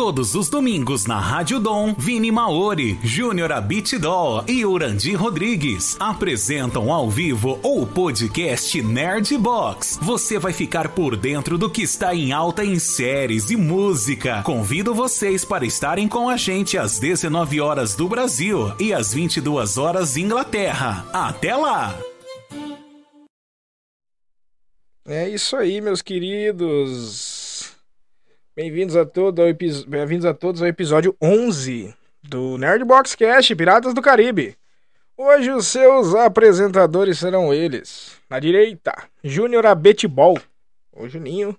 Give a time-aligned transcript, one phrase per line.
[0.00, 7.10] Todos os domingos na Rádio Dom, Vini Maori, Júnior Abitidol e Urandi Rodrigues apresentam ao
[7.10, 9.98] vivo o podcast Nerd Box.
[10.00, 14.42] Você vai ficar por dentro do que está em alta em séries e música.
[14.42, 19.76] Convido vocês para estarem com a gente às 19 horas do Brasil e às 22
[19.76, 21.06] horas Inglaterra.
[21.12, 21.94] Até lá!
[25.06, 27.29] É isso aí, meus queridos.
[28.62, 29.40] Bem-vindos a, todo
[29.88, 34.54] Bem a todos ao episódio 11 do Nerdbox Cast Piratas do Caribe.
[35.16, 38.18] Hoje os seus apresentadores serão eles.
[38.28, 38.92] Na direita,
[39.24, 40.38] Júnior Abetibol.
[40.92, 41.58] O Juninho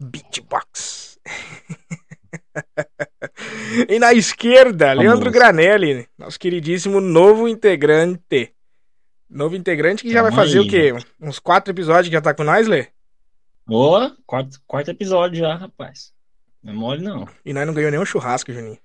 [0.00, 1.20] Beatbox.
[3.88, 8.52] e na esquerda, Leandro Granelli, nosso queridíssimo novo integrante.
[9.30, 10.66] Novo integrante que já vai fazer aí.
[10.66, 10.92] o quê?
[11.20, 12.88] Uns quatro episódios que já tá com nós, Lê?
[13.64, 16.12] Boa, quarto, quarto episódio já, rapaz.
[16.64, 17.28] Não é mole, não.
[17.44, 18.78] E nós não ganhamos nenhum churrasco, Juninho.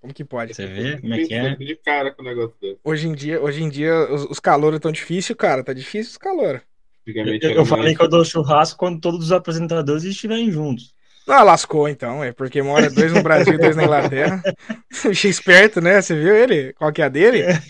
[0.00, 0.54] Como que pode?
[0.54, 1.56] Você vê como é que é?
[1.56, 2.78] De cara com o negócio desse.
[2.84, 5.64] Hoje em dia, hoje em dia os, os calores tão difíceis, cara.
[5.64, 6.62] Tá difícil os calores.
[7.04, 10.94] Eu, eu falei que eu dou churrasco quando todos os apresentadores estiverem juntos.
[11.26, 14.40] Ah, lascou então, é porque mora dois no Brasil e dois na Inglaterra.
[15.04, 16.00] Bicho esperto, né?
[16.00, 16.72] Você viu ele?
[16.74, 17.42] Qual que é a dele?
[17.42, 17.60] É.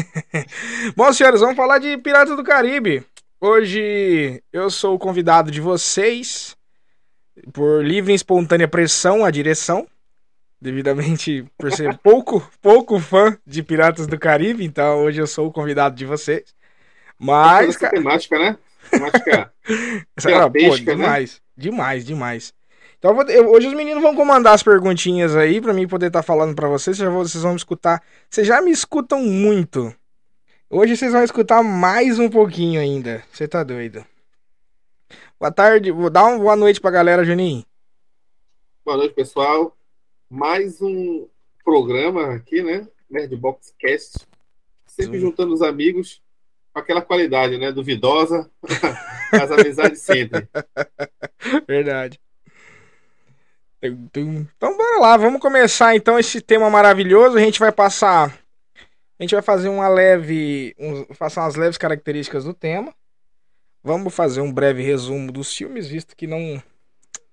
[0.96, 3.04] Bom, senhores, vamos falar de Piratas do Caribe.
[3.38, 6.56] Hoje eu sou o convidado de vocês,
[7.52, 9.86] por livre e espontânea pressão, a direção,
[10.60, 15.52] devidamente por ser pouco, pouco fã de Piratas do Caribe, então hoje eu sou o
[15.52, 16.54] convidado de vocês.
[17.18, 17.76] Mas.
[17.76, 18.56] Essa temática, né?
[18.90, 19.52] Temática.
[20.34, 21.40] ah, pô, demais, né?
[21.56, 22.54] demais, demais.
[22.98, 26.22] Então eu, hoje os meninos vão comandar as perguntinhas aí para mim poder estar tá
[26.22, 26.98] falando para vocês.
[26.98, 28.00] Vocês vão me escutar.
[28.30, 29.92] Vocês já me escutam muito.
[30.70, 33.22] Hoje vocês vão escutar mais um pouquinho ainda.
[33.32, 34.04] Você tá doido?
[35.42, 35.90] Boa tarde.
[35.90, 37.66] Vou dar uma boa noite pra galera, Juninho.
[38.84, 39.76] Boa noite, pessoal.
[40.30, 41.26] Mais um
[41.64, 42.86] programa aqui, né?
[43.10, 44.18] Nerdbox Cast.
[44.86, 45.26] Sempre Sim.
[45.26, 46.22] juntando os amigos
[46.72, 47.72] com aquela qualidade, né?
[47.72, 48.48] Duvidosa.
[49.32, 50.48] As amizades sempre.
[51.66, 52.20] Verdade.
[53.82, 57.36] Então bora lá, vamos começar então esse tema maravilhoso.
[57.36, 58.28] A gente vai passar.
[59.18, 60.72] A gente vai fazer uma leve.
[60.78, 62.94] Um, passar umas leves características do tema.
[63.82, 66.62] Vamos fazer um breve resumo dos filmes, visto que não.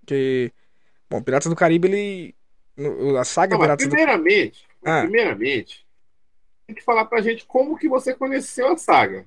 [0.05, 0.51] Que.
[1.09, 2.35] Bom, Piratas do Caribe, ele.
[3.19, 4.89] A saga não, Piratas primeiramente, do...
[4.89, 5.01] ah.
[5.01, 5.85] primeiramente,
[6.65, 9.25] tem que falar pra gente como que você conheceu a saga.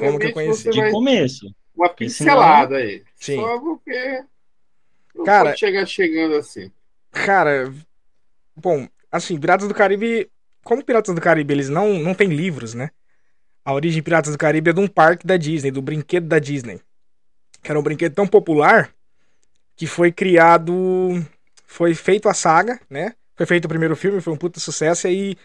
[0.00, 0.70] Como que eu conheci?
[0.70, 1.54] De começo.
[1.74, 3.02] Uma pincelada aí.
[3.16, 3.36] Sim.
[3.36, 4.24] Só porque
[5.14, 6.70] não cara, pode chegar chegando assim.
[7.10, 7.72] Cara,
[8.56, 10.30] bom, assim, Piratas do Caribe,
[10.62, 12.90] como Piratas do Caribe eles não não tem livros, né?
[13.64, 16.80] A origem Piratas do Caribe é de um parque da Disney, do brinquedo da Disney.
[17.62, 18.90] Que era um brinquedo tão popular
[19.76, 21.24] que foi criado,
[21.66, 23.14] foi feito a saga, né?
[23.34, 25.36] Foi feito o primeiro filme, foi um puta sucesso e aí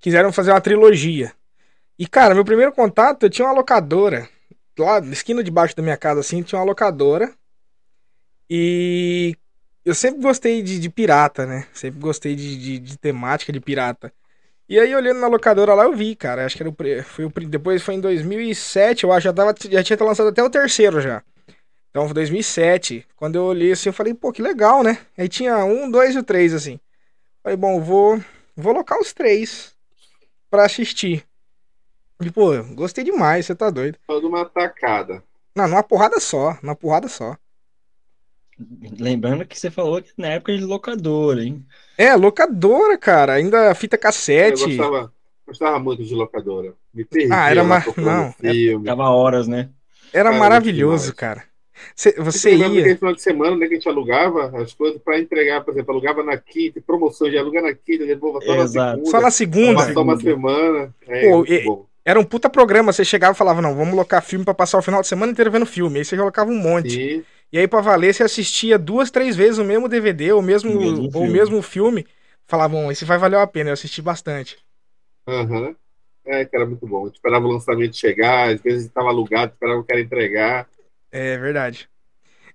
[0.00, 1.32] quiseram fazer uma trilogia.
[1.98, 4.28] E cara, meu primeiro contato, eu tinha uma locadora
[4.78, 7.32] lá na esquina de baixo da minha casa assim, tinha uma locadora
[8.48, 9.36] e
[9.84, 11.66] eu sempre gostei de, de pirata, né?
[11.72, 14.12] Sempre gostei de, de, de, temática de pirata.
[14.68, 16.44] E aí, olhando na locadora lá, eu vi, cara.
[16.44, 19.24] Acho que era o, foi o, depois foi em 2007, eu acho.
[19.24, 21.22] Já, tava, já tinha lançado até o terceiro já.
[21.90, 23.06] Então, foi 2007.
[23.16, 24.98] Quando eu olhei assim, eu falei, pô, que legal, né?
[25.16, 26.78] Aí tinha um, dois e o três, assim.
[27.42, 28.22] Falei, bom, vou,
[28.54, 29.74] vou locar os três
[30.50, 31.24] pra assistir.
[32.20, 33.98] E, pô, gostei demais, você tá doido.
[34.06, 35.22] Toda uma tacada.
[35.54, 37.36] Não, numa porrada só, numa porrada só.
[38.98, 41.64] Lembrando que você falou que na época de locadora, hein?
[41.96, 43.34] É, locadora, cara.
[43.34, 44.62] Ainda fita cassete.
[44.62, 45.12] Eu gostava,
[45.46, 46.74] gostava muito de locadora.
[46.92, 47.84] Me perdia ah, era mar...
[47.96, 48.80] Não, filme.
[48.80, 49.68] Ficava horas, né?
[50.12, 51.44] Era maravilhoso, cara.
[51.94, 52.68] Cê, você ia.
[52.68, 55.92] Naquele final de semana, né, que a gente alugava as coisas para entregar, por exemplo,
[55.92, 58.62] alugava na quinta, promoção de alugar na quinta, depois só Exato.
[58.62, 59.10] na segunda.
[59.10, 59.74] Só na segunda.
[59.74, 60.94] Passar uma semana.
[61.06, 61.64] É, Pô, e,
[62.04, 62.92] era um puta programa.
[62.92, 65.50] Você chegava e falava, não, vamos locar filme para passar o final de semana inteiro
[65.50, 65.98] vendo filme.
[65.98, 66.90] Aí você colocava um monte.
[66.90, 67.24] Sim.
[67.52, 70.78] E aí, pra valer, você assistia duas, três vezes o mesmo DVD, ou mesmo, o
[70.78, 71.28] mesmo, ou filme.
[71.30, 72.06] mesmo filme.
[72.46, 74.58] Falavam, esse vai valer a pena, eu assisti bastante.
[75.26, 75.68] Aham.
[75.68, 75.76] Uhum.
[76.26, 77.06] É, que era muito bom.
[77.06, 80.68] Eu esperava o lançamento chegar, às vezes estava alugado, esperava o cara entregar.
[81.10, 81.88] É verdade.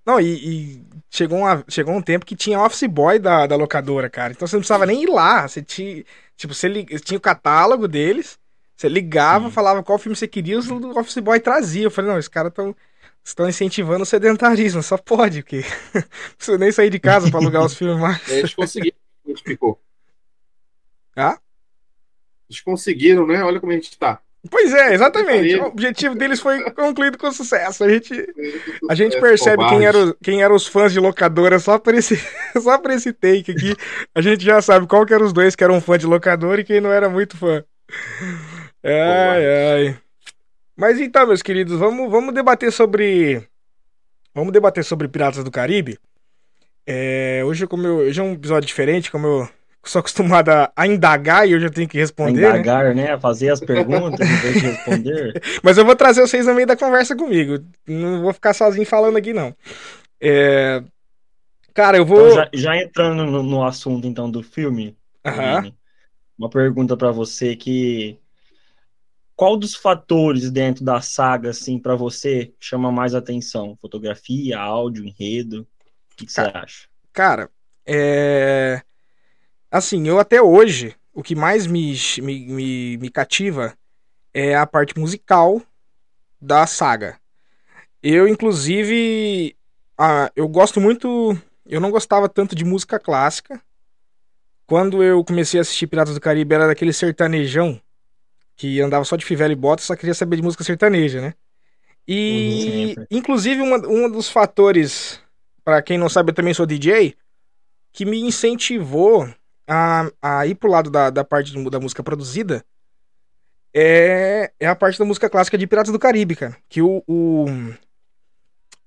[0.06, 4.10] Não, e, e, chegou, uma, chegou um tempo que tinha office boy da, da locadora,
[4.10, 4.32] cara.
[4.32, 5.48] Então você não precisava nem ir lá.
[5.48, 6.04] Você tinha,
[6.36, 6.70] tipo, você
[7.00, 8.38] tinha o catálogo deles,
[8.76, 9.52] você ligava, Sim.
[9.52, 11.84] falava qual filme você queria, o office boy trazia.
[11.84, 12.76] Eu falei, não, esses caras estão
[13.24, 16.02] estão incentivando o sedentarismo, só pode, porque não
[16.36, 18.28] precisa nem sair de casa para alugar os filmes mais.
[18.28, 19.80] Eles conseguiram, a gente ficou.
[21.16, 21.38] Ah?
[22.50, 23.42] Eles conseguiram, né?
[23.42, 24.20] Olha como a gente tá.
[24.50, 25.54] Pois é, exatamente.
[25.56, 27.82] O objetivo deles foi concluído com sucesso.
[27.82, 28.12] A gente,
[28.90, 32.14] a gente percebe quem, era, o- quem eram os fãs de locadora só por, esse,
[32.62, 33.74] só por esse take aqui.
[34.14, 36.64] A gente já sabe qual que eram os dois que eram fã de locadora e
[36.64, 37.64] quem não era muito fã.
[38.82, 39.46] Ai,
[39.86, 39.98] ai.
[40.76, 43.46] Mas então, meus queridos, vamos, vamos debater sobre.
[44.34, 45.98] Vamos debater sobre Piratas do Caribe.
[46.86, 49.48] É, hoje, como eu, hoje é um episódio diferente, como eu
[49.84, 52.40] sou acostumado a, a indagar e hoje eu tenho que A responder.
[52.40, 52.48] né?
[52.48, 53.12] indagar, né?
[53.12, 55.42] A fazer as perguntas em vez de responder.
[55.62, 57.64] Mas eu vou trazer vocês no meio da conversa comigo.
[57.86, 59.54] Não vou ficar sozinho falando aqui, não.
[60.20, 60.82] É,
[61.74, 62.28] Cara, eu vou.
[62.28, 64.96] Então, já, já entrando no, no assunto, então, do filme,
[66.38, 68.16] uma pergunta pra você que...
[69.36, 73.76] Qual dos fatores dentro da saga, assim, pra você chama mais atenção?
[73.80, 75.66] Fotografia, áudio, enredo?
[76.12, 76.88] O que, que você acha?
[77.12, 77.50] Cara,
[77.84, 78.82] é.
[79.70, 83.76] Assim, eu até hoje, o que mais me, me, me, me cativa
[84.32, 85.60] é a parte musical
[86.40, 87.18] da saga.
[88.00, 89.56] Eu, inclusive,
[89.98, 91.36] ah, eu gosto muito.
[91.66, 93.60] Eu não gostava tanto de música clássica.
[94.66, 97.80] Quando eu comecei a assistir Piratas do Caribe, era daquele sertanejão
[98.56, 101.34] que andava só de fivela e bota, só queria saber de música sertaneja, né?
[102.06, 103.06] E, Sempre.
[103.10, 105.20] inclusive, uma, um dos fatores,
[105.64, 107.16] pra quem não sabe, eu também sou DJ,
[107.92, 109.28] que me incentivou
[109.66, 112.64] a, a ir pro lado da, da parte da música produzida
[113.74, 116.56] é, é a parte da música clássica de Piratas do Caribe, cara.
[116.68, 117.46] Que o, o,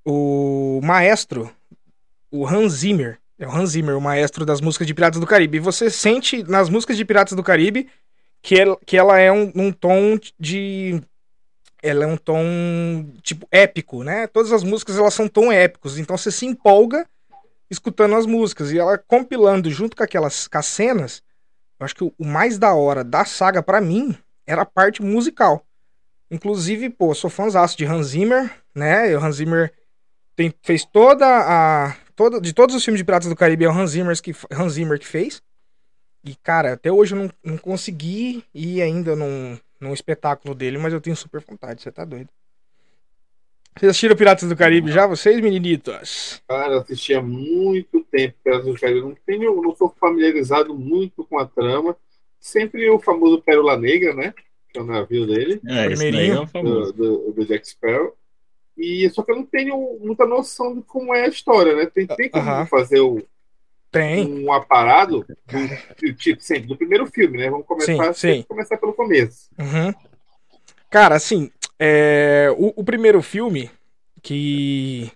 [0.06, 1.52] o maestro,
[2.32, 5.58] o Hans Zimmer, é o Hans Zimmer, o maestro das músicas de Piratas do Caribe.
[5.58, 7.90] E você sente nas músicas de Piratas do Caribe
[8.48, 11.02] que ela, que ela é um, um tom de.
[11.84, 14.26] Ela é um tom, tipo, épico, né?
[14.26, 16.00] Todas as músicas elas são tom épicos.
[16.00, 17.06] Então você se empolga
[17.70, 18.72] escutando as músicas.
[18.72, 21.22] E ela compilando junto com aquelas com as cenas.
[21.78, 25.66] Eu acho que o, mais da hora da saga, pra mim, era a parte musical.
[26.32, 29.14] Inclusive, pô, sou fãzaço de Hans Zimmer, né?
[29.14, 29.74] O Hans Zimmer
[30.38, 31.98] tem, fez toda a.
[32.16, 34.74] Toda, de todos os filmes de Piratas do Caribe, é o Hans Zimmer que, Hans
[34.74, 35.42] Zimmer que fez.
[36.28, 40.92] E, cara, até hoje eu não, não consegui ir ainda num, num espetáculo dele, mas
[40.92, 42.28] eu tenho super vontade, você tá doido.
[43.78, 46.42] Vocês assistiram Piratas do Caribe já, vocês, meninitos?
[46.50, 49.02] Cara, eu assisti há muito tempo Piratas do Caribe.
[49.02, 51.96] Não tenho, não sou familiarizado muito com a trama.
[52.40, 54.34] Sempre o famoso Pérola Negra, né?
[54.72, 56.34] Que é o navio dele, É, esse daí Primeirinho.
[56.36, 56.92] é o famoso.
[56.94, 58.14] do, do, do Jack Sparrow.
[58.76, 61.86] E só que eu não tenho muita noção de como é a história, né?
[61.86, 62.66] Tem, tem como Aham.
[62.66, 63.24] fazer o,
[63.92, 64.44] Tem.
[64.46, 67.50] um aparado do, tipo, sempre, do primeiro filme, né?
[67.50, 68.46] Vamos começar, Sim, sim.
[68.48, 69.50] começar pelo começo.
[69.58, 69.94] Uhum.
[70.90, 73.70] Cara, assim, é, o, o primeiro filme
[74.22, 75.12] que.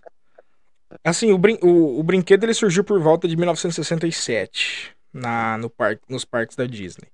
[1.04, 6.02] Assim, o, brin- o, o brinquedo ele surgiu por volta de 1967 na, no parque,
[6.10, 7.08] nos parques da Disney.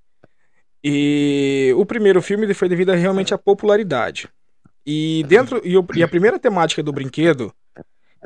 [0.83, 4.29] E o primeiro filme ele foi devido a, realmente à popularidade.
[4.85, 7.53] E dentro e, o- e a primeira temática do brinquedo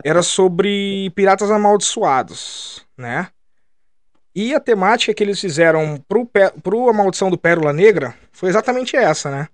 [0.04, 3.28] era sobre piratas amaldiçoados, né?
[4.34, 6.30] E a temática que eles fizeram pro,
[6.64, 9.48] pro A Maldição do Pérola Negra foi exatamente essa, né?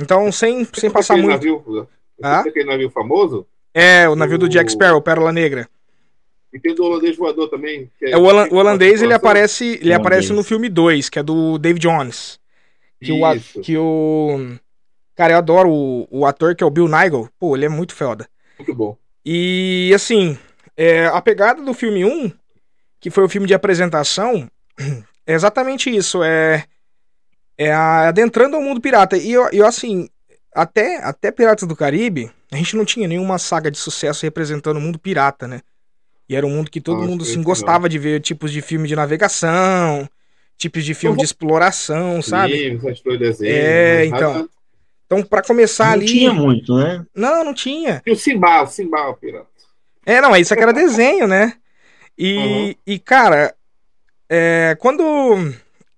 [0.00, 1.30] Então, sem, sem passar muito.
[1.30, 1.88] Navio,
[2.22, 2.40] Ah?
[2.40, 3.46] aquele navio famoso.
[3.72, 5.68] É, o navio do Jack O- Sparrow, Pérola Negra.
[6.52, 7.90] E tem o do holandês voador também.
[7.98, 9.96] que É, o, holan- o holandês ele aparece, ele Holandês.
[10.00, 12.38] aparece no filme 2, que é do Dave Jones.
[13.02, 14.56] Que o, Isso, que o.
[15.16, 17.28] Cara, eu adoro o, o ator que é o Bill Nigel.
[17.38, 18.28] Pô, ele é muito foda.
[18.56, 18.96] muito bom.
[19.24, 20.38] E assim,
[20.76, 22.30] é, a pegada do filme 1,
[23.00, 24.48] que foi o filme de apresentação,
[25.26, 26.22] é exatamente isso.
[26.22, 26.64] É,
[27.56, 29.16] é a- adentrando ao mundo pirata.
[29.16, 30.08] E eu, eu, assim,
[30.54, 34.80] até, até Piratas do Caribe, a gente não tinha nenhuma saga de sucesso representando o
[34.80, 35.60] mundo pirata, né?
[36.28, 38.88] E era um mundo que todo Nossa, mundo assim, gostava de ver tipos de filme
[38.88, 40.08] de navegação,
[40.56, 42.56] tipos de filme vou- de exploração, sabe?
[42.56, 43.52] Livros, história de desenho.
[43.52, 44.48] É, mas então.
[45.06, 46.06] Então, pra começar Não ali.
[46.06, 47.04] tinha muito, né?
[47.14, 48.02] Não, não tinha.
[48.06, 49.46] E o Simba, o Simba, o pirata.
[50.06, 51.54] É, não, isso aqui era desenho, né?
[52.18, 52.74] E, Uhum.
[52.94, 53.54] e cara,
[54.28, 55.12] é, quando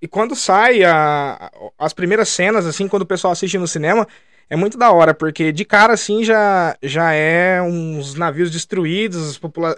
[0.00, 4.06] e quando sai a- as primeiras cenas, assim, quando o pessoal assiste no cinema,
[4.48, 9.76] é muito da hora, porque de cara, assim, já, já é uns navios destruídos, popula-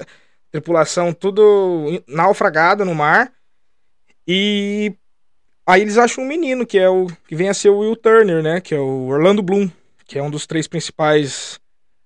[0.50, 3.32] tripulação tudo naufragada no mar,
[4.26, 4.94] e
[5.68, 8.42] aí eles acham um menino, que é o que vem a ser o Will Turner,
[8.42, 9.70] né, que é o Orlando Bloom,
[10.06, 11.60] que é um dos três principais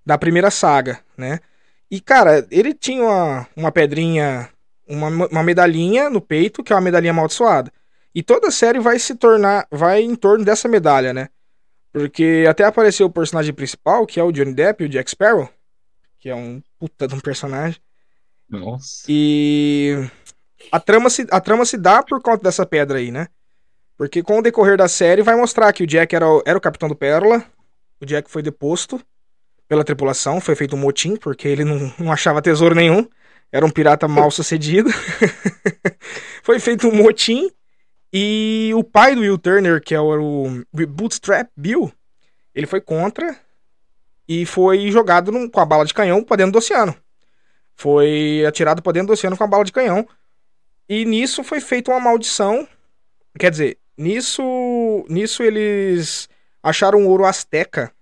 [0.05, 1.39] da primeira saga, né?
[1.89, 4.49] E, cara, ele tinha uma, uma pedrinha,
[4.89, 7.71] uma, uma medalhinha no peito, que é uma medalhinha amaldiçoada.
[8.15, 11.29] E toda a série vai se tornar, vai em torno dessa medalha, né?
[11.93, 15.49] Porque até apareceu o personagem principal, que é o Johnny Depp, o Jack Sparrow,
[16.19, 17.81] que é um puta de um personagem.
[18.49, 19.05] Nossa.
[19.09, 19.99] E
[20.73, 23.29] a trama se, a trama se dá por conta dessa pedra aí, né?
[23.97, 26.61] Porque com o decorrer da série vai mostrar que o Jack era o, era o
[26.61, 27.45] capitão do Pérola,
[28.01, 29.01] o Jack foi deposto
[29.69, 33.07] pela tripulação, foi feito um motim, porque ele não, não achava tesouro nenhum,
[33.51, 34.91] era um pirata mal sucedido.
[36.43, 37.51] foi feito um motim,
[38.13, 41.91] e o pai do Will Turner, que é o, o Bootstrap Bill,
[42.55, 43.35] ele foi contra
[44.29, 46.95] e foi jogado num, com a bala de canhão para dentro do oceano.
[47.75, 50.07] Foi atirado para dentro do oceano com a bala de canhão.
[50.89, 52.69] E nisso foi feita uma maldição.
[53.39, 56.29] Quer dizer, nisso, nisso eles
[56.63, 57.93] acharam ouro asteca.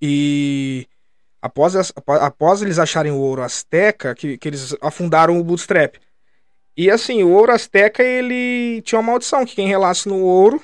[0.00, 0.86] E
[1.42, 1.74] após,
[2.06, 5.96] após eles acharem o ouro asteca, que, que eles afundaram o bootstrap.
[6.76, 10.62] E assim, o ouro asteca ele tinha uma maldição que quem relasse no ouro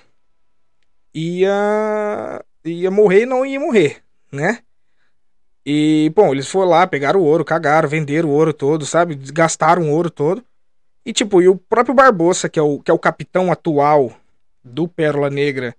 [1.13, 4.61] ia ia morrer e não ia morrer, né?
[5.65, 9.17] E, bom, eles foram lá, pegaram o ouro, cagaram, venderam o ouro todo, sabe?
[9.17, 10.45] Gastaram o ouro todo.
[11.05, 14.13] E, tipo, e o próprio Barbosa, que é o, que é o capitão atual
[14.67, 15.75] do Pérola Negra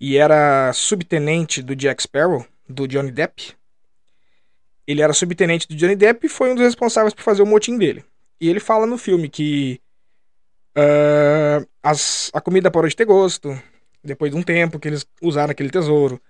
[0.00, 3.54] e era subtenente do Jack Sparrow, do Johnny Depp.
[4.86, 7.78] Ele era subtenente do Johnny Depp e foi um dos responsáveis por fazer o motim
[7.78, 8.04] dele.
[8.40, 9.80] E ele fala no filme que
[10.76, 13.58] uh, as, a comida parou de ter gosto,
[14.02, 16.20] depois de um tempo que eles usaram aquele tesouro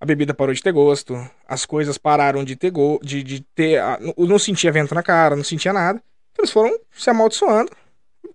[0.00, 1.14] a bebida parou de ter gosto,
[1.48, 3.80] as coisas pararam de ter go de, de ter.
[4.16, 6.02] Não sentia vento na cara, não sentia nada.
[6.38, 7.70] Eles foram se amaldiçoando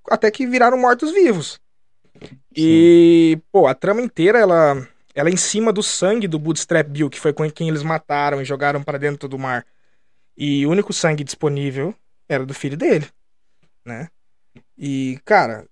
[0.10, 1.60] até que viraram mortos-vivos.
[2.55, 7.10] E, pô, a trama inteira, ela, ela é em cima do sangue do Bootstrap Bill,
[7.10, 9.65] que foi com quem eles mataram e jogaram para dentro do mar.
[10.38, 11.96] E o único sangue disponível
[12.27, 13.08] era do filho dele,
[13.86, 14.10] né?
[14.77, 15.65] E, cara,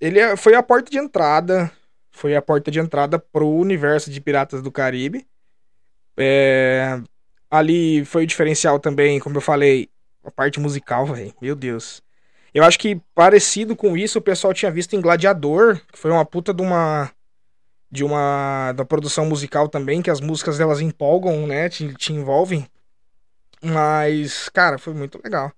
[0.00, 1.70] ele é, foi a porta de entrada
[2.10, 5.26] foi a porta de entrada pro universo de Piratas do Caribe.
[6.16, 7.00] É,
[7.50, 9.88] ali foi o diferencial também, como eu falei,
[10.22, 11.34] a parte musical, velho.
[11.40, 12.02] Meu Deus.
[12.52, 16.24] Eu acho que parecido com isso o pessoal tinha visto em Gladiador, que foi uma
[16.24, 17.10] puta de uma
[17.92, 22.64] de uma da produção musical também, que as músicas elas empolgam, né, te, te envolvem.
[23.60, 25.52] Mas, cara, foi muito legal.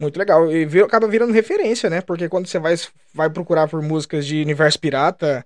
[0.00, 0.50] Muito legal.
[0.50, 2.00] E vir, acaba virando referência, né?
[2.00, 2.74] Porque quando você vai,
[3.14, 5.44] vai procurar por músicas de universo pirata,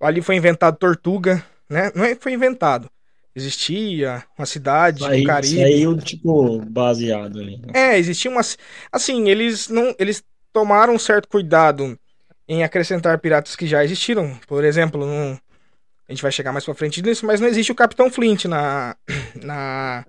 [0.00, 1.90] Ali foi inventado Tortuga, né?
[1.94, 2.90] Não é foi inventado.
[3.36, 5.60] Existia uma cidade aí, no Caribe.
[5.60, 7.58] Saiu, tipo, baseado ali.
[7.58, 7.72] Né?
[7.74, 8.40] É, existia uma.
[8.90, 9.94] Assim, eles não.
[9.98, 10.24] Eles
[10.54, 11.98] tomaram um certo cuidado
[12.48, 14.34] em acrescentar piratas que já existiram.
[14.48, 15.04] Por exemplo,
[16.08, 18.96] a gente vai chegar mais pra frente nisso, mas não existe o Capitão Flint na,
[19.44, 20.06] na,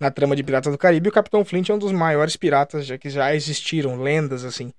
[0.00, 1.10] na trama de Piratas do Caribe.
[1.10, 4.72] O Capitão Flint é um dos maiores piratas já, que já existiram, lendas, assim.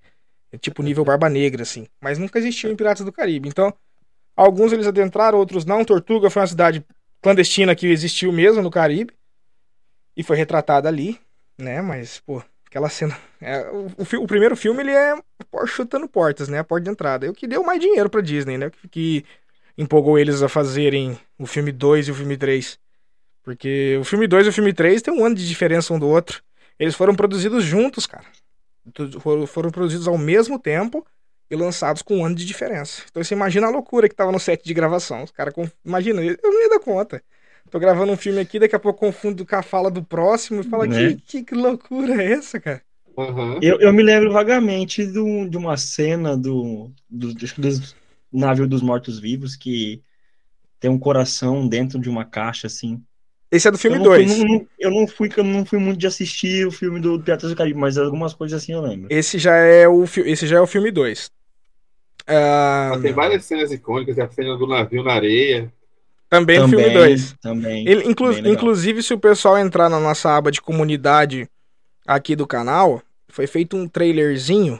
[0.52, 1.88] É tipo nível Barba Negra, assim.
[2.02, 3.48] Mas nunca existiu em Piratas do Caribe.
[3.48, 3.74] Então,
[4.36, 5.86] Alguns eles adentraram, outros não.
[5.86, 6.86] Tortuga foi uma cidade
[7.26, 9.12] clandestina que existiu mesmo no Caribe.
[10.16, 11.20] E foi retratada ali,
[11.58, 11.82] né?
[11.82, 13.18] Mas, pô, aquela cena.
[13.42, 15.16] É, o, o, o, primeiro filme ele é
[15.66, 16.60] chutando portas, né?
[16.60, 17.26] A porta de entrada.
[17.26, 18.70] É o que deu mais dinheiro pra Disney, né?
[18.70, 19.26] Que, que
[19.76, 22.80] empolgou eles a fazerem o filme 2 e o filme 3.
[23.44, 26.08] Porque o filme 2 e o filme 3 tem um ano de diferença um do
[26.08, 26.44] outro.
[26.78, 28.26] Eles foram produzidos juntos, cara.
[29.48, 31.06] Foram produzidos ao mesmo tempo
[31.50, 33.04] e lançados com um ano de diferença.
[33.10, 35.24] Então você imagina a loucura que tava no set de gravação.
[35.24, 35.54] Os caras,
[35.86, 37.22] imagina, eu não ia dar conta.
[37.70, 40.64] Tô gravando um filme aqui, daqui a pouco confundo com a fala do próximo e
[40.64, 41.18] fala, né?
[41.26, 42.82] que, que, loucura é essa, cara?
[43.18, 43.60] Uhum.
[43.62, 47.82] Eu, eu me lembro vagamente do, de uma cena do, do, do, do
[48.32, 50.02] navio dos mortos-vivos que
[50.80, 53.02] tem um coração dentro de uma caixa, assim.
[53.56, 54.42] Esse é do filme 2.
[54.42, 57.56] Eu, eu, não fui, eu não fui muito de assistir o filme do Piratas do
[57.56, 59.08] Caribe, mas algumas coisas assim eu lembro.
[59.10, 61.32] Esse já é o, esse já é o filme 2.
[62.22, 63.02] Uh...
[63.02, 65.72] Tem várias cenas icônicas, a cena do navio na areia.
[66.30, 67.36] Também, no filme 2.
[67.42, 67.88] Também.
[67.88, 71.48] Ele, inclu inclusive, se o pessoal entrar na nossa aba de comunidade
[72.06, 74.80] aqui do canal, foi feito um trailerzinho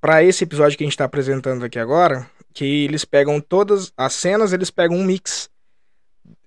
[0.00, 4.14] para esse episódio que a gente está apresentando aqui agora, que eles pegam todas as
[4.14, 5.48] cenas, eles pegam um mix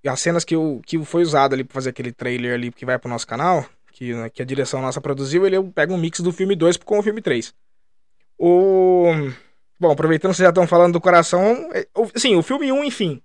[0.09, 2.97] as cenas que, eu, que foi usado ali pra fazer aquele trailer ali que vai
[2.97, 6.31] pro nosso canal, que, né, que a direção nossa produziu, ele pega um mix do
[6.31, 7.53] filme 2 com o filme 3.
[8.37, 9.07] O...
[9.79, 13.21] Bom, aproveitando que vocês já estão falando do coração, é, sim, o filme 1, enfim.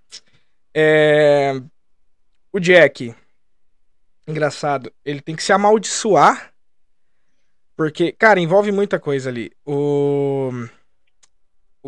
[0.72, 1.60] É...
[2.52, 3.14] O Jack,
[4.28, 6.52] engraçado, ele tem que se amaldiçoar,
[7.76, 9.50] porque, cara, envolve muita coisa ali.
[9.66, 10.52] O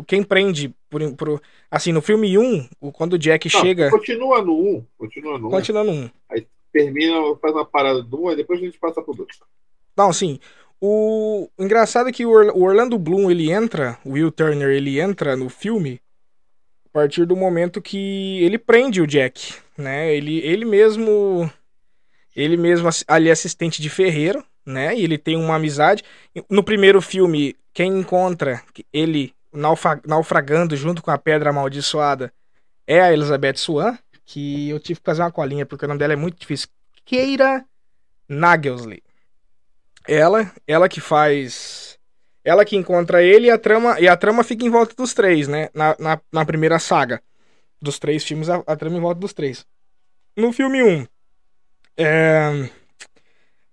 [0.03, 4.53] quem prende por, por, assim no filme 1, quando o Jack Não, chega, continua no
[4.53, 5.51] 1, continua no 1.
[5.51, 6.09] Continua no 1.
[6.29, 9.27] Aí termina, faz uma parada do 1 e depois a gente passa pro 2.
[9.95, 10.39] Não, sim.
[10.79, 11.49] O...
[11.57, 15.49] o engraçado é que o Orlando Bloom, ele entra, o Will Turner, ele entra no
[15.49, 15.99] filme
[16.85, 20.15] a partir do momento que ele prende o Jack, né?
[20.15, 21.51] Ele, ele mesmo
[22.35, 24.95] ele mesmo ali é assistente de ferreiro, né?
[24.95, 26.03] E ele tem uma amizade.
[26.47, 28.61] No primeiro filme, quem encontra
[28.93, 32.33] ele naufragando junto com a pedra amaldiçoada
[32.85, 36.13] é a Elizabeth Swan, que eu tive que fazer uma colinha porque o nome dela
[36.13, 36.69] é muito difícil.
[37.05, 37.65] Keira
[38.27, 39.01] Nagelsley.
[40.07, 41.97] Ela, ela que faz.
[42.43, 45.49] Ela que encontra ele e a trama, e a trama fica em volta dos três,
[45.49, 45.69] né?
[45.73, 47.21] Na, na, na primeira saga
[47.81, 49.65] dos três filmes, a, a trama em volta dos três.
[50.35, 51.07] No filme 1, um,
[51.97, 52.69] é,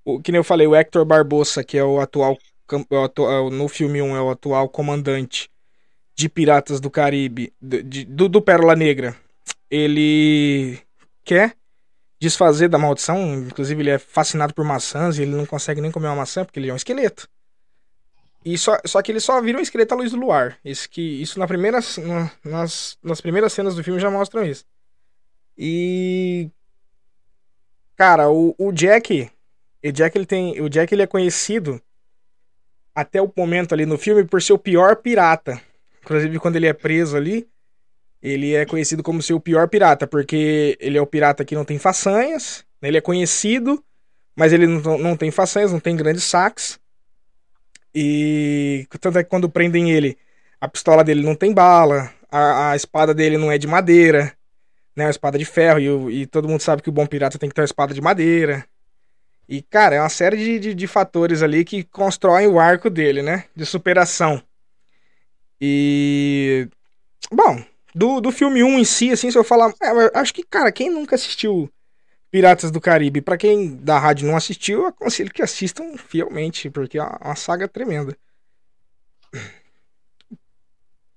[0.04, 2.36] o, que nem eu falei, o Hector Barbosa, que é o atual.
[2.72, 5.50] É no filme 1 um, é o atual comandante
[6.14, 9.16] de Piratas do Caribe, de, do, do Pérola Negra.
[9.70, 10.78] Ele
[11.24, 11.56] quer
[12.20, 13.34] desfazer da maldição.
[13.34, 16.58] Inclusive, ele é fascinado por maçãs e ele não consegue nem comer uma maçã porque
[16.58, 17.28] ele é um esqueleto.
[18.44, 20.58] E só, só que ele só vira um esqueleto à luz do luar.
[20.64, 21.78] Isso, que, isso na primeira,
[22.44, 24.64] nas, nas primeiras cenas do filme já mostram isso.
[25.56, 26.50] E.
[27.96, 29.30] Cara, o, o Jack.
[29.82, 31.80] O Jack, ele tem, o Jack ele é conhecido
[32.94, 35.60] até o momento ali no filme por ser o pior pirata.
[36.04, 37.48] Inclusive, quando ele é preso ali,
[38.22, 41.64] ele é conhecido como ser o pior pirata, porque ele é o pirata que não
[41.64, 42.88] tem façanhas, né?
[42.88, 43.82] ele é conhecido,
[44.36, 46.78] mas ele não, não tem façanhas, não tem grandes saques.
[47.94, 50.18] E tanto é que quando prendem ele,
[50.60, 54.34] a pistola dele não tem bala, a, a espada dele não é de madeira,
[54.94, 55.04] né?
[55.04, 55.80] Uma espada de ferro,
[56.10, 58.00] e, e, todo mundo sabe que o bom pirata tem que ter uma espada de
[58.00, 58.64] madeira.
[59.48, 63.22] E, cara, é uma série de, de, de fatores ali que constroem o arco dele,
[63.22, 63.44] né?
[63.56, 64.42] De superação.
[65.66, 66.68] E.
[67.32, 69.72] Bom, do, do filme 1 em si, assim, se eu falar.
[69.80, 71.72] É, acho que, cara, quem nunca assistiu
[72.30, 76.98] Piratas do Caribe, para quem da rádio não assistiu, eu aconselho que assistam fielmente, porque
[76.98, 78.14] é uma saga tremenda.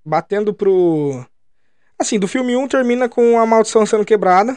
[0.06, 1.26] Batendo pro.
[2.00, 4.56] Assim, do filme 1 termina com a maldição sendo quebrada.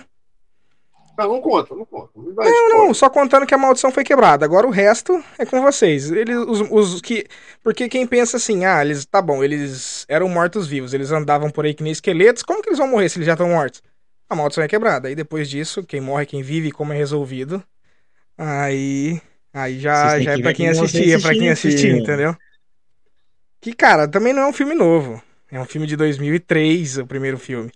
[1.21, 2.11] Não, não conta, não conta.
[2.17, 4.45] Não, não, não, só contando que a maldição foi quebrada.
[4.45, 6.11] Agora o resto é com vocês.
[6.11, 7.27] Eles, os, os que.
[7.63, 9.05] Porque quem pensa assim, ah, eles.
[9.05, 12.43] Tá bom, eles eram mortos-vivos, eles andavam por aí que nem esqueletos.
[12.43, 13.83] Como que eles vão morrer se eles já estão mortos?
[14.31, 15.09] A maldição é quebrada.
[15.09, 17.63] Aí depois disso, quem morre, quem vive, como é resolvido.
[18.39, 19.21] Aí.
[19.53, 22.35] Aí já, já é pra quem assistir, é pra quem assistir, entendeu?
[23.61, 25.23] Que, cara, também não é um filme novo.
[25.51, 27.71] É um filme de 2003, o primeiro filme.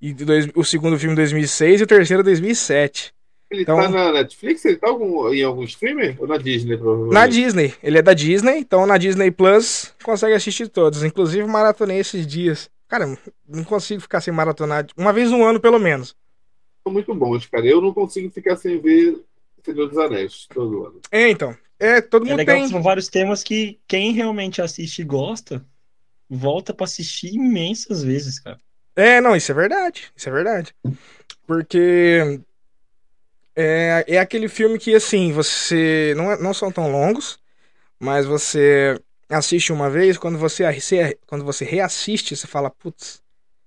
[0.00, 3.14] E dois, o segundo filme 2006 e o terceiro 2007.
[3.50, 4.64] Ele então, tá na Netflix?
[4.64, 6.16] Ele tá algum, em algum streamer?
[6.18, 7.14] Ou na Disney, provavelmente?
[7.14, 7.74] Na Disney.
[7.82, 11.04] Ele é da Disney, então na Disney Plus consegue assistir todos.
[11.04, 12.68] Inclusive maratonei esses dias.
[12.88, 13.16] Cara,
[13.48, 14.86] não consigo ficar sem maratonar.
[14.96, 16.16] Uma vez no ano, pelo menos.
[16.82, 17.66] São muito bons, cara.
[17.66, 19.16] Eu não consigo ficar sem ver
[19.64, 21.00] Senhor dos Anéis todo ano.
[21.10, 21.56] É, então.
[21.78, 22.68] É, todo é mundo é legal tem.
[22.68, 25.64] São vários temas que quem realmente assiste e gosta,
[26.28, 28.58] volta para assistir imensas vezes, cara.
[28.96, 30.10] É, não, isso é verdade.
[30.16, 30.74] Isso é verdade.
[31.46, 32.40] Porque
[33.54, 36.14] é, é aquele filme que, assim, você.
[36.16, 37.38] Não, é, não são tão longos,
[38.00, 43.22] mas você assiste uma vez, quando você, quando você reassiste, você fala, putz,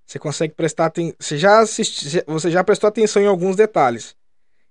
[0.05, 1.15] você consegue prestar atenção.
[1.19, 4.15] Você já assiste, você já prestou atenção em alguns detalhes.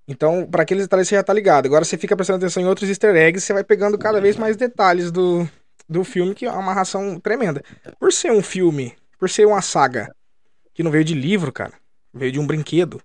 [0.09, 1.67] Então, para aqueles detalhes você já tá ligado.
[1.67, 4.57] Agora você fica prestando atenção em outros easter eggs, você vai pegando cada vez mais
[4.57, 5.49] detalhes do,
[5.89, 7.63] do filme, que é uma amarração tremenda.
[8.01, 10.11] Por ser um filme, por ser uma saga
[10.79, 11.73] que não veio de livro, cara.
[12.15, 13.03] Veio de um brinquedo.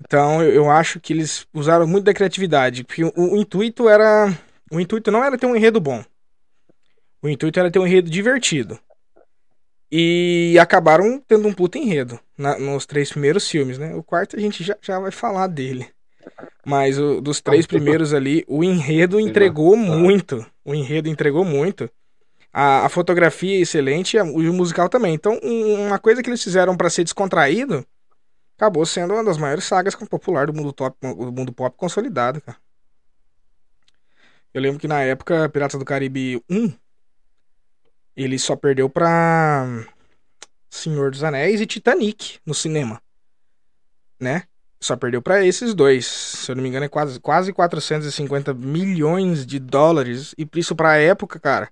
[0.00, 2.82] Então eu, eu acho que eles usaram muito da criatividade.
[2.82, 4.36] Porque o, o, intuito era.
[4.68, 6.04] O intuito não era ter um enredo bom.
[7.22, 8.76] O intuito era ter um enredo divertido.
[9.88, 13.94] E acabaram tendo um puta enredo na, nos três primeiros filmes, né?
[13.94, 15.86] O quarto a gente já, já vai falar dele.
[16.66, 20.44] Mas o, dos três primeiros ali, o enredo entregou muito.
[20.64, 21.88] O enredo entregou muito.
[22.52, 25.14] A, a fotografia é excelente e o musical também.
[25.14, 27.86] Então, um, uma coisa que eles fizeram para ser descontraído
[28.56, 32.58] acabou sendo uma das maiores sagas popular do mundo, top, do mundo pop consolidado, cara.
[34.54, 36.72] Eu lembro que na época, Piratas do Caribe 1,
[38.14, 39.66] ele só perdeu pra
[40.68, 43.00] Senhor dos Anéis e Titanic no cinema.
[44.20, 44.44] Né?
[44.78, 46.06] Só perdeu para esses dois.
[46.06, 50.34] Se eu não me engano, é quase, quase 450 milhões de dólares.
[50.36, 51.70] E isso pra época, cara,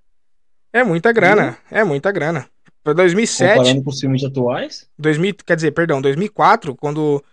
[0.73, 1.77] é muita grana, uhum.
[1.77, 2.47] é muita grana.
[2.83, 3.57] Pra 2007.
[3.57, 4.87] Comparando com os filmes atuais?
[4.97, 7.23] 2000, quer dizer, perdão, 2004, quando.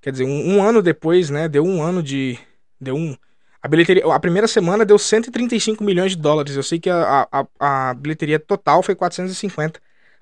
[0.00, 1.48] Quer dizer, um, um, ano depois, né?
[1.48, 2.38] Deu um ano de.
[2.80, 3.16] Deu um.
[3.62, 4.04] A bilheteria.
[4.12, 6.54] A primeira semana deu 135 milhões de dólares.
[6.54, 9.80] Eu sei que a, a, a bilheteria total foi 450.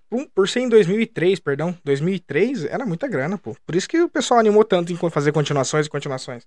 [0.08, 1.76] Por, por ser em 2003, perdão.
[1.84, 3.56] 2003 era muita grana, pô.
[3.66, 6.46] Por isso que o pessoal animou tanto em fazer continuações e continuações.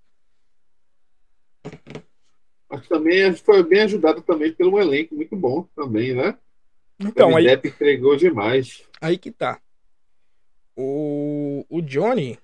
[2.69, 6.38] Mas também foi bem ajudado também pelo elenco muito bom também, né?
[6.99, 7.45] Então, aí...
[7.45, 8.84] Depp entregou demais.
[9.01, 9.60] Aí que tá.
[10.75, 12.38] O, o Johnny,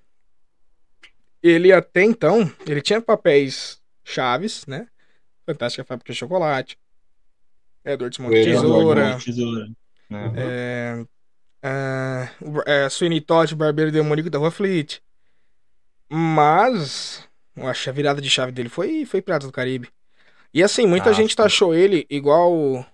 [1.42, 4.88] ele até então, ele tinha papéis chaves, né?
[5.46, 6.78] Fantástica Fábrica de Chocolate,
[7.84, 9.18] Edward Mão de Tesoura.
[9.18, 9.68] Tesoura.
[10.10, 10.32] Uhum.
[10.36, 11.06] É,
[11.62, 15.00] é, o- é, Sweeney Todd, Barbeiro Demoníaco da Rua Fleet.
[16.08, 19.88] Mas, eu acho que a virada de chave dele foi, foi Piratas do Caribe.
[20.52, 22.84] E assim, muita Ah, gente taxou ele igual o,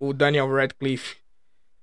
[0.00, 1.16] o Daniel Radcliffe,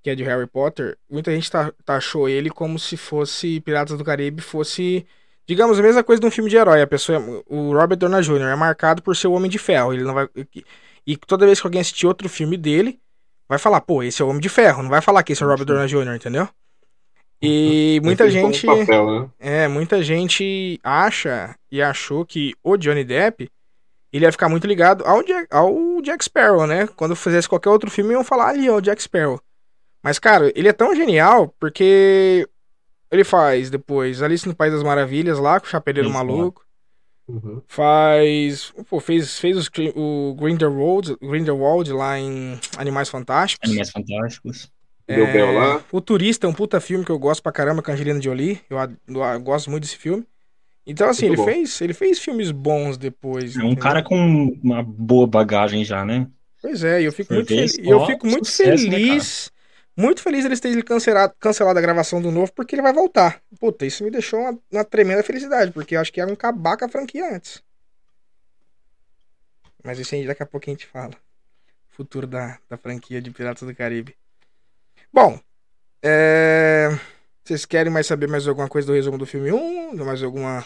[0.01, 0.97] que é de Harry Potter.
[1.09, 5.05] Muita gente ta- taxou ele como se fosse Piratas do Caribe, fosse,
[5.47, 6.81] digamos, a mesma coisa de um filme de herói.
[6.81, 8.51] A pessoa, o Robert Downey Jr.
[8.53, 9.93] é marcado por ser o Homem de Ferro.
[9.93, 10.27] Ele não vai,
[11.05, 12.99] e toda vez que alguém assistir outro filme dele,
[13.47, 14.83] vai falar, pô, esse é o Homem de Ferro.
[14.83, 16.47] Não vai falar que esse é o Robert Downey Jr., entendeu?
[17.41, 18.65] E muita Ele gente.
[18.65, 19.29] papel, né?
[19.39, 23.49] É, muita gente acha e achou que o Johnny Depp
[24.17, 26.87] ele ia ficar muito ligado ao Jack, ao Jack Sparrow, né?
[26.95, 29.39] Quando fizesse qualquer outro filme, iam falar ali, ó, o Jack Sparrow.
[30.03, 32.47] Mas, cara, ele é tão genial porque
[33.11, 36.63] ele faz depois Alice no País das Maravilhas lá, com o Chapeleiro Isso, Maluco.
[37.27, 37.61] Uhum.
[37.67, 38.73] Faz.
[38.89, 43.69] Pô, fez, fez os o Grindelwald, Grindelwald lá em Animais Fantásticos.
[43.69, 44.71] Animais Fantásticos.
[45.07, 45.83] Deu É, Bel lá.
[45.91, 48.61] O Turista é um puta filme que eu gosto pra caramba com a Angelina Jolie.
[48.69, 50.25] Eu, ad- eu gosto muito desse filme.
[50.89, 51.45] Então, assim, Muito ele bom.
[51.45, 53.57] fez, ele fez filmes bons depois.
[53.57, 53.77] É um entendeu?
[53.77, 54.15] cara com
[54.63, 56.27] uma boa bagagem já, né?
[56.61, 59.51] Pois é, e eu fico Foi muito, só eu fico muito sucesso, né, feliz.
[59.97, 63.41] muito feliz eles terem cancelado, cancelado a gravação do novo, porque ele vai voltar.
[63.59, 66.77] Puta, isso me deixou uma, uma tremenda felicidade, porque eu acho que era um acabar
[66.77, 67.63] com a franquia antes.
[69.83, 71.13] Mas isso aí daqui a pouco a gente fala.
[71.89, 74.15] Futuro da, da franquia de Piratas do Caribe.
[75.13, 75.39] Bom,
[76.03, 76.89] é...
[77.43, 79.95] vocês querem mais saber mais alguma coisa do resumo do filme 1?
[80.05, 80.65] Mais alguma.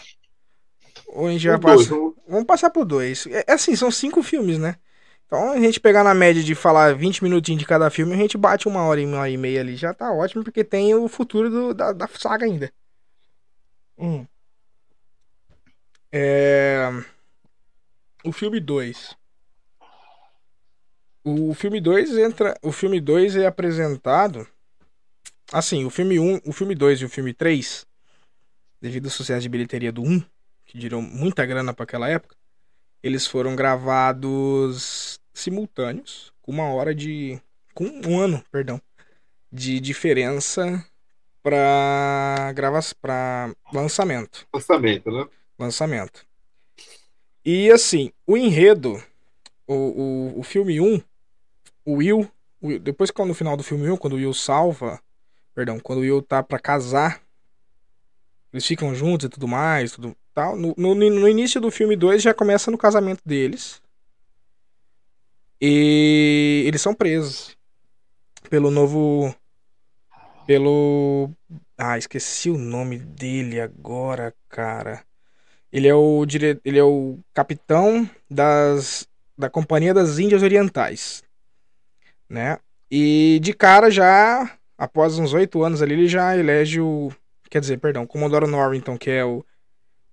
[1.14, 1.90] Ou a gente já Os dois, passa.
[1.94, 3.26] vamos- Vamos passar por dois.
[3.28, 4.76] É, é assim, são cinco filmes, né?
[5.26, 8.36] Então, a gente pegar na média de falar 20 minutinhos de cada filme, a gente
[8.36, 9.76] bate uma hora e uma hora e meia ali.
[9.76, 12.72] Já tá ótimo, porque tem o futuro do- da, da saga ainda.
[13.98, 14.26] Hum.
[16.12, 16.88] É...
[18.24, 19.16] O filme 2.
[21.24, 22.56] O filme 2 entra.
[22.62, 24.46] O filme 2 é apresentado.
[25.52, 27.86] Assim, o filme 1, o filme 2 e o filme 3,
[28.80, 30.26] devido ao sucesso de bilheteria do 1, que
[30.74, 32.36] dirão muita grana para aquela época,
[33.02, 37.40] eles foram gravados simultâneos, com uma hora de.
[37.72, 38.80] com um ano, perdão,
[39.52, 40.84] de diferença
[41.42, 45.28] para gravação, para lançamento, Lançamento, né?
[45.58, 46.26] lançamento.
[47.44, 49.02] E assim, o enredo,
[49.66, 51.02] o, o, o filme 1,
[51.84, 54.98] o Will, o depois que no final do filme 1, quando o Will salva,
[55.54, 57.20] perdão, quando o Will tá para casar,
[58.50, 60.56] eles ficam juntos e tudo mais, tudo tal.
[60.56, 63.80] No, no, no início do filme 2 já começa no casamento deles.
[65.60, 67.56] E eles são presos
[68.50, 69.34] pelo novo
[70.46, 71.30] pelo
[71.78, 75.02] ah, esqueci o nome dele agora, cara.
[75.72, 76.60] Ele é o dire...
[76.64, 81.24] ele é o capitão das da Companhia das Índias Orientais,
[82.28, 82.58] né?
[82.90, 87.10] E de cara já após uns oito anos ali ele já elege o
[87.50, 89.44] quer dizer, perdão, Comodoro Norrington, que é o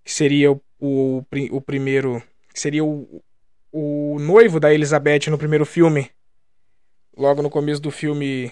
[0.03, 2.21] que seria o, o, o primeiro
[2.53, 3.23] seria o,
[3.71, 6.11] o noivo da Elizabeth no primeiro filme.
[7.15, 8.51] Logo no começo do filme,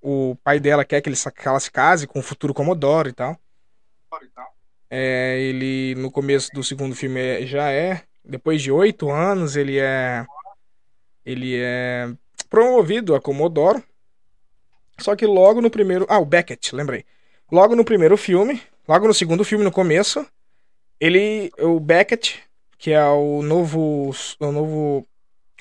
[0.00, 3.12] o pai dela quer que, ele, que ela se case com o futuro Comodoro e
[3.12, 3.38] tal.
[4.90, 8.02] É, ele, no começo do segundo filme, é- já é.
[8.24, 10.26] Depois de oito anos, ele é.
[11.24, 12.10] Ele é
[12.48, 13.82] promovido a Comodoro.
[14.98, 16.06] Só que logo no primeiro.
[16.08, 17.04] Ah, o Beckett, lembrei.
[17.52, 20.26] Logo no primeiro filme, logo no segundo filme, no começo,
[21.00, 21.50] ele.
[21.58, 22.40] O Beckett,
[22.78, 24.14] que é o novo.
[24.40, 25.06] O novo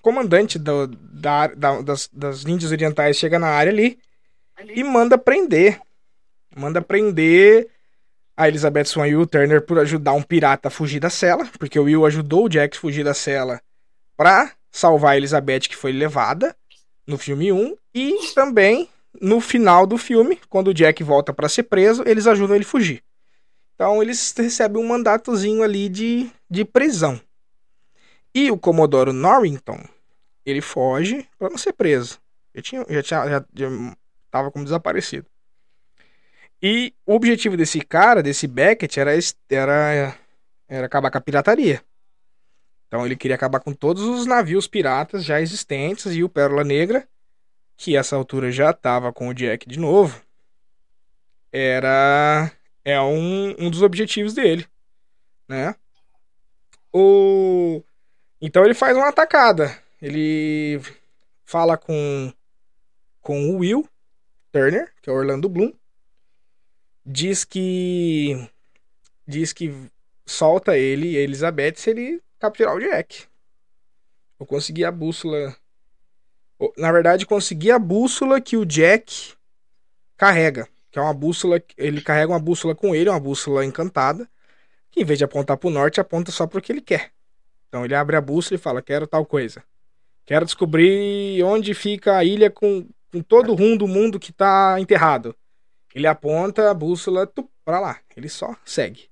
[0.02, 4.00] comandante do- da, da- das, das Índias Orientais, chega na área ali
[4.74, 5.80] e manda prender.
[6.56, 7.68] Manda prender
[8.36, 11.80] a Elizabeth Swan e o Turner por ajudar um pirata a fugir da cela, porque
[11.80, 13.60] o Will ajudou o Jack a fugir da cela
[14.16, 16.56] pra salvar a Elizabeth que foi levada
[17.06, 18.88] no filme 1 e também
[19.20, 22.68] no final do filme, quando o Jack volta pra ser preso, eles ajudam ele a
[22.68, 23.02] fugir.
[23.78, 27.22] Então eles recebem um mandatozinho ali de, de prisão.
[28.34, 29.80] E o Comodoro Norrington,
[30.44, 32.20] ele foge pra não ser preso.
[32.56, 33.96] Já tinha, já já, já
[34.32, 35.28] tava como desaparecido.
[36.60, 39.12] E o objetivo desse cara, desse Beckett, era,
[39.48, 40.18] era,
[40.68, 41.80] era acabar com a pirataria.
[42.88, 47.08] Então ele queria acabar com todos os navios piratas já existentes e o Pérola Negra,
[47.76, 50.20] que essa altura já estava com o Jack de novo,
[51.52, 52.52] era
[52.88, 54.66] é um, um dos objetivos dele,
[55.46, 55.76] né?
[56.94, 57.84] O
[58.40, 59.78] então ele faz uma atacada.
[60.02, 60.80] Ele
[61.44, 62.32] fala com
[63.22, 63.86] com o Will
[64.54, 65.74] Turner, que é o Orlando Bloom,
[67.06, 68.50] diz que
[69.28, 69.70] diz que
[70.26, 73.26] solta ele e a Elizabeth se ele capturar o Jack.
[74.40, 75.54] Eu consegui a bússola
[76.78, 79.34] Na verdade, conseguir a bússola que o Jack
[80.16, 80.70] carrega.
[80.98, 81.62] Que é uma bússola.
[81.78, 84.28] Ele carrega uma bússola com ele, uma bússola encantada.
[84.90, 87.12] Que em vez de apontar pro norte, aponta só pro que ele quer.
[87.68, 89.64] Então ele abre a bússola e fala: Quero tal coisa.
[90.26, 94.78] Quero descobrir onde fica a ilha com, com todo o rumo do mundo que tá
[94.80, 95.36] enterrado.
[95.94, 97.32] Ele aponta a bússola
[97.64, 98.00] pra lá.
[98.16, 99.08] Ele só segue.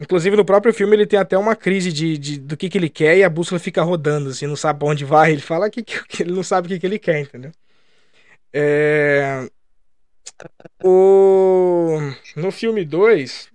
[0.00, 2.90] Inclusive, no próprio filme, ele tem até uma crise de, de do que, que ele
[2.90, 5.30] quer e a bússola fica rodando, assim, não sabe pra onde vai.
[5.30, 7.52] Ele fala que, que ele não sabe o que, que ele quer, entendeu?
[8.52, 9.48] É...
[10.82, 11.98] O...
[12.36, 13.50] No filme 2.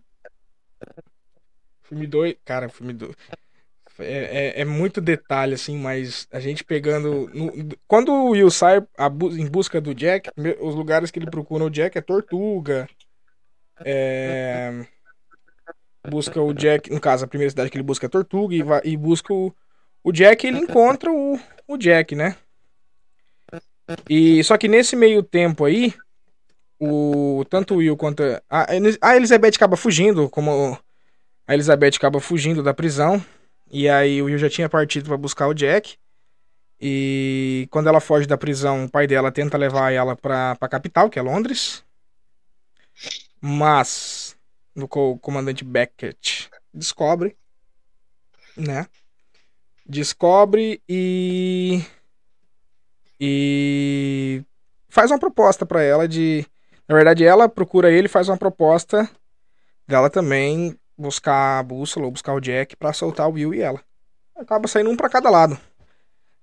[1.83, 2.35] Filme 2.
[2.43, 3.15] Cara, filme 2.
[3.99, 4.03] É,
[4.57, 7.29] é, é, muito detalhe, assim, mas a gente pegando.
[7.33, 7.51] No,
[7.87, 11.69] quando o Will sai bu em busca do Jack, os lugares que ele procura o
[11.69, 12.89] Jack é Tortuga.
[13.83, 14.85] É,
[16.09, 16.89] busca o Jack.
[16.89, 19.53] No caso, a primeira cidade que ele busca é Tortuga e, vai, e busca o,
[20.03, 22.35] o Jack ele encontra o, o Jack, né?
[24.09, 25.93] E só que nesse meio tempo aí,
[26.83, 28.65] o tanto o Will quanto a,
[29.01, 30.75] a Elizabeth acaba fugindo, como
[31.47, 33.23] a Elizabeth acaba fugindo da prisão.
[33.69, 35.95] E aí o Will já tinha partido para buscar o Jack.
[36.79, 41.07] E quando ela foge da prisão, o pai dela tenta levar ela pra, pra capital,
[41.07, 41.83] que é Londres.
[43.39, 44.35] Mas
[44.75, 44.87] o
[45.19, 47.37] comandante Beckett descobre,
[48.57, 48.87] né?
[49.85, 51.83] Descobre e
[53.19, 54.43] e
[54.89, 56.45] faz uma proposta para ela de,
[56.91, 59.09] na verdade, ela procura ele, faz uma proposta
[59.87, 63.79] dela também buscar a bússola ou buscar o Jack para soltar o Will e ela.
[64.35, 65.57] Acaba saindo um para cada lado.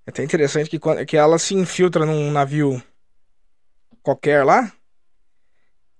[0.06, 2.82] É até interessante que, que ela se infiltra num navio
[4.02, 4.72] qualquer lá.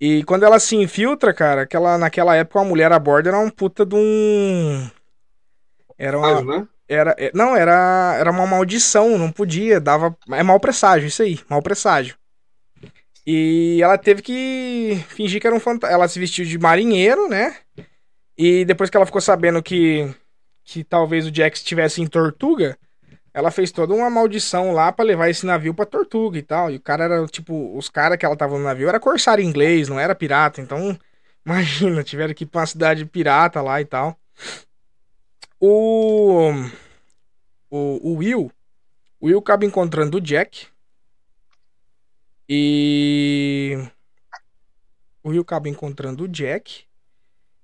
[0.01, 3.51] E quando ela se infiltra, cara, aquela, naquela época a mulher a bordo era um
[3.51, 4.91] puta de um.
[5.99, 6.41] Era uma.
[6.41, 6.69] né?
[6.89, 10.17] Era, é, não, era, era uma maldição, não podia, dava.
[10.31, 12.18] É mau presságio, isso aí, mau presságio.
[13.31, 15.95] E ela teve que fingir que era um fantasma.
[15.95, 17.57] Ela se vestiu de marinheiro, né?
[18.39, 20.11] E depois que ela ficou sabendo que,
[20.65, 22.79] que talvez o Jack estivesse em Tortuga,
[23.35, 26.71] ela fez toda uma maldição lá para levar esse navio pra Tortuga e tal.
[26.71, 29.91] E o cara era, tipo, os caras que ela tava no navio era corsário inglês,
[29.91, 30.63] não era pirata.
[30.63, 30.99] Então,
[31.45, 34.19] imagina, tiveram que ir pra uma cidade pirata lá e tal.
[35.61, 36.51] O,
[37.69, 38.51] o, o Will,
[39.21, 40.69] o Will acaba encontrando o Jack.
[42.49, 43.79] E
[45.23, 46.85] o Will acaba encontrando o Jack.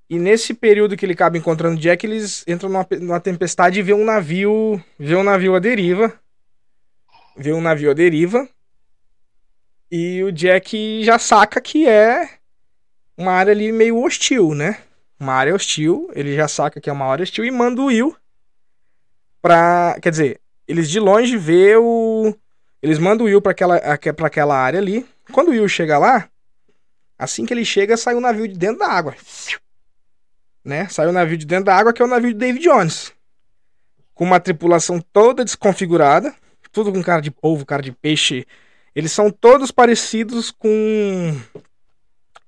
[0.09, 3.83] E nesse período que ele acaba encontrando o Jack, eles entram numa, numa tempestade e
[3.83, 4.83] vê um navio.
[4.99, 6.12] Vê um navio à deriva.
[7.37, 8.49] Vê um navio à deriva.
[9.90, 12.29] E o Jack já saca que é
[13.16, 14.79] uma área ali meio hostil, né?
[15.18, 16.11] Uma área hostil.
[16.14, 18.14] Ele já saca que é uma área hostil e manda o Will
[19.44, 19.99] pra.
[20.01, 22.35] Quer dizer, eles de longe vê o.
[22.85, 23.81] Eles mandam o Will pra aquela,
[24.14, 25.07] pra aquela área ali.
[25.33, 26.29] Quando o Will chega lá,
[27.18, 29.16] assim que ele chega, sai um navio de dentro da água
[30.64, 30.88] né?
[30.88, 33.12] Saiu o navio de dentro da água, que é o navio de David Jones.
[34.14, 36.35] Com uma tripulação toda desconfigurada,
[36.73, 38.47] tudo com cara de polvo, cara de peixe.
[38.94, 41.37] Eles são todos parecidos com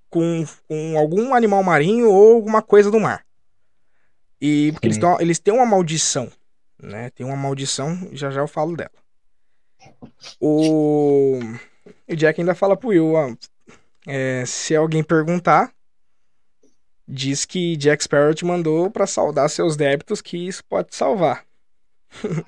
[0.08, 3.26] com, com algum animal marinho ou alguma coisa do mar.
[4.40, 6.30] E porque eles, tão, eles têm uma maldição,
[6.80, 7.10] né?
[7.10, 8.90] Tem uma maldição, já já eu falo dela.
[10.40, 11.38] O,
[12.08, 13.34] o Jack ainda fala pro Will, ó,
[14.06, 15.72] é, se alguém perguntar,
[17.06, 21.44] diz que Jack Sparrow te mandou para saldar seus débitos, que isso pode salvar.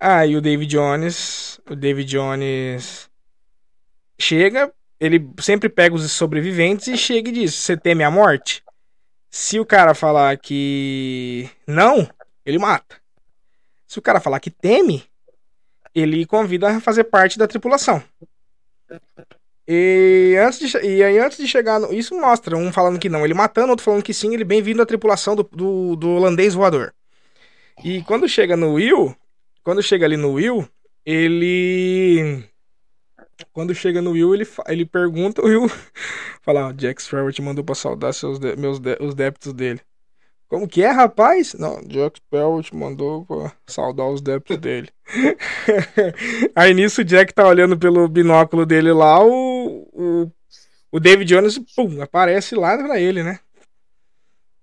[0.00, 3.10] ah, e o David Jones, o David Jones
[4.18, 8.62] chega, ele sempre pega os sobreviventes e chega e diz: "Você teme a morte?"
[9.30, 12.08] Se o cara falar que não,
[12.44, 13.00] ele mata.
[13.86, 15.04] Se o cara falar que teme,
[15.94, 18.02] ele convida a fazer parte da tripulação.
[19.66, 21.78] E, antes de, e aí, antes de chegar.
[21.78, 24.82] No, isso mostra um falando que não, ele matando, outro falando que sim, ele bem-vindo
[24.82, 26.92] à tripulação do, do, do, holandês voador.
[27.84, 29.16] E quando chega no Will,
[29.62, 30.68] quando chega ali no Will,
[31.06, 32.44] ele.
[33.52, 35.70] Quando chega no Will, ele, ele pergunta, o Will
[36.42, 39.80] fala: ah, Jack Sparrow te mandou pra saudar seus meus os débitos dele.
[40.52, 41.54] Como que é, rapaz?
[41.54, 44.90] Não, Jack Sparrow te mandou pra saudar os débitos dele.
[46.54, 50.30] Aí nisso o Jack tá olhando pelo binóculo dele lá, o, o,
[50.92, 53.40] o David Jones, pum, aparece lá pra ele, né?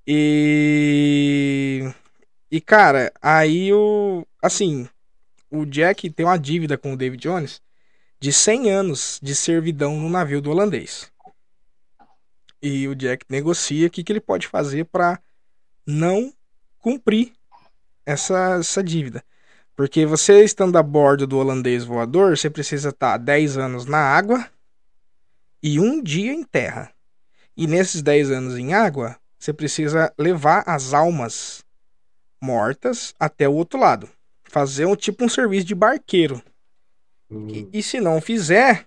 [0.05, 1.91] E.
[2.51, 4.23] E cara, aí o.
[4.43, 4.87] Assim,
[5.49, 7.63] o Jack tem uma dívida com o David Jones
[8.19, 11.11] de 100 anos de servidão no navio do holandês.
[12.61, 15.19] E o Jack negocia o que, que ele pode fazer para
[15.85, 16.33] não
[16.79, 17.33] cumprir
[18.05, 19.23] essa, essa dívida.
[19.75, 24.45] Porque você estando a bordo do holandês voador, você precisa estar 10 anos na água
[25.63, 26.91] e um dia em terra.
[27.55, 31.63] E nesses 10 anos em água, você precisa levar as almas
[32.41, 34.09] mortas até o outro lado.
[34.43, 36.41] Fazer um tipo um serviço de barqueiro.
[37.29, 37.47] Hum.
[37.49, 38.85] E, e se não fizer,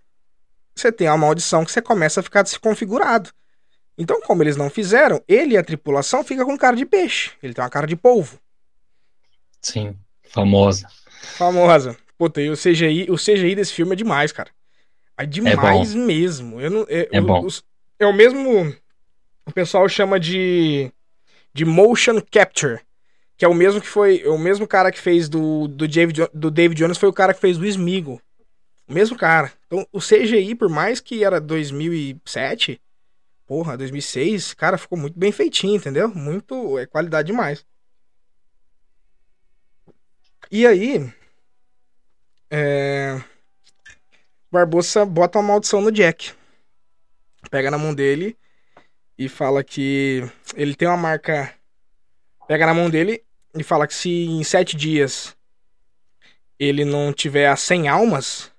[0.74, 3.30] você tem a maldição que você começa a ficar desconfigurado.
[4.02, 7.30] Então, como eles não fizeram, ele e a tripulação fica com cara de peixe.
[7.42, 8.38] Ele tem uma cara de polvo.
[9.60, 9.96] Sim,
[10.30, 10.88] famosa.
[11.36, 11.96] Famosa.
[12.18, 14.50] Puta, e o CGI, o CGI desse filme é demais, cara.
[15.16, 16.60] É demais mesmo.
[16.60, 17.44] Eu não, é, É o- bom.
[17.44, 17.62] os-
[17.98, 18.74] é o mesmo.
[19.46, 20.90] O pessoal chama de.
[21.54, 22.80] de motion capture.
[23.36, 24.24] Que é o mesmo que foi.
[24.26, 27.40] O mesmo cara que fez do, do, David, do David Jones foi o cara que
[27.40, 28.20] fez do Smigo.
[28.88, 29.52] O mesmo cara.
[29.66, 32.80] Então, o CGI, por mais que era 2007,
[33.52, 36.08] porra, 2006, cara, ficou muito bem feitinho, entendeu?
[36.08, 36.78] Muito.
[36.78, 37.66] É qualidade demais.
[40.50, 41.12] E aí.
[42.50, 43.22] É.
[44.50, 46.32] Barbosa bota uma maldição no Jack.
[47.50, 48.38] Pega na mão dele
[49.18, 51.54] e fala que ele tem uma marca.
[52.48, 53.22] Pega na mão dele
[53.54, 55.36] e fala que se em sete dias
[56.58, 58.50] ele não tiver as 100 almas,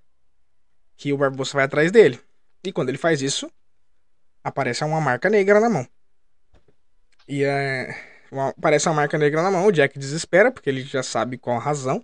[0.96, 2.20] que o Barbosa vai atrás dele.
[2.64, 3.52] E quando ele faz isso,
[4.44, 5.88] aparece uma marca negra na mão.
[7.28, 7.96] E é,
[8.32, 11.56] uma- aparece uma marca negra na mão, o Jack desespera, porque ele já sabe qual
[11.58, 12.04] a razão,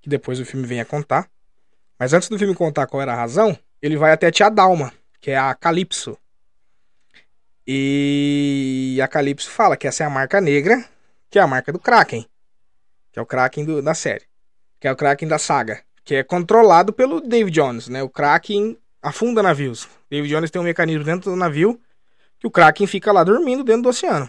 [0.00, 1.28] que depois o filme vem a contar.
[1.98, 4.92] Mas antes do filme contar qual era a razão, ele vai até a tia Dalma,
[5.20, 6.18] que é a Calypso.
[7.66, 10.84] E a Calypso fala que essa é a marca negra,
[11.30, 12.26] que é a marca do Kraken.
[13.12, 14.24] Que é o Kraken do- da série.
[14.80, 15.82] Que é o Kraken da saga.
[16.04, 18.02] Que é controlado pelo David Jones, né?
[18.02, 19.86] O Kraken afunda navios.
[20.10, 21.78] David Jones tem um mecanismo dentro do navio
[22.40, 24.28] que o Kraken fica lá dormindo dentro do oceano.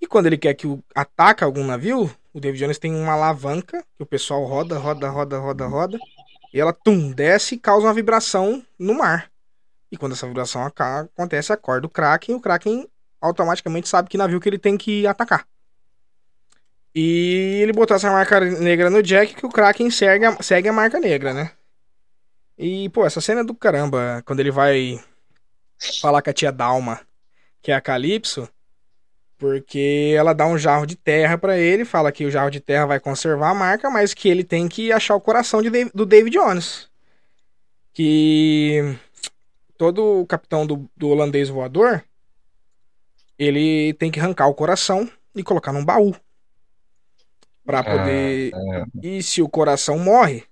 [0.00, 3.84] E quando ele quer que o, ataca algum navio, o David Jones tem uma alavanca
[3.96, 5.98] que o pessoal roda, roda, roda, roda, roda.
[6.52, 9.30] E ela, tum, desce e causa uma vibração no mar.
[9.90, 12.34] E quando essa vibração acontece, acorda o Kraken.
[12.34, 12.88] E o Kraken
[13.20, 15.46] automaticamente sabe que navio que ele tem que atacar.
[16.94, 20.72] E ele botou essa marca negra no Jack que o Kraken segue a, segue a
[20.72, 21.52] marca negra, né?
[22.58, 24.22] E, pô, essa cena é do caramba.
[24.24, 24.98] Quando ele vai
[26.00, 27.00] falar com a tia Dalma,
[27.60, 28.48] que é a Calypso,
[29.38, 32.86] porque ela dá um jarro de terra pra ele, fala que o jarro de terra
[32.86, 36.36] vai conservar a marca, mas que ele tem que achar o coração de do David
[36.36, 36.88] Jones.
[37.92, 38.98] Que
[39.76, 42.02] todo o capitão do, do holandês voador,
[43.38, 46.14] ele tem que arrancar o coração e colocar num baú.
[47.64, 48.52] Pra poder.
[49.02, 50.44] E se o coração morre,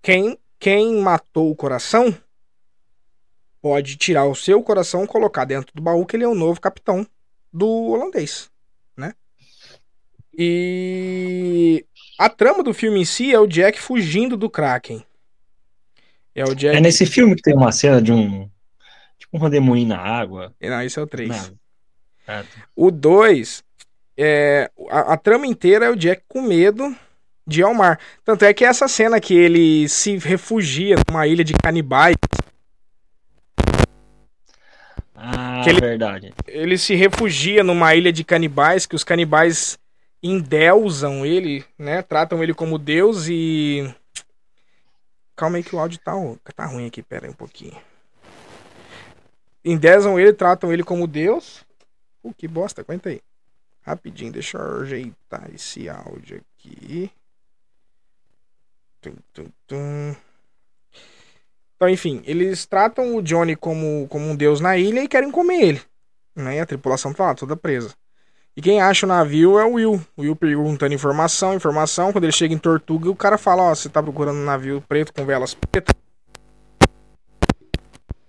[0.00, 2.14] quem, quem matou o coração
[3.62, 7.06] pode tirar o seu coração, colocar dentro do baú, que ele é o novo capitão
[7.52, 8.50] do holandês,
[8.96, 9.14] né?
[10.36, 11.84] E
[12.18, 15.02] a trama do filme em si é o Jack fugindo do Kraken.
[16.34, 16.76] É o Jack.
[16.76, 18.48] É nesse filme que tem uma cena de um.
[19.18, 20.54] Tipo um redemoinho na água.
[20.60, 21.28] Não, esse é o 3.
[21.28, 21.58] Não.
[22.26, 22.68] Ah, tá.
[22.76, 23.64] O 2,
[24.16, 26.94] é, a, a trama inteira é o Jack com medo
[27.50, 27.98] de ir ao mar.
[28.24, 32.16] Tanto é que essa cena que ele se refugia numa ilha de canibais,
[35.14, 36.32] Ah, ele- verdade.
[36.46, 39.78] ele se refugia numa ilha de canibais, que os canibais
[40.22, 42.00] endeusam ele, né?
[42.02, 43.92] Tratam ele como Deus e.
[45.36, 46.12] Calma aí que o áudio tá,
[46.54, 47.76] tá ruim aqui, pera aí um pouquinho.
[49.64, 51.64] Endeusam ele, tratam ele como Deus.
[52.22, 53.20] Uh, que bosta, aguenta aí.
[53.82, 57.10] Rapidinho, deixa eu ajeitar esse áudio aqui.
[61.76, 65.62] Então, enfim, eles tratam o Johnny como, como um deus na ilha e querem comer
[65.62, 65.82] ele.
[66.36, 66.60] Né?
[66.60, 67.94] A tripulação tá lá, toda presa.
[68.56, 70.04] E quem acha o navio é o Will.
[70.16, 72.12] O Will perguntando informação, informação.
[72.12, 75.12] Quando ele chega em Tortuga, o cara fala: Ó, você tá procurando um navio preto
[75.14, 75.94] com velas pretas?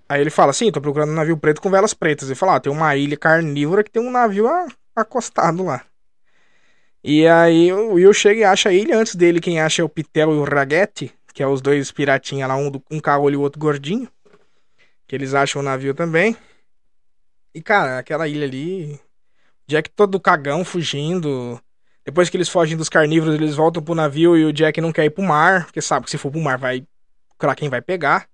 [0.08, 2.30] Aí ele fala: Sim, tô procurando um navio preto com velas pretas.
[2.30, 4.48] Ele fala: Ó, tem uma ilha carnívora que tem um navio
[4.96, 5.84] acostado lá.
[7.04, 8.98] E aí o Will chega e acha ilha.
[8.98, 12.48] Antes dele, quem acha é o Pitel e o Raguete, que é os dois piratinhas
[12.48, 14.08] lá, um, do- um caolho e o outro gordinho.
[15.08, 16.38] Que eles acham o navio também.
[17.54, 19.00] E, cara, aquela ilha ali.
[19.68, 21.60] Jack todo cagão, fugindo.
[22.06, 25.06] Depois que eles fogem dos carnívoros, eles voltam pro navio e o Jack não quer
[25.06, 26.80] ir pro mar, porque sabe que se for pro mar, vai.
[27.34, 28.28] O Kraken vai pegar.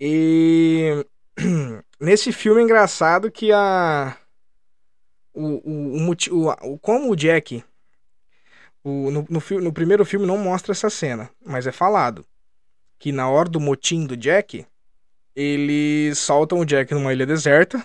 [0.00, 1.04] E.
[2.00, 4.16] Nesse filme é engraçado que a.
[5.34, 7.62] O, o, o, como o Jack.
[8.82, 12.24] O, no, no, no primeiro filme não mostra essa cena, mas é falado.
[12.98, 14.66] Que na hora do motim do Jack,
[15.34, 17.84] eles soltam o Jack numa ilha deserta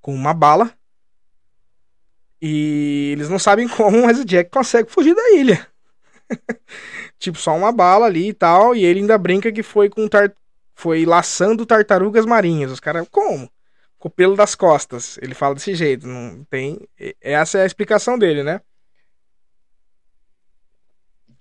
[0.00, 0.72] com uma bala
[2.40, 5.66] E eles não sabem como, mas o Jack consegue fugir da ilha.
[7.18, 8.74] tipo, só uma bala ali e tal.
[8.74, 10.32] E ele ainda brinca que foi com tar...
[10.74, 12.72] foi laçando tartarugas marinhas.
[12.72, 13.50] Os caras, como?
[14.00, 15.18] Com o pelo das costas.
[15.22, 16.08] Ele fala desse jeito.
[16.08, 16.88] Não tem.
[17.20, 18.60] Essa é a explicação dele, né?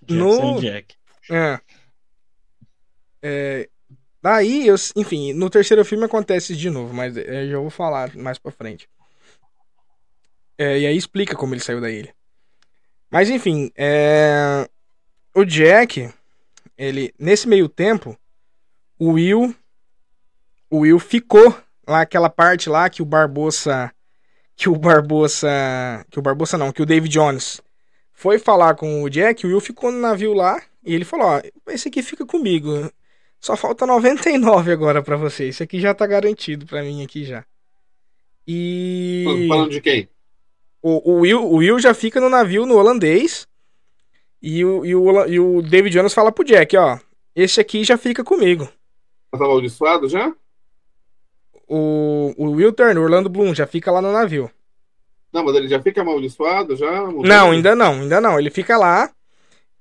[0.04, 0.62] Jackson no...
[0.62, 0.96] Jack.
[1.32, 1.60] É.
[3.22, 3.70] é.
[4.22, 8.14] Daí, eu, enfim, no terceiro filme acontece de novo, mas é, eu já vou falar
[8.18, 8.90] mais pra frente.
[10.58, 12.14] É, e aí explica como ele saiu da ilha.
[13.10, 14.70] Mas enfim, é...
[15.34, 16.14] o Jack,
[16.78, 18.20] ele nesse meio tempo,
[19.00, 19.56] o Will,
[20.70, 21.56] o Will ficou
[21.90, 23.92] lá aquela parte lá que o Barbosa,
[24.56, 25.50] que o Barbosa,
[26.10, 27.62] que o Barbosa não, que o David Jones
[28.14, 31.42] foi falar com o Jack, o Will ficou no navio lá e ele falou: Ó,
[31.72, 32.92] esse aqui fica comigo.
[33.40, 35.46] Só falta 99 agora para você.
[35.46, 37.46] Esse aqui já tá garantido para mim aqui já.
[38.46, 39.46] E.
[39.48, 40.10] Falando de quem?
[40.82, 43.48] O, o, Will, o Will já fica no navio no holandês.
[44.42, 47.00] E o, e o, e o David Jones fala pro Jack: Ó,
[47.36, 48.66] esse aqui já fica comigo.
[49.32, 50.34] Tá amaldiçoado já?
[51.70, 54.50] O, o Will Turner, o Orlando Bloom, já fica lá no navio.
[55.32, 57.04] Não, mas ele já fica amaldiçoado já?
[57.04, 58.40] Não, ainda não, ainda não.
[58.40, 59.12] Ele fica lá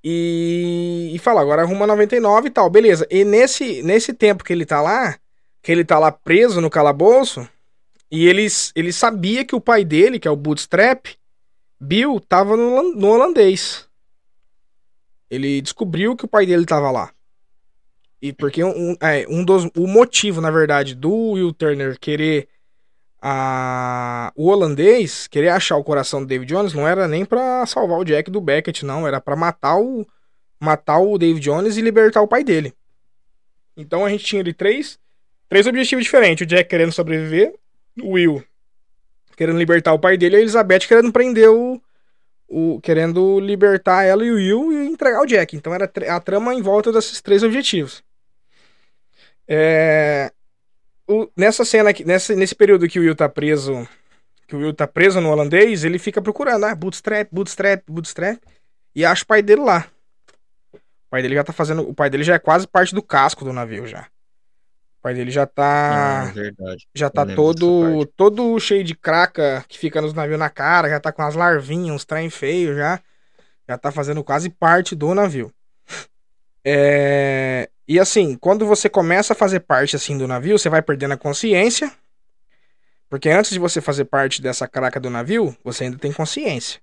[0.04, 3.06] e, e fala, agora arruma 99 e tal, beleza.
[3.10, 5.18] E nesse, nesse tempo que ele tá lá,
[5.62, 7.48] que ele tá lá preso no calabouço,
[8.10, 11.06] e eles, ele sabia que o pai dele, que é o Bootstrap,
[11.80, 13.86] Bill, tava no, no holandês.
[15.30, 17.10] Ele descobriu que o pai dele tava lá.
[18.20, 19.68] E porque um, é, um dos.
[19.76, 22.48] O motivo, na verdade, do Will Turner querer
[23.20, 27.98] a, o holandês querer achar o coração do David Jones não era nem para salvar
[27.98, 30.06] o Jack do Beckett, não, era para matar o
[30.60, 32.72] matar o David Jones e libertar o pai dele.
[33.76, 34.98] Então a gente tinha ali três,
[35.48, 37.54] três objetivos diferentes: o Jack querendo sobreviver,
[38.00, 38.42] o Will
[39.38, 41.80] querendo libertar o pai dele e a Elizabeth querendo prender o,
[42.48, 45.56] o querendo libertar ela e o Will e entregar o Jack.
[45.56, 48.02] Então era a trama em volta desses três objetivos.
[49.48, 50.30] É,
[51.08, 53.88] o, nessa cena aqui, nessa, nesse período que o Will tá preso,
[54.46, 58.38] que o Will tá preso no holandês, ele fica procurando, ah, bootstrap, bootstrap, bootstrap,
[58.94, 59.86] e acha o pai dele lá.
[60.74, 63.44] O pai dele já tá fazendo, o pai dele já é quase parte do casco
[63.44, 64.02] do navio já.
[64.98, 66.86] O pai dele já tá, ah, verdade.
[66.94, 71.10] já tá todo, todo cheio de craca que fica nos navios na cara, já tá
[71.10, 73.00] com as larvinhas, uns trem feio já.
[73.66, 75.52] Já tá fazendo quase parte do navio.
[76.64, 77.68] É...
[77.88, 81.16] E assim, quando você começa a fazer parte assim do navio, você vai perdendo a
[81.16, 81.90] consciência.
[83.08, 86.80] Porque antes de você fazer parte dessa caraca do navio, você ainda tem consciência.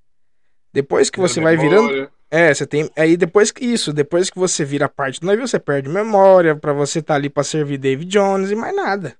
[0.73, 2.09] Depois que você vai virando.
[2.31, 2.89] É, você tem.
[2.97, 6.73] Aí depois que isso, depois que você vira parte do navio, você perde memória para
[6.73, 9.15] você estar tá ali para servir David Jones e mais nada.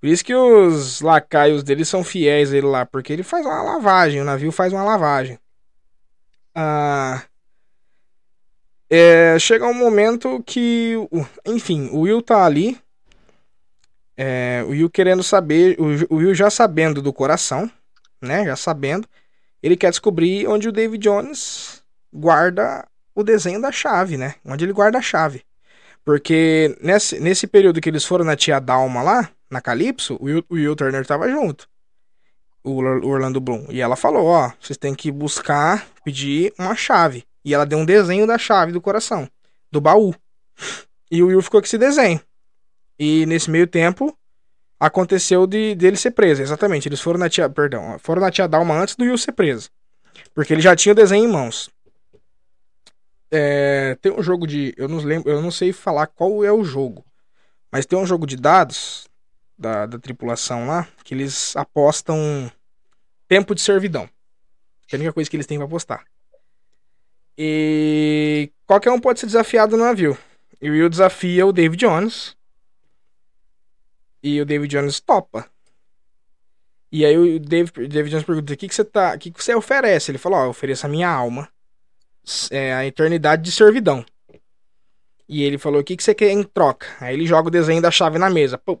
[0.00, 3.62] Por isso que os lacaios dele são fiéis a ele lá, porque ele faz uma
[3.62, 5.38] lavagem, o navio faz uma lavagem.
[6.54, 7.22] Ah,
[8.90, 10.94] é, chega um momento que,
[11.46, 12.76] enfim, o Will tá ali.
[14.16, 17.70] É, o Will querendo saber, o, Will já sabendo do coração,
[18.20, 18.44] né?
[18.44, 19.08] Já sabendo,
[19.62, 21.82] ele quer descobrir onde o David Jones
[22.12, 22.84] guarda
[23.14, 24.34] o desenho da chave, né?
[24.44, 25.44] Onde ele guarda a chave.
[26.04, 30.44] Porque nesse, nesse período que eles foram na tia Dalma lá, na Calypso, o Will,
[30.48, 31.68] o Will Turner tava junto.
[32.64, 33.66] O, o Orlando Bloom.
[33.70, 37.24] E ela falou: Ó, vocês têm que buscar, pedir uma chave.
[37.44, 39.28] E ela deu um desenho da chave do coração,
[39.70, 40.14] do baú.
[41.10, 42.20] E o Will ficou com esse desenho.
[42.98, 44.16] E nesse meio tempo,
[44.78, 46.42] aconteceu de dele ser preso.
[46.42, 46.88] Exatamente.
[46.88, 47.48] Eles foram na tia.
[47.48, 49.70] Perdão, foram na tia Dalma antes do Will ser preso.
[50.34, 51.70] Porque ele já tinha o desenho em mãos.
[53.30, 54.74] É, tem um jogo de.
[54.76, 57.04] Eu não lembro, eu não sei falar qual é o jogo.
[57.70, 59.08] Mas tem um jogo de dados
[59.56, 62.50] da, da tripulação lá que eles apostam
[63.28, 64.08] tempo de servidão.
[64.88, 66.04] Que é a única coisa que eles têm pra apostar.
[67.42, 70.14] E qualquer um pode ser desafiado no navio.
[70.60, 72.36] E o Will desafia o David Jones.
[74.22, 75.48] E o David Jones topa.
[76.92, 79.14] E aí o David, David Jones pergunta: o que, que você tá.
[79.14, 80.10] O que, que você oferece?
[80.10, 81.48] Ele falou: Ó, oh, ofereço a minha alma.
[82.50, 84.04] É a eternidade de servidão.
[85.26, 86.88] E ele falou: o que, que você quer em troca?
[87.00, 88.58] Aí ele joga o desenho da chave na mesa.
[88.58, 88.78] Pô.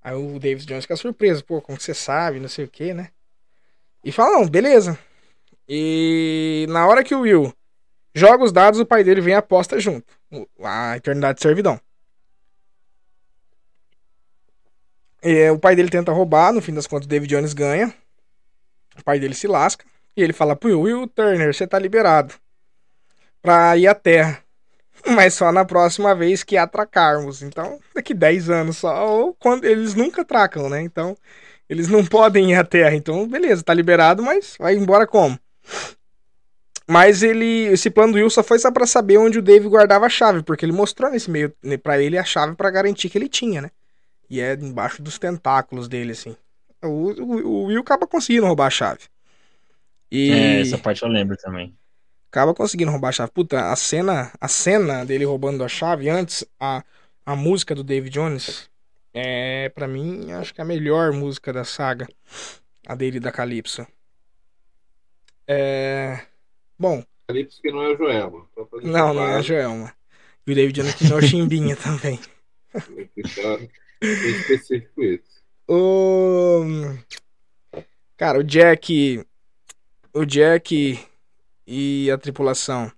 [0.00, 3.10] Aí o David Jones fica surpreso: pô, como você sabe, não sei o que, né?
[4.04, 4.96] E fala: não, beleza.
[5.72, 7.54] E na hora que o Will
[8.12, 10.12] joga os dados, o pai dele vem e aposta junto.
[10.64, 11.80] A eternidade de servidão.
[15.22, 17.94] E, o pai dele tenta roubar, no fim das contas, o David Jones ganha.
[18.98, 19.84] O pai dele se lasca.
[20.16, 22.34] E ele fala pro Will, Will Turner, você tá liberado.
[23.40, 24.42] Pra ir à Terra.
[25.14, 27.42] Mas só na próxima vez que atracarmos.
[27.42, 29.06] Então, daqui 10 anos só.
[29.08, 30.82] Ou quando eles nunca atracam, né?
[30.82, 31.16] Então,
[31.68, 35.38] Eles não podem ir à Terra, então beleza, tá liberado, mas vai embora como?
[36.86, 40.06] Mas ele, esse plano do Will só foi só pra saber onde o Dave guardava
[40.06, 43.28] a chave, porque ele mostrou nesse meio para ele a chave para garantir que ele
[43.28, 43.70] tinha, né?
[44.28, 46.36] E é embaixo dos tentáculos dele, assim.
[46.82, 49.02] O, o, o Will acaba conseguindo roubar a chave.
[50.10, 50.32] E...
[50.32, 51.72] É, essa parte eu lembro também.
[52.28, 53.30] Acaba conseguindo roubar a chave.
[53.30, 56.82] Puta, a cena, a cena dele roubando a chave antes, a,
[57.24, 58.70] a música do David Jones,
[59.12, 62.08] é, para mim, acho que é a melhor música da saga.
[62.86, 63.86] A dele da Calypso.
[65.52, 66.20] É.
[66.78, 67.02] Bom.
[67.26, 68.46] Calypso que não é o Joelma.
[68.84, 69.92] Não, não é a Joelma.
[70.46, 72.20] E o David Jones que não é o Chimbinha também.
[74.00, 75.42] É específico isso.
[75.68, 76.62] O...
[78.16, 79.26] Cara, o Jack.
[80.14, 81.00] O Jack
[81.66, 82.90] e a tripulação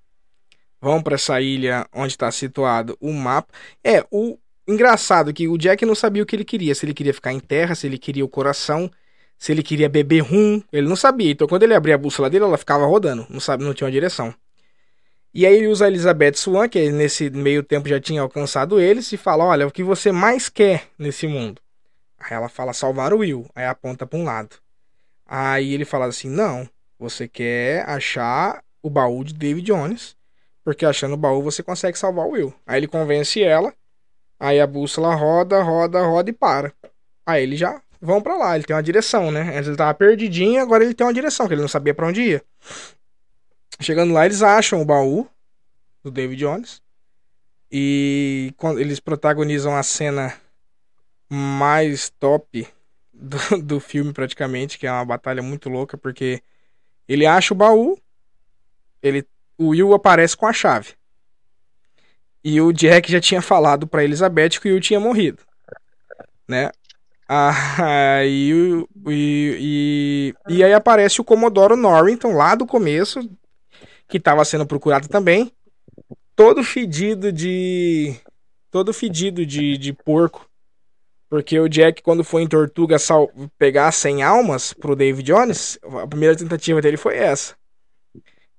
[0.78, 3.50] vão para essa ilha onde está situado o mapa.
[3.82, 4.36] É, o
[4.68, 6.74] engraçado que o Jack não sabia o que ele queria.
[6.74, 8.90] Se ele queria ficar em terra, se ele queria o coração,
[9.42, 10.62] se ele queria beber rum.
[10.72, 11.32] Ele não sabia.
[11.32, 13.26] Então quando ele abria a bússola dele, ela ficava rodando.
[13.28, 14.32] Não sabe, não tinha uma direção.
[15.34, 19.10] E aí ele usa a Elizabeth Swan, que nesse meio tempo já tinha alcançado eles,
[19.12, 21.60] e fala: Olha, o que você mais quer nesse mundo?
[22.20, 23.44] Aí ela fala salvar o Will.
[23.52, 24.54] Aí aponta para um lado.
[25.26, 30.14] Aí ele fala assim: Não, você quer achar o baú de David Jones.
[30.62, 32.54] Porque achando o baú você consegue salvar o Will.
[32.64, 33.74] Aí ele convence ela.
[34.38, 36.72] Aí a bússola roda, roda, roda e para.
[37.26, 38.56] Aí eles já vão para lá.
[38.56, 39.56] Ele tem uma direção, né?
[39.56, 42.20] Antes ele tava perdidinho, agora ele tem uma direção, que ele não sabia para onde
[42.20, 42.44] ia.
[43.80, 45.26] Chegando lá, eles acham o baú
[46.02, 46.82] do David Jones.
[47.70, 50.34] E quando eles protagonizam a cena
[51.30, 52.68] mais top
[53.12, 56.42] do, do filme, praticamente, que é uma batalha muito louca, porque
[57.08, 57.98] ele acha o baú,
[59.02, 59.26] ele,
[59.56, 60.94] o Will aparece com a chave.
[62.44, 65.42] E o Jack já tinha falado para Elizabeth que o Will tinha morrido,
[66.46, 66.70] né?
[67.28, 68.52] Aí,
[69.06, 73.20] e, e, e aí aparece o Comodoro Norrington lá do começo,
[74.08, 75.50] que estava sendo procurado também,
[76.36, 78.14] todo fedido de.
[78.70, 80.48] todo fedido de, de porco.
[81.28, 83.30] Porque o Jack, quando foi em Tortuga sal...
[83.58, 87.54] pegar 100 almas pro David Jones, a primeira tentativa dele foi essa.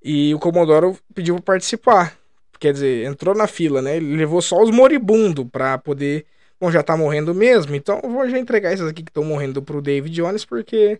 [0.03, 2.17] E o Comodoro pediu para participar.
[2.59, 3.97] Quer dizer, entrou na fila, né?
[3.97, 6.25] Ele levou só os moribundos pra poder.
[6.59, 9.61] Bom, já tá morrendo mesmo, então eu vou já entregar esses aqui que estão morrendo
[9.61, 10.99] pro David Jones, porque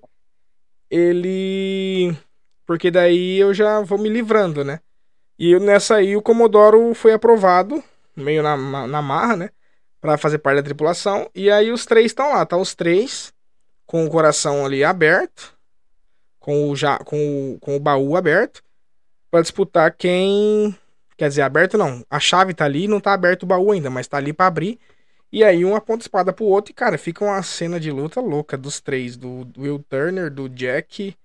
[0.89, 2.16] ele.
[2.66, 4.80] Porque daí eu já vou me livrando, né?
[5.38, 7.84] E nessa aí o Comodoro foi aprovado,
[8.16, 9.49] meio na, na marra, né?
[10.04, 11.30] para fazer parte da tripulação.
[11.34, 13.34] E aí os três estão lá, tá os três
[13.86, 15.58] com o coração ali aberto,
[16.41, 18.62] com o já com o, com o baú aberto
[19.32, 20.78] para disputar quem
[21.16, 22.06] quer dizer, aberto não.
[22.10, 24.78] A chave tá ali, não tá aberto o baú ainda, mas tá ali para abrir.
[25.34, 28.55] E aí um aponta espada pro outro e cara, fica uma cena de luta louca
[28.55, 31.17] dos três, do, Will Turner, do Jack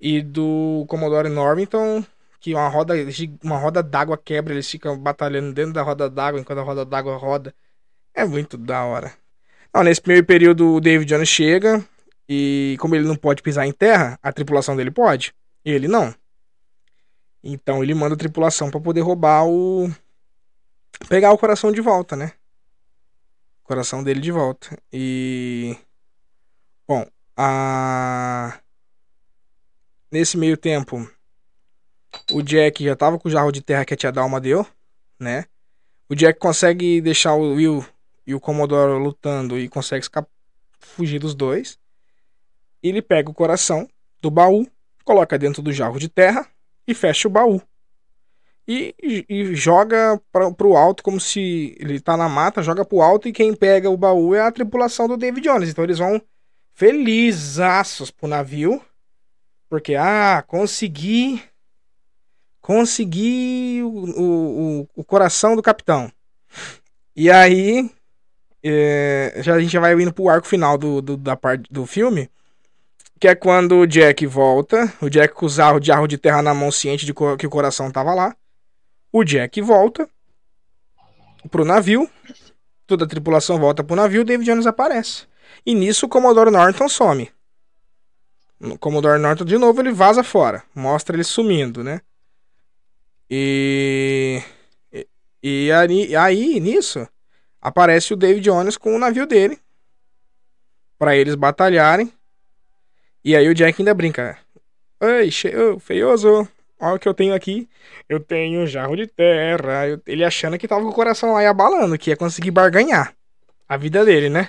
[0.00, 2.04] e do Commodore Norrington,
[2.38, 2.94] que uma roda
[3.42, 7.16] uma roda d'água quebra, eles ficam batalhando dentro da roda d'água enquanto a roda d'água
[7.16, 7.52] roda.
[8.14, 9.12] É muito da hora.
[9.74, 11.84] Não, nesse primeiro período, o David Jones chega
[12.28, 15.34] e, como ele não pode pisar em terra, a tripulação dele pode.
[15.64, 16.14] Ele não.
[17.42, 19.90] Então ele manda a tripulação para poder roubar o.
[21.08, 22.34] pegar o coração de volta, né?
[23.68, 24.78] Coração dele de volta.
[24.90, 25.76] E.
[26.88, 27.06] Bom,
[27.36, 28.58] a.
[30.10, 31.06] Nesse meio tempo,
[32.32, 34.66] o Jack já tava com o jarro de terra que a tia Dalma deu,
[35.20, 35.44] né?
[36.08, 37.84] O Jack consegue deixar o Will
[38.26, 40.30] e o Commodore lutando e consegue escapar,
[40.80, 41.78] fugir dos dois.
[42.82, 43.86] Ele pega o coração
[44.22, 44.66] do baú,
[45.04, 46.48] coloca dentro do jarro de terra
[46.86, 47.60] e fecha o baú.
[48.70, 48.94] E,
[49.26, 53.26] e, joga para o alto como se ele está na mata, joga para o alto
[53.26, 55.70] e quem pega o baú é a tripulação do David Jones.
[55.70, 56.20] Então eles vão
[56.74, 58.78] felizaços pro navio,
[59.70, 61.42] porque ah, consegui
[62.60, 66.12] consegui o, o, o coração do capitão.
[67.16, 67.90] E aí
[68.62, 72.30] é, já, a gente vai indo pro arco final do, do, da parte do filme.
[73.18, 74.92] Que é quando o Jack volta.
[75.00, 78.12] O Jack com o jarro de terra na mão, ciente de que o coração tava
[78.12, 78.36] lá.
[79.12, 80.08] O Jack volta
[81.50, 82.08] pro navio.
[82.86, 84.24] Toda a tripulação volta pro navio.
[84.24, 85.26] David Jones aparece.
[85.64, 87.30] E nisso o Commodore Norton some.
[88.60, 90.62] O Commodore Norton, de novo, ele vaza fora.
[90.74, 92.00] Mostra ele sumindo, né?
[93.30, 94.42] E.
[95.40, 97.06] E, aí, aí, nisso,
[97.60, 99.58] aparece o David Jones com o navio dele
[100.98, 102.12] para eles batalharem.
[103.24, 104.36] E aí o Jack ainda brinca.
[105.00, 106.48] Oi, oh, feioso,
[106.80, 107.68] olha o que eu tenho aqui.
[108.08, 110.00] Eu tenho um jarro de terra.
[110.06, 113.14] Ele achando que tava com o coração lá e abalando, que ia conseguir barganhar
[113.68, 114.48] a vida dele, né?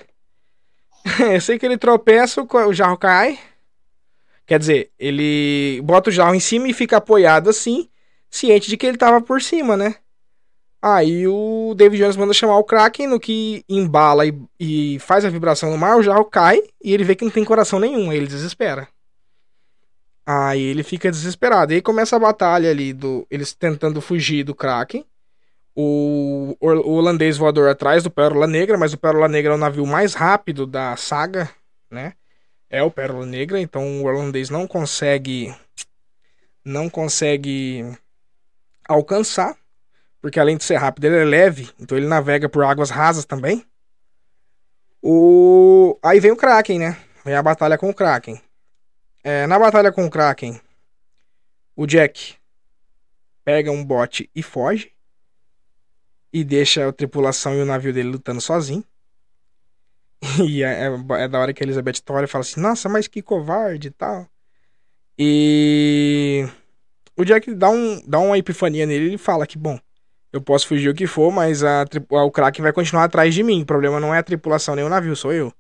[1.34, 3.40] Eu sei que ele tropeça, o jarro cai.
[4.46, 7.88] Quer dizer, ele bota o jarro em cima e fica apoiado assim,
[8.30, 9.96] ciente de que ele tava por cima, né?
[10.82, 15.30] Aí o David Jones manda chamar o Kraken, no que embala e, e, faz a
[15.30, 18.18] vibração no mar, o jarro cai e ele vê que não tem coração nenhum, aí
[18.18, 18.88] ele desespera.
[20.32, 21.74] Aí ele fica desesperado.
[21.74, 25.04] Aí começa a batalha ali do eles tentando fugir do Kraken.
[25.76, 29.88] O, o holandês voador atrás do Pérola Negra, mas o Pérola Negra é o navio
[29.88, 31.50] mais rápido da saga,
[31.90, 32.14] né?
[32.70, 35.52] É o Pérola Negra, então o holandês não consegue
[36.64, 37.84] não consegue
[38.88, 39.58] alcançar,
[40.22, 43.66] porque além de ser rápido, ele é leve, então ele navega por águas rasas também.
[45.02, 46.98] O aí vem o Kraken, né?
[47.26, 48.40] Vem a batalha com o Kraken.
[49.24, 50.60] É, na batalha com o Kraken,
[51.76, 52.36] o Jack
[53.44, 54.92] pega um bote e foge
[56.32, 58.84] e deixa a tripulação e o navio dele lutando sozinho.
[60.46, 63.22] E é, é, é da hora que a Elizabeth Tory fala assim: Nossa, mas que
[63.22, 64.28] covarde e tal.
[65.18, 66.48] E
[67.16, 69.78] o Jack dá, um, dá uma epifania nele e ele fala que, bom,
[70.32, 73.44] eu posso fugir o que for, mas a, a, o Kraken vai continuar atrás de
[73.44, 73.64] mim.
[73.64, 75.52] O problema não é a tripulação nem o navio, sou eu.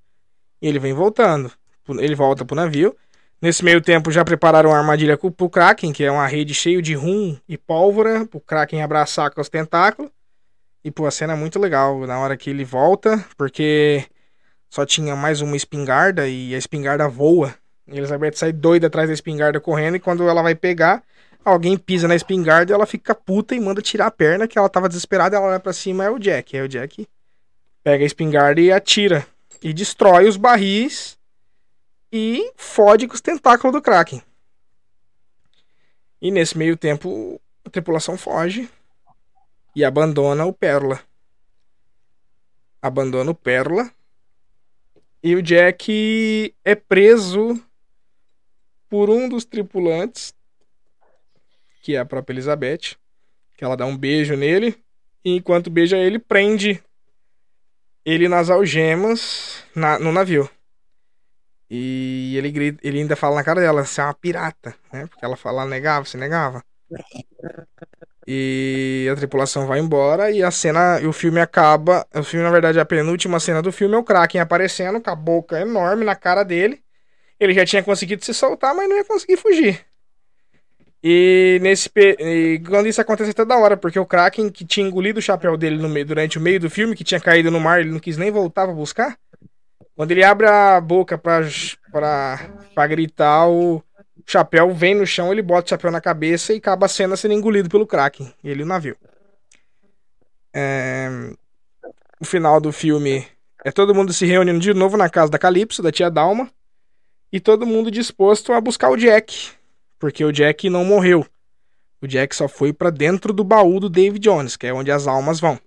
[0.61, 1.51] E ele vem voltando.
[1.87, 2.95] Ele volta pro navio.
[3.41, 6.93] Nesse meio tempo já prepararam uma armadilha pro Kraken, que é uma rede cheia de
[6.93, 10.11] rum e pólvora, pro Kraken abraçar com os tentáculos.
[10.83, 14.05] E, pô, a cena é muito legal na hora que ele volta, porque
[14.69, 17.55] só tinha mais uma espingarda e a espingarda voa.
[17.87, 21.01] E a Elizabeth sai doida atrás da espingarda correndo e quando ela vai pegar,
[21.43, 24.89] alguém pisa na espingarda ela fica puta e manda tirar a perna, que ela tava
[24.89, 26.57] desesperada, ela olha pra cima, é o Jack.
[26.57, 27.07] Aí o Jack
[27.83, 29.25] pega a espingarda e atira.
[29.61, 31.18] E destrói os barris
[32.11, 34.21] e fode com os tentáculos do Kraken.
[36.21, 38.69] E nesse meio tempo, a tripulação foge
[39.75, 40.99] e abandona o Pérola.
[42.81, 43.91] Abandona o Pérola.
[45.21, 47.61] E o Jack é preso
[48.89, 50.33] por um dos tripulantes,
[51.81, 52.97] que é a própria Elizabeth,
[53.55, 54.81] que ela dá um beijo nele,
[55.23, 56.81] e enquanto beija ele, prende
[58.05, 60.49] ele nas algemas na, no navio.
[61.69, 65.05] E ele, grita, ele ainda fala na cara dela, você é uma pirata, né?
[65.07, 66.63] Porque ela fala, negava, você negava.
[68.27, 72.05] E a tripulação vai embora e a cena, e o filme acaba.
[72.13, 75.15] O filme, na verdade, a penúltima cena do filme é o Kraken aparecendo com a
[75.15, 76.81] boca enorme na cara dele.
[77.39, 79.85] Ele já tinha conseguido se soltar, mas não ia conseguir fugir.
[81.01, 85.19] E nesse e quando isso acontece até da hora, porque o Kraken que tinha engolido
[85.19, 87.79] o chapéu dele no meio, durante o meio do filme, que tinha caído no mar,
[87.79, 89.17] ele não quis nem voltar pra buscar.
[89.99, 91.41] Quando ele abre a boca pra,
[91.91, 93.83] pra, pra gritar, o,
[94.25, 97.33] chapéu vem no chão, ele bota o chapéu na cabeça e acaba a cena sendo
[97.33, 98.33] engolido pelo Kraken.
[98.41, 98.95] Ele o navio.
[100.53, 101.09] É...
[102.17, 103.27] O final do filme
[103.65, 106.49] é todo mundo se reunindo de novo na casa da Calypso, da tia Dalma.
[107.29, 109.51] E todo mundo disposto a buscar o Jack.
[109.99, 111.27] Porque o Jack não morreu.
[112.01, 115.07] O Jack só foi para dentro do baú do David Jones, que é onde as
[115.07, 115.59] almas vão.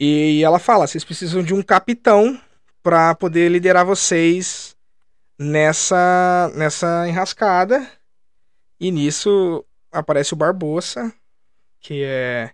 [0.00, 2.40] E ela fala: vocês precisam de um capitão
[2.82, 4.74] para poder liderar vocês
[5.38, 7.86] nessa nessa enrascada.
[8.80, 11.12] E nisso aparece o Barbosa,
[11.78, 12.50] que é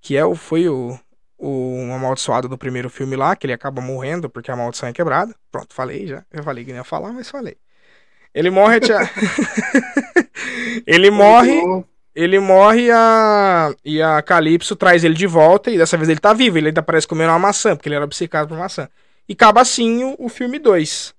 [0.00, 0.98] que é o foi o,
[1.38, 5.32] o amaldiçoado do primeiro filme lá, que ele acaba morrendo porque a maldição é quebrada.
[5.50, 6.24] Pronto, falei já.
[6.32, 7.56] Eu falei que não ia falar, mas falei.
[8.34, 8.80] Ele morre.
[8.80, 8.98] Tia...
[10.86, 11.84] ele morre.
[12.14, 13.74] Ele morre a...
[13.84, 15.70] e a Calypso traz ele de volta.
[15.70, 16.58] E dessa vez ele tá vivo.
[16.58, 18.88] Ele ainda parece comendo uma maçã, porque ele era obcecado por maçã.
[19.28, 21.14] E acaba assim o, o filme 2.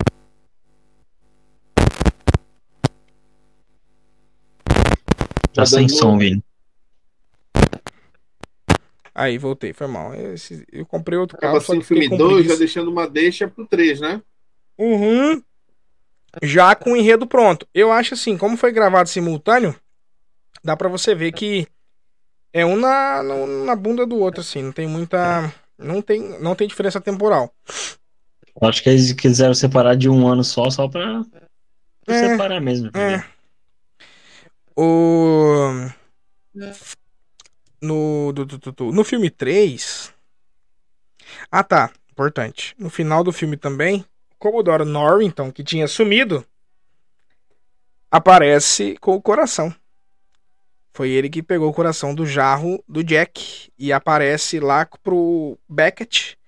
[5.54, 6.42] Tá sem som, Vini.
[9.14, 10.12] Aí, voltei, foi mal.
[10.14, 11.56] Esse, eu comprei outro carro.
[11.56, 14.20] Acaba assim o filme 2, já deixando uma deixa pro 3, né?
[14.76, 15.40] Uhum.
[16.42, 17.66] Já com o enredo pronto.
[17.72, 19.74] Eu acho assim, como foi gravado simultâneo,
[20.64, 21.68] dá para você ver que
[22.52, 24.62] é um na, na bunda do outro, assim.
[24.62, 25.52] Não tem muita.
[25.76, 27.52] Não tem, não tem diferença temporal.
[28.60, 31.24] Eu acho que eles quiseram separar de um ano só, só pra,
[32.04, 32.90] pra é, separar mesmo.
[32.96, 33.24] É.
[34.76, 35.90] O.
[37.82, 40.12] No, do, do, do, no filme 3.
[41.50, 41.90] Ah, tá.
[42.12, 42.76] Importante.
[42.78, 44.04] No final do filme também,
[44.38, 46.46] Commodore Norrington, que tinha sumido,
[48.08, 49.74] aparece com o coração.
[50.94, 56.38] Foi ele que pegou o coração do jarro do Jack e aparece lá pro Beckett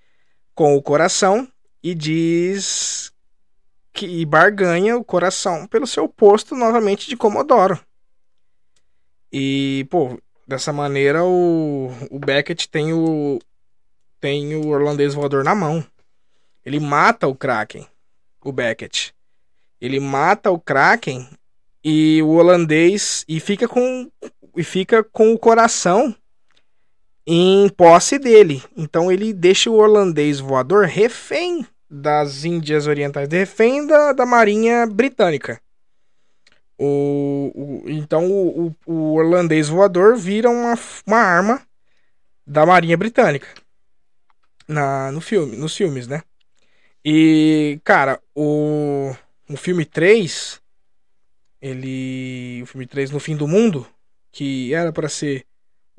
[0.55, 1.45] com o coração
[1.83, 3.11] e diz
[3.91, 7.77] que barganha o coração pelo seu posto novamente de Comodoro.
[9.33, 10.17] E, pô,
[10.47, 13.39] dessa maneira o, o Beckett tem o
[14.21, 15.85] tem o holandês voador na mão.
[16.65, 17.85] Ele mata o Kraken,
[18.41, 19.13] o Beckett.
[19.81, 21.27] Ele mata o Kraken
[21.89, 24.11] e o holandês e fica com
[24.57, 26.13] e fica com o coração
[27.25, 28.63] em posse dele.
[28.75, 35.61] Então ele deixa o holandês voador refém das Índias Orientais, refém da, da Marinha Britânica.
[36.77, 41.61] O, o então o, o, o, holandês voador vira uma, uma arma
[42.45, 43.47] da Marinha Britânica
[44.67, 46.21] na, no filme, nos filmes, né?
[47.03, 49.15] E, cara, o,
[49.49, 50.61] o filme 3,
[51.61, 52.61] ele.
[52.63, 53.87] O filme 3 no fim do mundo,
[54.37, 55.47] que era para ser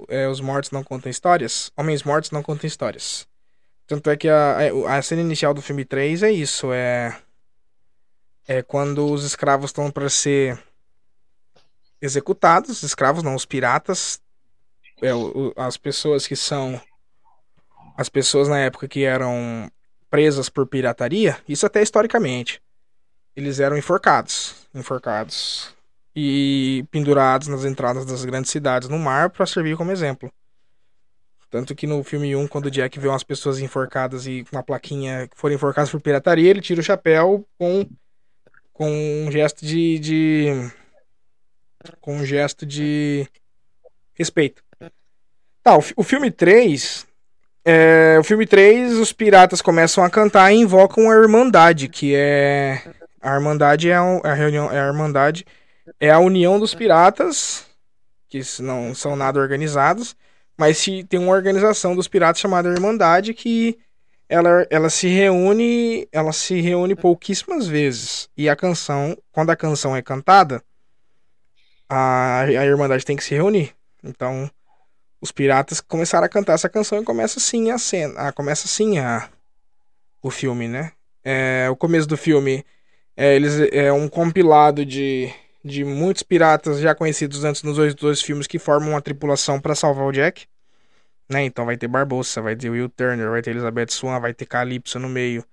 [0.06, 3.26] é, Os Mortos Não Contam Histórias, Homens Mortos Não Contam Histórias.
[3.84, 7.20] Tanto é que a, a cena inicial do filme 3 é isso, é.
[8.46, 10.56] É quando os escravos estão para ser
[12.00, 14.20] executados, escravos não, os piratas,
[15.02, 16.80] é, o, as pessoas que são
[17.96, 19.68] as pessoas na época que eram
[20.08, 22.62] presas por pirataria, isso até historicamente,
[23.34, 25.76] eles eram enforcados, enforcados
[26.20, 30.28] e pendurados nas entradas das grandes cidades no mar para servir como exemplo.
[31.48, 34.62] Tanto que no filme 1, quando o Jack vê umas pessoas enforcadas e com uma
[34.64, 37.86] plaquinha que foram enforcadas por pirataria, ele tira o chapéu com,
[38.72, 40.72] com um gesto de, de
[42.00, 43.24] com um gesto de
[44.12, 44.60] respeito.
[45.62, 47.06] Tá, o, o filme 3.
[47.64, 52.82] É, o filme 3, os piratas começam a cantar e invocam a Irmandade, que é.
[53.20, 54.70] A Irmandade é a, reunião.
[54.72, 55.46] É a Irmandade
[56.00, 57.66] é a união dos piratas,
[58.28, 60.16] que não são nada organizados,
[60.56, 63.78] mas se tem uma organização dos piratas chamada Irmandade que
[64.28, 68.28] ela, ela se reúne, ela se reúne pouquíssimas vezes.
[68.36, 70.62] E a canção, quando a canção é cantada,
[71.88, 73.74] a, a Irmandade tem que se reunir.
[74.04, 74.50] Então,
[75.20, 78.32] os piratas começaram a cantar essa canção e começa assim a cena.
[78.32, 79.28] começa assim a,
[80.22, 80.92] o filme, né?
[81.24, 82.64] É, o começo do filme
[83.16, 85.32] é, eles, é um compilado de,
[85.68, 89.74] de muitos piratas já conhecidos antes nos dois, dois filmes que formam uma tripulação para
[89.74, 90.46] salvar o Jack.
[91.28, 91.44] Né?
[91.44, 94.98] Então vai ter Barbossa, vai ter Will Turner, vai ter Elizabeth Swan, vai ter Calypso
[94.98, 95.44] no meio.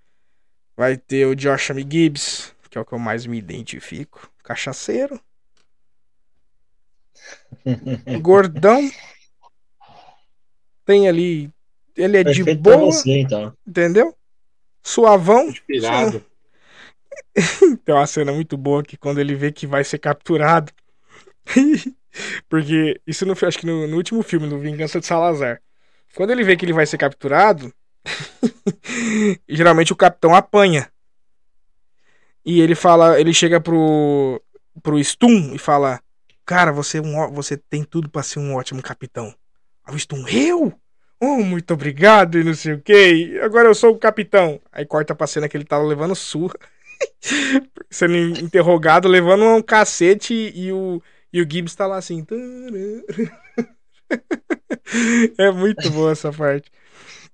[0.78, 4.32] Vai ter o Josh Gibbs, que é o que eu mais me identifico.
[4.44, 5.20] Cachaceiro.
[8.22, 8.90] Gordão.
[10.86, 11.50] Tem ali.
[11.96, 12.78] Ele é Perfeito de boa.
[12.78, 13.54] Você, então.
[13.66, 14.16] Entendeu?
[14.84, 15.50] Suavão.
[15.50, 16.24] Inspirado.
[17.84, 20.72] Tem uma cena muito boa que quando ele vê que vai ser capturado.
[22.48, 25.62] Porque isso não acho que no, no, último filme, no Vingança de Salazar.
[26.16, 27.74] Quando ele vê que ele vai ser capturado,
[29.48, 30.90] geralmente o capitão apanha.
[32.46, 34.42] E ele fala, ele chega pro
[34.82, 36.00] pro Stum e fala:
[36.46, 39.34] Cara, você, é um, você tem tudo para ser um ótimo capitão.
[39.84, 40.74] Aí o eu?
[41.20, 43.40] Oh, muito obrigado e não sei o que.
[43.42, 44.62] Agora eu sou o capitão.
[44.72, 46.56] Aí corta pra cena que ele tava levando surra.
[47.90, 52.26] Sendo interrogado, levando um cacete e o, e o Gibbs tá lá assim.
[55.38, 56.72] é muito boa essa parte.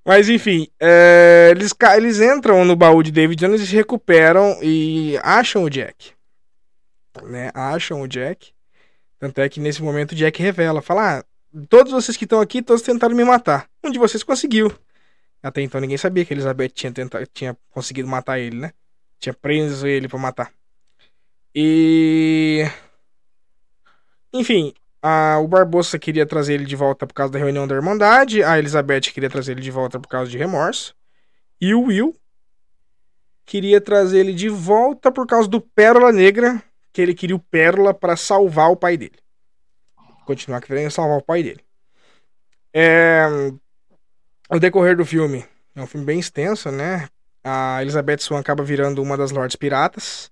[0.05, 5.64] Mas enfim, é, eles, eles entram no baú de David Jones e recuperam e acham
[5.64, 6.14] o Jack.
[7.24, 7.51] Né?
[7.53, 8.51] Acham o Jack.
[9.20, 11.24] Tanto é que nesse momento o Jack revela, fala, ah,
[11.70, 13.70] todos vocês que estão aqui, todos tentaram me matar.
[13.84, 14.74] Um de vocês conseguiu.
[15.43, 18.72] Até então ninguém sabia que Elizabeth tinha, tentado, tinha conseguido matar ele, né?
[19.22, 20.51] Tinha preso ele para matar.
[21.53, 22.65] E...
[24.34, 28.43] Enfim, a, o Barbosa queria trazer ele de volta por causa da reunião da Irmandade.
[28.43, 30.95] A Elizabeth queria trazer ele de volta por causa de remorso.
[31.61, 32.15] E o Will
[33.45, 37.93] queria trazer ele de volta por causa do Pérola Negra, que ele queria o Pérola
[37.93, 39.19] para salvar o pai dele.
[40.26, 41.63] Continuar querendo salvar o pai dele.
[42.74, 43.28] É...
[44.49, 45.45] O decorrer do filme
[45.76, 47.07] é um filme bem extenso, né?
[47.43, 50.31] A Elizabeth Swan acaba virando uma das Lords Piratas,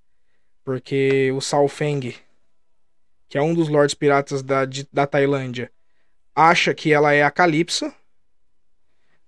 [0.64, 2.16] porque o Sao Feng,
[3.28, 5.72] que é um dos Lords Piratas da, de, da Tailândia,
[6.36, 7.92] acha que ela é a Calypso,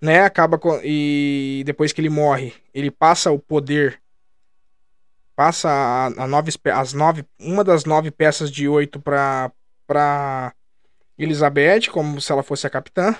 [0.00, 0.22] né?
[0.22, 4.02] Acaba com, e depois que ele morre, ele passa o poder
[5.34, 9.50] passa a, a nove, as nove, uma das nove peças de oito para
[9.86, 10.54] para
[11.18, 13.14] Elizabeth, como se ela fosse a capitã.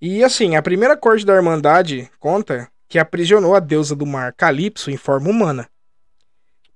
[0.00, 4.90] E assim, a primeira corte da Irmandade conta que aprisionou a deusa do mar Calypso
[4.90, 5.66] em forma humana.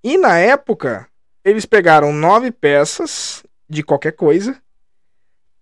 [0.03, 1.07] E na época,
[1.45, 4.57] eles pegaram nove peças de qualquer coisa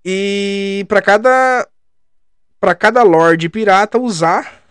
[0.05, 1.69] e para cada
[2.61, 4.63] para cada lord pirata usar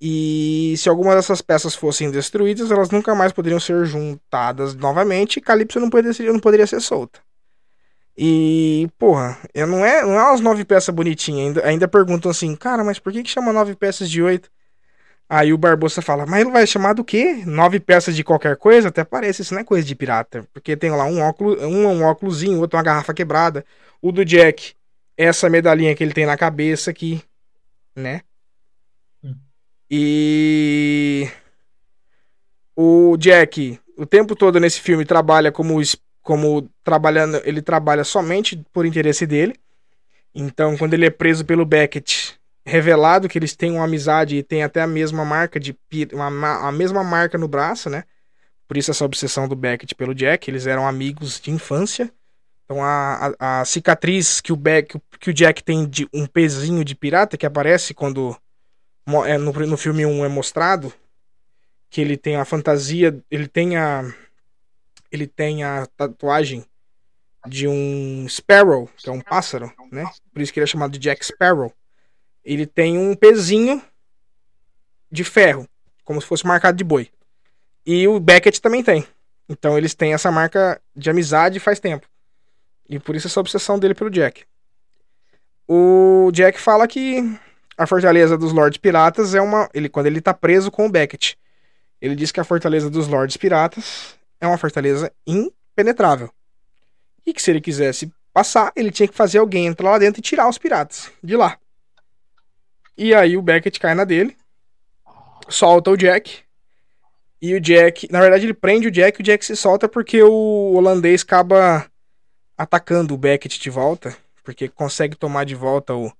[0.00, 5.40] e se alguma dessas peças fossem destruídas, elas nunca mais poderiam ser juntadas novamente e
[5.40, 7.20] Calypso não poderia, não poderia ser solta.
[8.18, 11.46] E, porra, não é, não é umas nove peças bonitinhas.
[11.46, 14.50] Ainda, ainda perguntam assim, cara, mas por que, que chama nove peças de oito?
[15.34, 17.42] Aí o Barbosa fala, mas ele vai chamar do quê?
[17.46, 18.88] Nove peças de qualquer coisa?
[18.88, 20.46] Até parece, isso não é coisa de pirata.
[20.52, 23.64] Porque tem lá um óculos, um, um óculosinho, outro uma garrafa quebrada.
[24.02, 24.74] O do Jack,
[25.16, 27.22] essa medalhinha que ele tem na cabeça aqui,
[27.96, 28.20] né?
[29.24, 29.34] Hum.
[29.90, 31.30] E
[32.76, 35.80] o Jack, o tempo todo nesse filme trabalha como
[36.20, 39.54] como trabalhando, ele trabalha somente por interesse dele.
[40.34, 44.62] Então, quando ele é preso pelo Beckett, revelado que eles têm uma amizade e têm
[44.62, 45.76] até a mesma marca de
[46.12, 48.04] uma, a mesma marca no braço, né?
[48.68, 52.10] Por isso essa obsessão do Beckett pelo Jack, eles eram amigos de infância.
[52.64, 56.84] Então a, a, a cicatriz que o, Beck, que o Jack tem de um pezinho
[56.84, 58.36] de pirata que aparece quando
[59.26, 60.92] é, no, no filme 1 é mostrado
[61.90, 64.02] que ele tem a fantasia, ele tem a
[65.10, 66.64] ele tem a tatuagem
[67.46, 70.08] de um Sparrow, que é um pássaro, né?
[70.32, 71.70] Por isso que ele é chamado de Jack Sparrow
[72.44, 73.82] ele tem um pezinho
[75.10, 75.68] de ferro,
[76.04, 77.08] como se fosse marcado de boi.
[77.84, 79.06] E o Beckett também tem.
[79.48, 82.06] Então eles têm essa marca de amizade faz tempo.
[82.88, 84.44] E por isso essa obsessão dele pelo Jack.
[85.68, 87.38] O Jack fala que
[87.76, 89.68] a fortaleza dos Lords Piratas é uma.
[89.72, 91.38] Ele, quando ele tá preso com o Beckett.
[92.00, 96.30] Ele diz que a fortaleza dos Lords Piratas é uma fortaleza impenetrável.
[97.24, 100.22] E que se ele quisesse passar, ele tinha que fazer alguém entrar lá dentro e
[100.22, 101.56] tirar os piratas de lá.
[102.96, 104.36] E aí o Beckett cai na dele,
[105.48, 106.40] solta o Jack.
[107.40, 110.22] E o Jack, na verdade, ele prende o Jack e o Jack se solta porque
[110.22, 111.86] o holandês acaba
[112.56, 114.16] atacando o Beckett de volta.
[114.44, 116.12] Porque consegue tomar de volta o,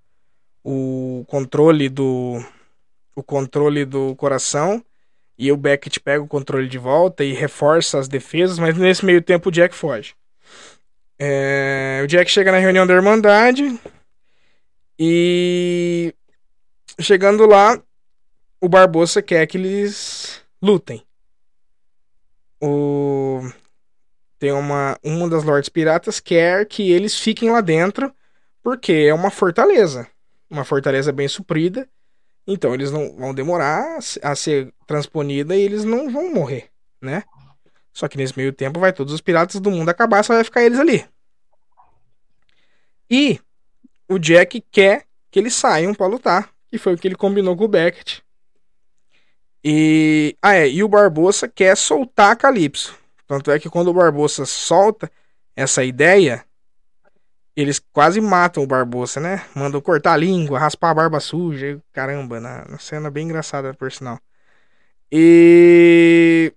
[0.65, 2.45] o controle do.
[3.15, 4.85] O controle do coração.
[5.39, 9.21] E o Beckett pega o controle de volta e reforça as defesas, mas nesse meio
[9.23, 10.15] tempo o Jack foge.
[11.19, 13.79] É, o Jack chega na reunião da Irmandade
[14.99, 16.15] e
[17.01, 17.81] Chegando lá,
[18.61, 21.05] o Barbosa quer que eles lutem.
[22.61, 23.41] O
[24.39, 28.15] tem uma uma das Lordes Piratas quer que eles fiquem lá dentro
[28.63, 30.07] porque é uma fortaleza,
[30.49, 31.89] uma fortaleza bem suprida.
[32.47, 36.71] Então eles não vão demorar a ser transponida e eles não vão morrer,
[37.01, 37.25] né?
[37.93, 40.63] Só que nesse meio tempo vai todos os piratas do mundo acabar, só vai ficar
[40.63, 41.05] eles ali.
[43.11, 43.41] E
[44.09, 47.65] o Jack quer que eles saiam para lutar e foi o que ele combinou com
[47.65, 48.25] o Beckett.
[49.63, 50.37] E.
[50.43, 50.69] Ah, é.
[50.69, 52.99] E o Barbosa quer soltar a Calypso.
[53.29, 55.11] Tanto é que quando o Barbosa solta
[55.55, 56.45] essa ideia,
[57.55, 59.45] eles quase matam o Barbosa, né?
[59.55, 61.81] Mandam cortar a língua, raspar a barba suja.
[61.93, 64.19] Caramba, na, na cena bem engraçada, por sinal.
[65.11, 66.53] E.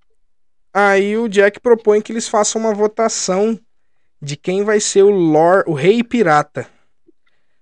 [0.74, 3.57] Aí o Jack propõe que eles façam uma votação
[4.22, 6.68] de quem vai ser o Lord, o Rei Pirata.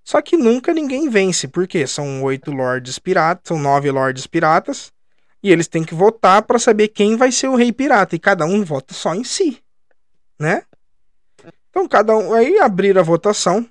[0.03, 4.91] Só que nunca ninguém vence, porque são oito lords piratas, são nove lords piratas,
[5.41, 8.45] e eles têm que votar para saber quem vai ser o rei pirata, e cada
[8.45, 9.59] um vota só em si,
[10.39, 10.63] né?
[11.69, 13.67] Então cada um aí abriram a votação,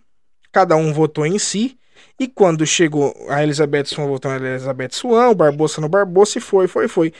[0.50, 1.78] cada um votou em si,
[2.18, 6.40] e quando chegou a Elizabeth Swan votou na Elizabeth Swan, o Barbosa no Barbosa e
[6.40, 7.12] foi, foi, foi.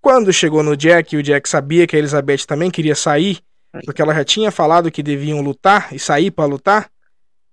[0.00, 3.40] Quando chegou no Jack, e o Jack sabia que a Elizabeth também queria sair,
[3.84, 6.90] porque ela já tinha falado que deviam lutar e sair para lutar,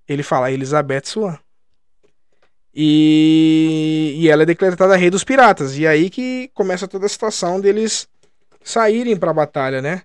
[0.08, 1.38] ele fala Elizabeth Swan.
[2.74, 5.78] E, e ela é declarada rei dos piratas.
[5.78, 8.08] E aí que começa toda a situação deles
[8.64, 10.04] saírem para a batalha, né?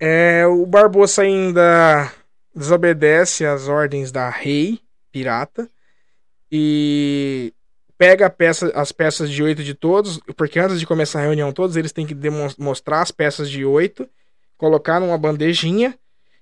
[0.00, 2.10] É, o Barbosa ainda
[2.54, 4.80] desobedece às ordens da rei
[5.12, 5.68] pirata
[6.50, 7.52] e
[7.98, 11.76] pega peça, as peças de oito de todos, porque antes de começar a reunião todos
[11.76, 14.08] eles têm que demonstrar as peças de oito,
[14.56, 15.98] colocar numa bandejinha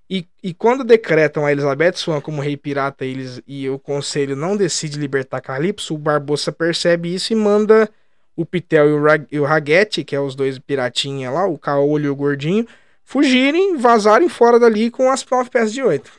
[0.09, 4.57] e, e quando decretam a Elizabeth Swan como rei pirata eles, e o conselho não
[4.57, 7.88] decide libertar Calypso, o Barbosa percebe isso e manda
[8.36, 11.59] o Pitel e o, Rag, e o Raguete, que é os dois piratinha lá, o
[11.59, 12.66] Caolho e o Gordinho,
[13.05, 16.11] fugirem, vazarem fora dali com as nove peças de oito.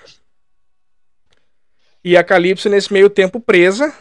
[2.03, 3.93] E a Calypso, nesse meio tempo, presa.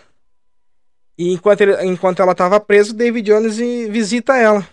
[1.16, 4.66] E enquanto, ele, enquanto ela estava presa, David Jones visita ela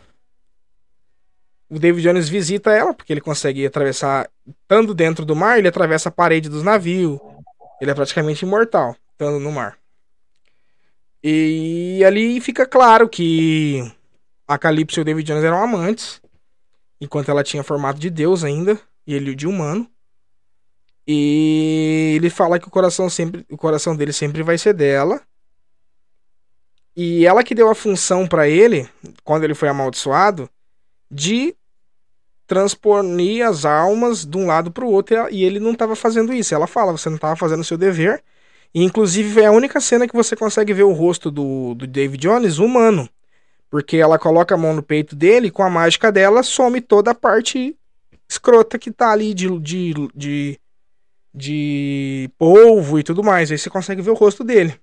[1.69, 6.09] o David Jones visita ela, porque ele consegue atravessar, estando dentro do mar, ele atravessa
[6.09, 7.19] a parede dos navios.
[7.79, 9.77] Ele é praticamente imortal, estando no mar.
[11.23, 13.89] E ali fica claro que
[14.47, 16.21] a Calypso e o David Jones eram amantes,
[16.99, 19.89] enquanto ela tinha formato de Deus ainda, e ele de humano.
[21.07, 25.21] E ele fala que o coração sempre, o coração dele sempre vai ser dela.
[26.95, 28.89] E ela que deu a função para ele,
[29.23, 30.49] quando ele foi amaldiçoado,
[31.09, 31.55] de
[32.45, 36.55] transponir as almas de um lado para o outro e ele não estava fazendo isso.
[36.55, 38.23] Ela fala, você não estava fazendo o seu dever.
[38.73, 42.21] E, inclusive é a única cena que você consegue ver o rosto do, do David
[42.21, 43.07] Jones humano.
[43.69, 47.15] Porque ela coloca a mão no peito dele com a mágica dela some toda a
[47.15, 47.77] parte
[48.27, 50.59] escrota que tá ali de, de, de,
[51.33, 53.51] de polvo e tudo mais.
[53.51, 54.79] Aí você consegue ver o rosto dele.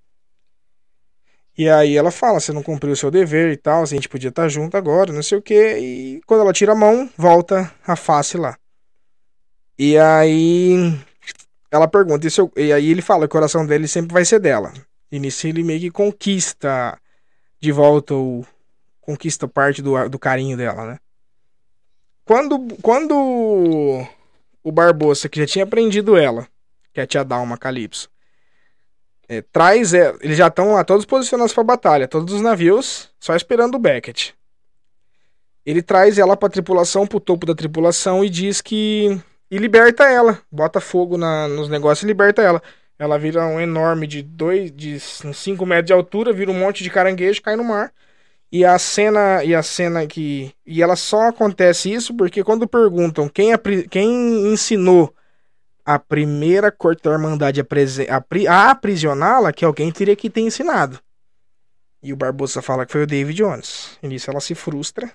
[1.56, 4.28] E aí ela fala, você não cumpriu o seu dever e tal, a gente podia
[4.28, 5.78] estar junto agora, não sei o que.
[5.78, 8.58] E quando ela tira a mão, volta a face lá.
[9.78, 10.94] E aí
[11.70, 14.38] ela pergunta, e, seu, e aí ele fala que o coração dele sempre vai ser
[14.38, 14.72] dela.
[15.10, 16.98] E nisso ele meio que conquista
[17.60, 18.44] de volta o.
[19.00, 20.98] conquista parte do, do carinho dela, né?
[22.24, 23.14] Quando, quando
[24.62, 26.46] o Barbosa, que já tinha prendido ela,
[26.92, 28.10] que é a tia Dalma Calypso,
[29.28, 29.94] é, traz.
[29.94, 33.78] É, eles já estão lá todos posicionados para batalha, todos os navios, só esperando o
[33.78, 34.34] Beckett.
[35.64, 39.20] Ele traz ela para a tripulação, para o topo da tripulação e diz que.
[39.50, 40.38] E liberta ela.
[40.50, 42.62] Bota fogo na, nos negócios e liberta ela.
[42.98, 46.90] Ela vira um enorme de 2, de 5 metros de altura, vira um monte de
[46.90, 47.92] caranguejo, cai no mar.
[48.50, 53.28] E a cena e a cena que e ela só acontece isso porque quando perguntam
[53.28, 53.50] quem,
[53.90, 55.12] quem ensinou
[55.86, 60.98] a primeira corte da Irmandade a, aprisioná-la, que alguém teria que ter ensinado.
[62.02, 63.96] E o Barbosa fala que foi o David Jones.
[64.02, 65.08] E nisso ela se frustra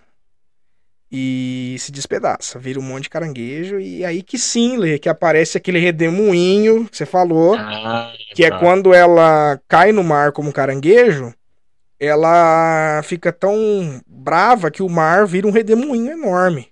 [1.11, 3.81] e se despedaça, vira um monte de caranguejo.
[3.81, 8.49] E aí que sim, Lê, que aparece aquele redemoinho que você falou, ah, que é
[8.49, 8.55] tá.
[8.55, 11.33] é quando ela cai no mar como caranguejo,
[11.99, 16.70] ela fica tão brava que o mar vira um redemoinho enorme.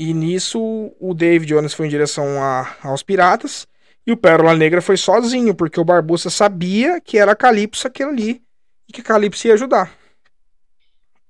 [0.00, 3.66] E nisso o David Jones foi em direção a, aos piratas
[4.06, 8.42] e o Pérola Negra foi sozinho, porque o Barbosa sabia que era Calypso aquele ali
[8.88, 9.92] e que Calypso ia ajudar.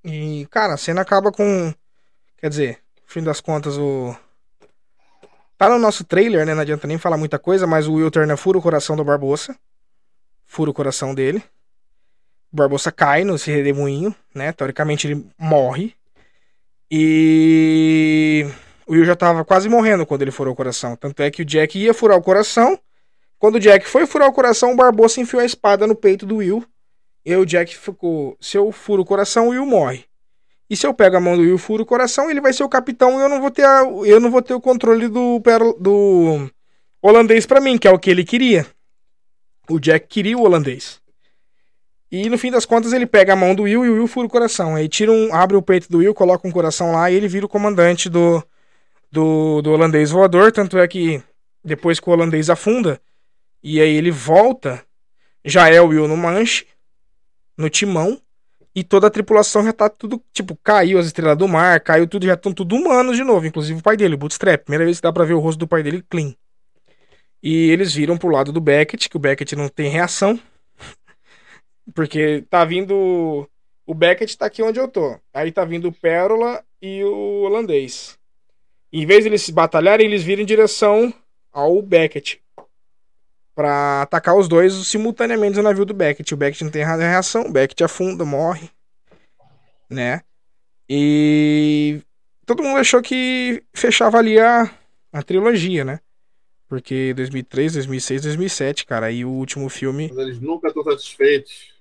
[0.03, 1.73] E, cara, a cena acaba com.
[2.37, 4.15] Quer dizer, no fim das contas, o.
[5.57, 6.53] Tá no nosso trailer, né?
[6.53, 9.57] Não adianta nem falar muita coisa, mas o Will Turner fura o coração do Barbosa.
[10.45, 11.43] Fura o coração dele.
[12.53, 14.51] O Barbosa cai no redemoinho, né?
[14.51, 15.95] Teoricamente ele morre.
[16.91, 18.45] E
[18.87, 20.95] o Will já tava quase morrendo quando ele furou o coração.
[20.95, 22.79] Tanto é que o Jack ia furar o coração.
[23.37, 26.37] Quando o Jack foi furar o coração, o Barbosa enfiou a espada no peito do
[26.37, 26.65] Will.
[27.25, 30.05] E o Jack ficou: se eu furo o coração, o Will morre.
[30.69, 32.63] E se eu pego a mão do Will e furo o coração, ele vai ser
[32.63, 35.41] o capitão e eu não vou ter, a, eu não vou ter o controle do,
[35.79, 36.49] do
[37.01, 38.67] holandês para mim, que é o que ele queria.
[39.67, 41.01] O Jack queria o holandês.
[42.11, 44.25] E no fim das contas ele pega a mão do Will e o Will fura
[44.25, 44.75] o coração.
[44.75, 47.45] Aí tira um, abre o peito do Will, coloca um coração lá e ele vira
[47.45, 48.43] o comandante do,
[49.11, 50.51] do, do holandês voador.
[50.51, 51.21] Tanto é que
[51.63, 52.99] depois que o holandês afunda,
[53.61, 54.83] e aí ele volta,
[55.45, 56.65] já é o Will no manche,
[57.57, 58.19] no timão,
[58.73, 62.25] e toda a tripulação já tá tudo, tipo, caiu as estrelas do mar, caiu tudo,
[62.25, 64.63] já estão tudo humanos de novo, inclusive o pai dele, o Bootstrap.
[64.63, 66.33] Primeira vez que dá pra ver o rosto do pai dele clean.
[67.41, 70.39] E eles viram pro lado do Beckett, que o Beckett não tem reação.
[71.93, 73.47] Porque tá vindo.
[73.85, 75.17] O Beckett tá aqui onde eu tô.
[75.33, 78.17] Aí tá vindo o Pérola e o holandês.
[78.91, 81.13] Em vez de eles se batalharem, eles viram em direção
[81.51, 82.41] ao Beckett.
[83.55, 86.33] Pra atacar os dois simultaneamente no navio do Beckett.
[86.33, 88.69] O Beckett não tem reação, o Beckett afunda, morre.
[89.89, 90.21] Né?
[90.87, 92.01] E.
[92.45, 94.71] Todo mundo achou que fechava ali a,
[95.13, 95.99] a trilogia, né?
[96.67, 100.07] Porque 2003, 2006, 2007, cara, aí o último filme.
[100.09, 101.73] Mas eles nunca estão satisfeitos.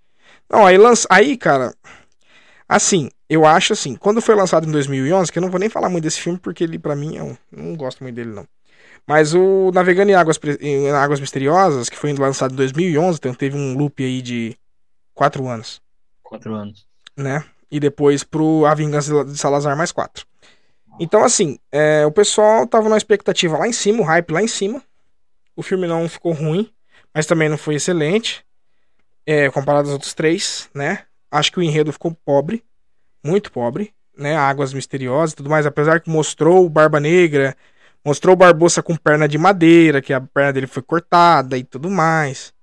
[0.51, 1.07] Não, aí lança.
[1.11, 1.75] Aí, cara.
[2.69, 5.89] Assim, eu acho assim, quando foi lançado em 2011, que eu não vou nem falar
[5.89, 8.47] muito desse filme, porque ele, para mim, eu não gosto muito dele, não.
[9.07, 13.57] Mas o Navegando em Águas, em Águas Misteriosas, que foi lançado em 2011, então teve
[13.57, 14.57] um loop aí de
[15.15, 15.81] quatro anos.
[16.23, 16.87] Quatro anos.
[17.17, 17.43] Né?
[17.71, 20.27] E depois pro A Vingança de Salazar mais quatro.
[21.01, 24.49] Então, assim, é, o pessoal tava numa expectativa lá em cima, o hype lá em
[24.49, 24.83] cima.
[25.57, 26.71] O filme não ficou ruim,
[27.15, 28.45] mas também não foi excelente
[29.29, 31.01] é, comparado aos outros três, né?
[31.31, 32.65] Acho que o enredo ficou pobre,
[33.23, 34.35] muito pobre, né?
[34.35, 37.55] Águas misteriosas e tudo mais, apesar que mostrou o Barba Negra,
[38.03, 41.91] mostrou o Barbosa com perna de madeira, que a perna dele foi cortada e tudo
[41.91, 42.55] mais.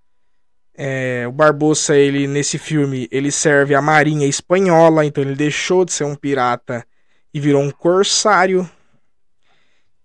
[0.74, 5.94] É, o Barbosa, ele nesse filme, ele serve a marinha espanhola, então ele deixou de
[5.94, 6.84] ser um pirata
[7.32, 8.68] e virou um corsário.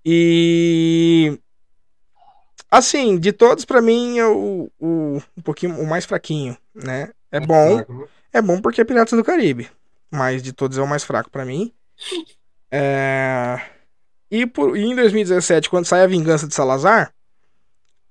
[0.04, 1.38] E
[2.70, 7.10] Assim, de todos, para mim, é o, o, um pouquinho o mais fraquinho, né?
[7.32, 7.78] É bom.
[7.78, 7.86] Né?
[8.32, 9.68] É bom porque é Piratas do Caribe.
[10.08, 11.72] Mas de todos é o mais fraco para mim.
[12.70, 13.60] É...
[14.30, 17.12] E, por, e em 2017, quando sai a Vingança de Salazar,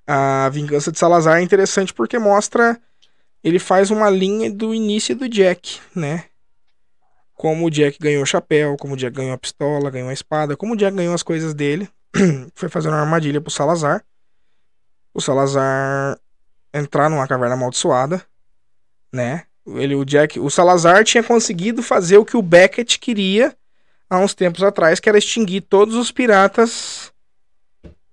[0.06, 2.80] a Vingança de Salazar é interessante porque mostra.
[3.42, 6.26] Ele faz uma linha do início do Jack, né?
[7.34, 10.58] Como o Jack ganhou o chapéu, como o Jack ganhou a pistola, ganhou a espada,
[10.58, 11.88] como o Jack ganhou as coisas dele.
[12.54, 14.04] Foi fazendo uma armadilha pro Salazar
[15.14, 16.20] o Salazar
[16.74, 18.24] entrar numa caverna amaldiçoada,
[19.12, 19.44] né?
[19.68, 23.56] Ele, o Jack, o Salazar tinha conseguido fazer o que o Beckett queria
[24.10, 27.14] há uns tempos atrás, que era extinguir todos os piratas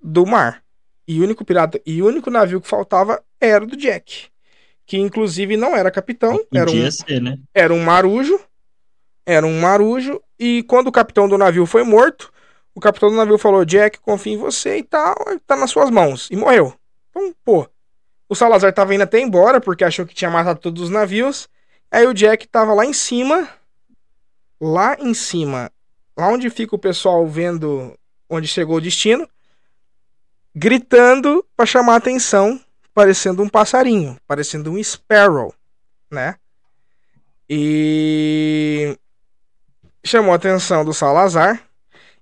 [0.02, 0.62] do mar.
[1.08, 4.26] E o único pirata e o único navio que faltava era o do Jack,
[4.84, 7.38] que inclusive não era capitão, era um, ser, né?
[7.54, 8.38] era um marujo,
[9.24, 12.32] era um marujo e quando o capitão do navio foi morto,
[12.74, 15.14] o capitão do navio falou: "Jack, confio em você e tal,
[15.46, 16.74] tá nas suas mãos" e morreu.
[17.16, 17.66] Então, pô,
[18.28, 21.48] o Salazar tava indo até embora porque achou que tinha matado todos os navios.
[21.90, 23.48] Aí o Jack tava lá em cima,
[24.60, 25.72] lá em cima,
[26.14, 27.98] lá onde fica o pessoal vendo
[28.28, 29.26] onde chegou o destino,
[30.54, 32.60] gritando para chamar a atenção,
[32.92, 35.54] parecendo um passarinho, parecendo um sparrow,
[36.10, 36.36] né?
[37.48, 38.98] E
[40.04, 41.62] chamou a atenção do Salazar.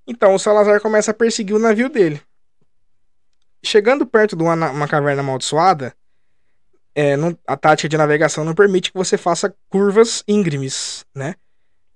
[0.06, 2.22] Então o Salazar começa a perseguir o navio dele.
[3.64, 5.94] Chegando perto de uma, uma caverna amaldiçoada,
[6.94, 11.34] é, não, a tática de navegação não permite que você faça curvas íngremes, né?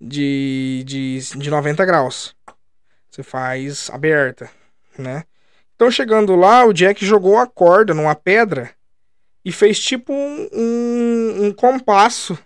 [0.01, 2.35] De, de, de 90 graus.
[3.11, 4.51] Você faz aberta,
[4.97, 5.25] né?
[5.77, 8.71] Então, chegando lá, o Jack jogou a corda numa pedra
[9.45, 12.37] e fez tipo um, um, um compasso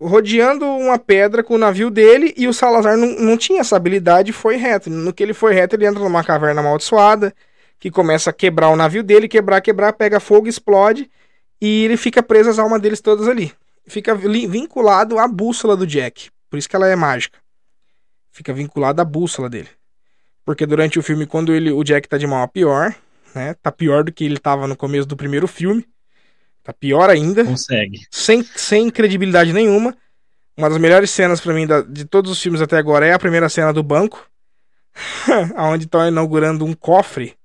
[0.00, 4.30] rodeando uma pedra com o navio dele e o Salazar não, não tinha essa habilidade
[4.30, 4.88] e foi reto.
[4.88, 7.34] No que ele foi reto, ele entra numa caverna amaldiçoada
[7.80, 11.10] que começa a quebrar o navio dele, quebrar, quebrar, pega fogo, explode
[11.58, 13.52] e ele fica preso às almas deles todas ali.
[13.86, 16.30] Fica vinculado à bússola do Jack.
[16.50, 17.38] Por isso que ela é mágica.
[18.30, 19.68] Fica vinculado à bússola dele.
[20.44, 22.94] Porque durante o filme, quando ele, o Jack tá de mal a pior,
[23.34, 23.54] né?
[23.54, 25.86] Tá pior do que ele tava no começo do primeiro filme.
[26.62, 27.44] Tá pior ainda.
[27.44, 28.06] Consegue.
[28.10, 29.96] Sem, sem credibilidade nenhuma.
[30.56, 33.18] Uma das melhores cenas para mim da, de todos os filmes até agora é a
[33.18, 34.28] primeira cena do banco.
[35.56, 37.36] onde estão inaugurando um cofre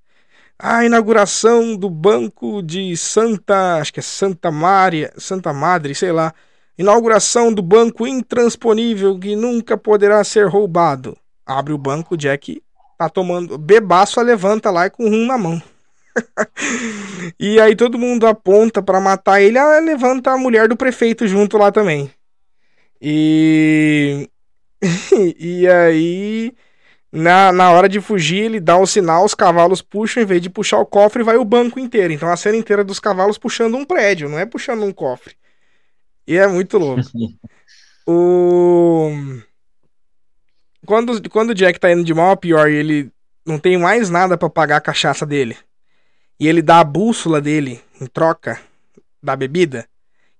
[0.57, 6.33] a inauguração do banco de Santa, acho que é Santa Maria, Santa Madre, sei lá.
[6.77, 11.17] Inauguração do banco intransponível que nunca poderá ser roubado.
[11.45, 12.61] Abre o banco, Jack
[12.97, 15.61] tá tomando bebaço, levanta lá e com rum na mão.
[17.39, 21.57] e aí todo mundo aponta para matar ele, ela levanta a mulher do prefeito junto
[21.57, 22.09] lá também.
[23.01, 24.29] E
[25.37, 26.53] e aí
[27.11, 30.49] na, na hora de fugir, ele dá o sinal, os cavalos puxam, em vez de
[30.49, 32.11] puxar o cofre, vai o banco inteiro.
[32.11, 35.35] Então a cena inteira dos cavalos puxando um prédio, não é puxando um cofre.
[36.27, 37.03] E é muito louco.
[38.07, 39.11] o...
[40.85, 43.11] Quando, quando o Jack tá indo de mal a pior e ele
[43.45, 45.57] não tem mais nada para pagar a cachaça dele,
[46.39, 48.59] e ele dá a bússola dele em troca
[49.21, 49.87] da bebida,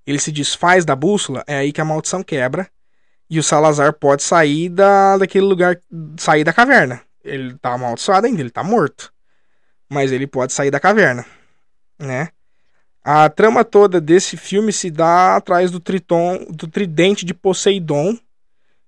[0.05, 2.70] ele se desfaz da bússola, é aí que a maldição quebra
[3.30, 5.80] e o Salazar pode sair da, daquele lugar,
[6.17, 7.01] sair da caverna.
[7.23, 9.11] Ele tá amaldiçoado ainda, ele tá morto.
[9.89, 11.26] Mas ele pode sair da caverna,
[11.97, 12.30] né?
[13.03, 18.17] A trama toda desse filme se dá atrás do triton, do tridente de Poseidon,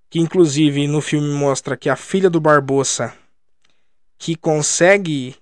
[0.09, 3.13] que inclusive no filme mostra que a filha do Barbosa
[4.17, 5.35] que consegue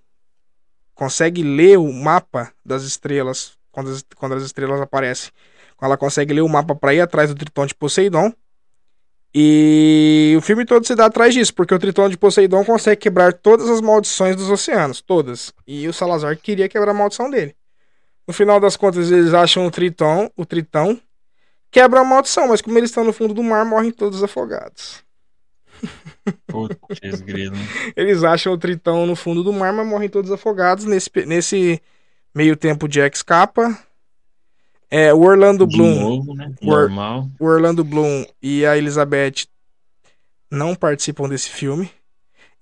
[0.93, 5.31] consegue ler o mapa das estrelas quando as, quando as estrelas aparecem.
[5.81, 8.33] Ela consegue ler o mapa para ir atrás do Triton de Poseidon.
[9.37, 13.33] E o filme todo se dá atrás disso, porque o Tritão de Poseidon consegue quebrar
[13.33, 15.53] todas as maldições dos oceanos, todas.
[15.67, 17.53] E o Salazar queria quebrar a maldição dele.
[18.25, 20.97] No final das contas, eles acham o Tritão, o Tritão,
[21.69, 25.03] quebra a maldição, mas como eles estão no fundo do mar, morrem todos afogados.
[26.47, 27.57] Putz, grilo.
[27.93, 30.85] Eles acham o Tritão no fundo do mar, mas morrem todos afogados.
[30.85, 31.81] Nesse, nesse
[32.33, 33.77] meio tempo, Jack escapa,
[34.89, 35.99] é, o Orlando De Bloom.
[35.99, 36.51] novo, né?
[36.61, 37.29] Normal.
[37.39, 39.47] o Orlando Bloom e a Elizabeth
[40.49, 41.89] não participam desse filme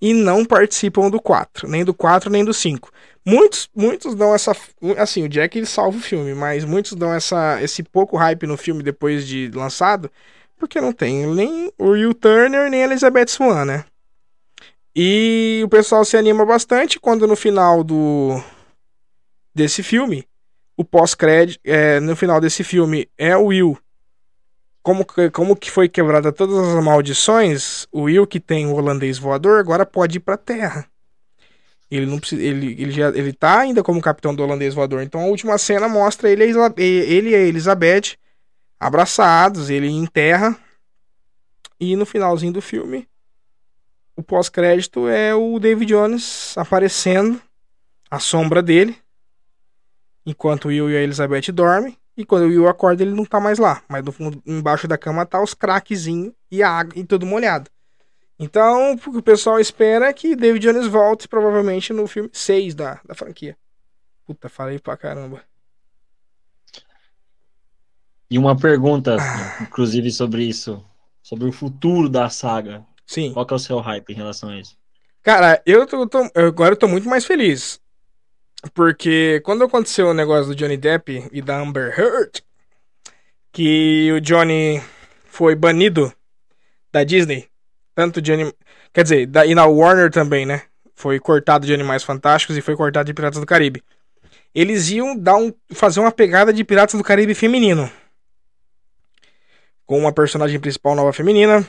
[0.02, 2.92] e não participam do 4, nem do 4 nem do 5.
[3.26, 4.52] Muitos, muitos dão essa,
[4.98, 8.58] assim, o Jack ele salva o filme, mas muitos dão essa esse pouco hype no
[8.58, 10.12] filme depois de lançado,
[10.58, 13.86] porque não tem nem o Will Turner nem a Elizabeth Swan, né?
[14.96, 18.42] E o pessoal se anima bastante quando no final do
[19.56, 20.26] desse filme
[20.76, 23.78] o pós-crédito, é, no final desse filme, é o Will.
[24.82, 29.18] Como, que- como que foi quebrada todas as maldições, o Will, que tem o holandês
[29.18, 30.86] voador, agora pode ir pra Terra.
[31.90, 35.04] Ele não precisa, ele, ele, já, ele tá ainda como capitão do holandês voador.
[35.04, 36.44] Então a última cena mostra ele,
[36.78, 38.18] ele e a Elizabeth
[38.80, 40.58] abraçados, ele em terra.
[41.80, 43.08] E no finalzinho do filme,
[44.16, 47.42] o pós-crédito é o David Jones aparecendo,
[48.10, 48.98] a sombra dele,
[50.26, 51.98] enquanto o Will e a Elizabeth dormem.
[52.16, 53.82] E quando o Will acorda, ele não tá mais lá.
[53.90, 57.70] Mas no fundo, embaixo da cama tá os craquezinhos e a água e tudo molhado.
[58.40, 62.76] Então, o que o pessoal espera é que David Jones volte provavelmente no filme 6
[62.76, 63.58] da, da franquia.
[64.26, 65.42] Puta, falei pra caramba.
[68.30, 69.16] E uma pergunta,
[69.62, 70.84] inclusive, sobre isso.
[71.22, 72.86] Sobre o futuro da saga.
[73.06, 73.34] Sim.
[73.34, 74.78] Qual que é o seu hype em relação a isso?
[75.22, 77.80] Cara, eu tô, tô- eu- agora eu tô muito mais feliz.
[78.74, 82.44] Porque quando aconteceu o negócio do Johnny Depp e da Amber Heard,
[83.52, 84.82] que o Johnny
[85.26, 86.14] foi banido
[86.92, 87.50] da Disney,
[87.94, 88.54] tanto de anim...
[88.94, 90.64] quer dizer, da, e na Warner também, né?
[90.96, 93.84] Foi cortado de Animais Fantásticos e foi cortado de Piratas do Caribe.
[94.56, 97.92] Eles iam dar um, fazer uma pegada de Piratas do Caribe feminino.
[99.86, 101.68] Com uma personagem principal nova feminina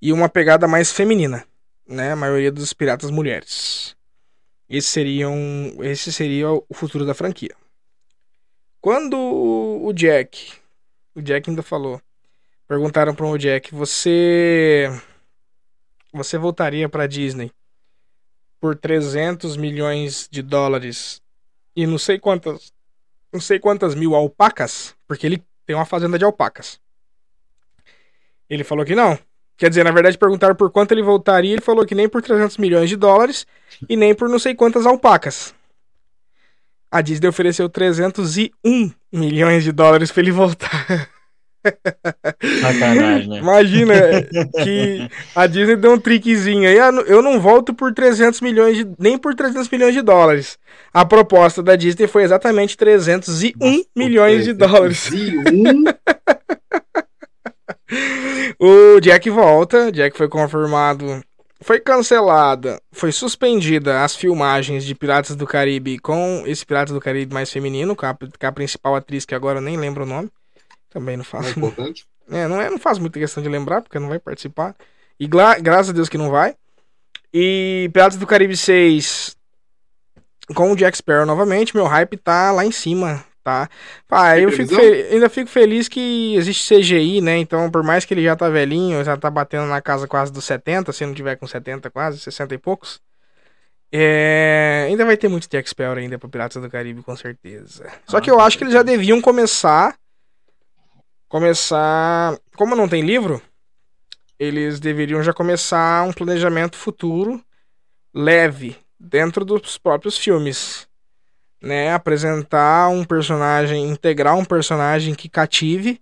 [0.00, 1.44] e uma pegada mais feminina
[1.86, 2.12] né?
[2.12, 3.96] A maioria dos piratas mulheres.
[4.72, 5.34] Esse seriam,
[5.82, 7.54] esse seria o futuro da franquia.
[8.80, 10.54] Quando o Jack,
[11.14, 12.00] o Jack ainda falou,
[12.66, 14.88] perguntaram para o Jack, você
[16.10, 17.52] você voltaria para Disney
[18.58, 21.20] por 300 milhões de dólares
[21.76, 22.72] e não sei quantas
[23.30, 26.80] não sei quantas mil alpacas, porque ele tem uma fazenda de alpacas.
[28.48, 29.18] Ele falou que não.
[29.56, 31.52] Quer dizer, na verdade, perguntaram por quanto ele voltaria.
[31.52, 33.46] Ele falou que nem por 300 milhões de dólares
[33.88, 35.54] e nem por não sei quantas alpacas.
[36.90, 41.08] A Disney ofereceu 301 milhões de dólares pra ele voltar.
[42.60, 43.38] Sacanagem, né?
[43.38, 43.94] Imagina
[44.64, 46.78] que a Disney deu um triquezinho aí.
[46.78, 48.86] "Ah, Eu não volto por 300 milhões de.
[48.98, 50.58] nem por 300 milhões de dólares.
[50.92, 55.08] A proposta da Disney foi exatamente 301 milhões de dólares.
[55.12, 55.84] E um,
[58.64, 61.20] O Jack volta, Jack foi confirmado,
[61.60, 67.34] foi cancelada, foi suspendida as filmagens de Piratas do Caribe com esse Piratas do Caribe
[67.34, 70.30] mais feminino, com a, com a principal atriz que agora eu nem lembro o nome.
[70.90, 72.06] Também não é faço, importante.
[72.30, 74.76] é, não, é, não faço muita questão de lembrar, porque não vai participar.
[75.18, 76.54] E gra- graças a Deus que não vai.
[77.34, 79.36] E Piratas do Caribe 6
[80.54, 83.68] com o Jack Sparrow novamente, meu hype tá lá em cima, tá?
[84.10, 87.38] Ah, Tem eu fico ainda fico feliz que existe CGI, né?
[87.38, 90.44] Então, por mais que ele já tá velhinho, já tá batendo na casa quase dos
[90.44, 93.00] 70, se não tiver com 70 quase, 60 e poucos.
[93.94, 97.92] É, ainda vai ter muito Jack Sparrow ainda pro Piratas do Caribe, com certeza.
[98.06, 99.96] Só Ah, que eu acho que eles já deviam começar
[101.28, 103.40] começar, como não tem livro,
[104.38, 107.42] eles deveriam já começar um planejamento futuro
[108.14, 110.88] leve dentro dos próprios filmes,
[111.62, 111.92] né?
[111.92, 116.00] Apresentar um personagem, integrar um personagem que cative,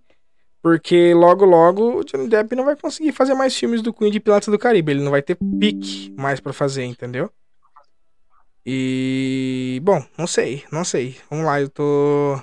[0.61, 4.19] porque logo logo o Johnny Depp não vai conseguir fazer mais filmes do Queen de
[4.19, 7.31] Piratas do Caribe, ele não vai ter pique mais pra fazer, entendeu?
[8.65, 11.17] E bom, não sei, não sei.
[11.29, 12.39] Vamos lá, eu tô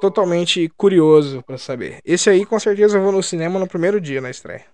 [0.00, 2.00] totalmente curioso pra saber.
[2.04, 4.64] Esse aí com certeza eu vou no cinema no primeiro dia na estreia.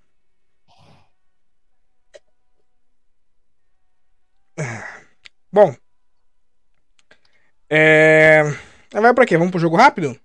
[5.53, 5.75] Bom.
[7.69, 8.43] É...
[8.93, 9.37] Vai pra quê?
[9.37, 10.17] Vamos pro jogo rápido?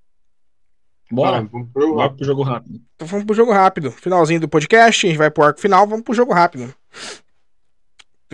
[1.12, 2.80] Bora, Vamos pro bora pro jogo rápido.
[2.96, 3.92] Então vamos pro jogo rápido.
[3.92, 6.74] Finalzinho do podcast, a gente vai pro arco final, vamos pro jogo rápido.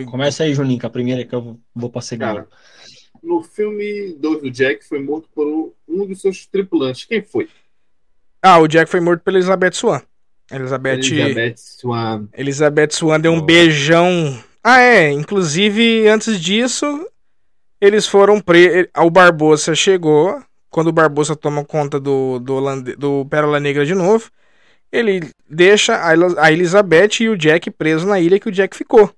[0.06, 2.26] Começa aí, Juninho, que a primeira é que eu vou- pra segunda.
[2.34, 2.48] Cara,
[3.20, 7.04] no filme 2 do Jack foi morto por um, um dos seus tripulantes.
[7.04, 7.48] Quem foi?
[8.40, 10.00] Ah, o Jack foi morto pela Elizabeth Swan.
[10.52, 12.28] Elizabeth, Elizabeth Swan.
[12.32, 13.42] Elizabeth Swan deu um Oh.
[13.42, 14.40] beijão.
[14.62, 15.10] Ah, é.
[15.10, 16.86] Inclusive, antes disso,
[17.80, 18.88] eles foram presos.
[18.96, 20.42] O Barbosa chegou.
[20.70, 24.30] Quando o Barbosa toma conta do, do, holande- do Pérola Negra de novo,
[24.92, 25.98] ele deixa
[26.38, 29.10] a Elizabeth e o Jack presos na ilha que o Jack ficou.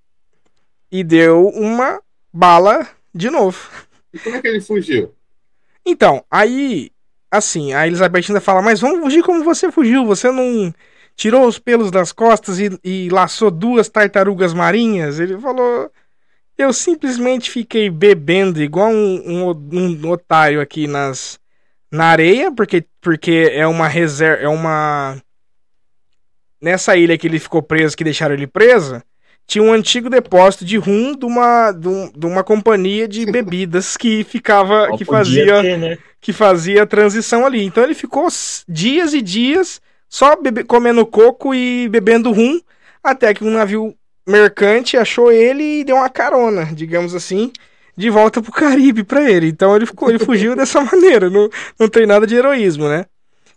[0.91, 2.01] E deu uma
[2.33, 3.69] bala de novo.
[4.13, 5.13] E como é que ele fugiu?
[5.85, 6.91] Então, aí,
[7.31, 10.73] assim, a Elizabeth ainda fala, mas vamos fugir como você fugiu, você não
[11.17, 15.19] tirou os pelos das costas e, e laçou duas tartarugas marinhas?
[15.19, 15.91] Ele falou,
[16.63, 21.39] eu simplesmente fiquei bebendo igual um, um, um otário aqui nas,
[21.91, 25.21] na areia, porque, porque é uma reserva, é uma...
[26.61, 29.03] Nessa ilha que ele ficou preso, que deixaram ele preso,
[29.47, 33.97] tinha um antigo depósito de rum de uma, de um- de uma companhia de bebidas
[33.97, 35.99] que ficava, Só que fazia ter, né?
[36.21, 37.65] que fazia a transição ali.
[37.65, 38.29] Então ele ficou
[38.69, 42.61] dias e dias só bebe- comendo coco e bebendo rum,
[43.03, 43.95] até que um navio
[44.31, 47.53] mercante achou ele e deu uma carona, digamos assim,
[47.97, 49.49] de volta pro Caribe pra ele.
[49.49, 51.49] Então ele ficou, ele fugiu dessa maneira, não,
[51.79, 53.07] não tem nada de heroísmo, né?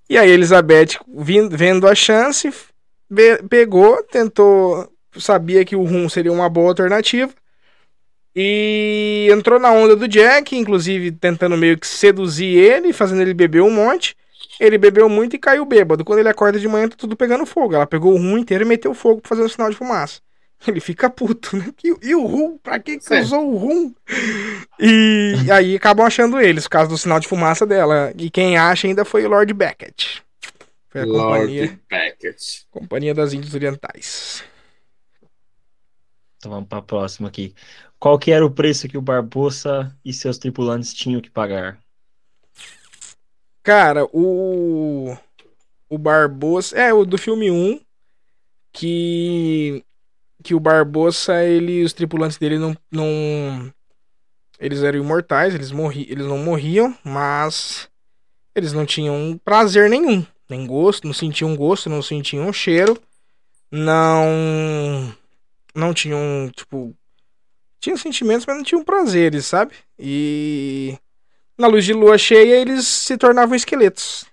[0.09, 2.51] E aí Elizabeth, vin- vendo a chance,
[3.49, 7.31] pegou, tentou, sabia que o rum seria uma boa alternativa.
[8.35, 13.61] E entrou na onda do Jack, inclusive tentando meio que seduzir ele, fazendo ele beber
[13.61, 14.15] um monte.
[14.59, 16.03] Ele bebeu muito e caiu bêbado.
[16.03, 17.75] Quando ele acorda de manhã, tá tudo pegando fogo.
[17.75, 20.19] Ela pegou o rum inteiro e meteu fogo pra fazer um sinal de fumaça.
[20.67, 21.73] Ele fica puto, né?
[21.83, 22.57] E, e o rum?
[22.57, 23.93] Pra que, que usou o rum?
[24.79, 28.13] E aí acabam achando eles, por causa do sinal de fumaça dela.
[28.17, 30.23] E quem acha ainda foi o Lord Beckett.
[30.89, 32.67] Foi a companhia, Lord Beckett.
[32.71, 34.43] companhia das Índias Orientais.
[36.37, 37.53] Então vamos para a próxima aqui.
[37.97, 41.79] Qual que era o preço que o Barbosa e seus tripulantes tinham que pagar?
[43.63, 45.15] Cara, o.
[45.89, 46.77] O Barbosa.
[46.77, 47.79] É, o do filme 1.
[48.73, 49.85] Que.
[50.43, 52.75] Que o Barbosa, ele, os tripulantes dele não.
[52.91, 53.73] não
[54.59, 57.89] eles eram imortais, eles, morri, eles não morriam, mas.
[58.55, 60.25] Eles não tinham prazer nenhum.
[60.47, 63.01] Nem gosto, não sentiam gosto, não sentiam cheiro.
[63.71, 65.15] Não.
[65.73, 66.95] Não tinham, tipo.
[67.79, 69.73] Tinham sentimentos, mas não tinham prazeres, sabe?
[69.97, 70.97] E.
[71.57, 74.25] Na luz de lua cheia, eles se tornavam esqueletos.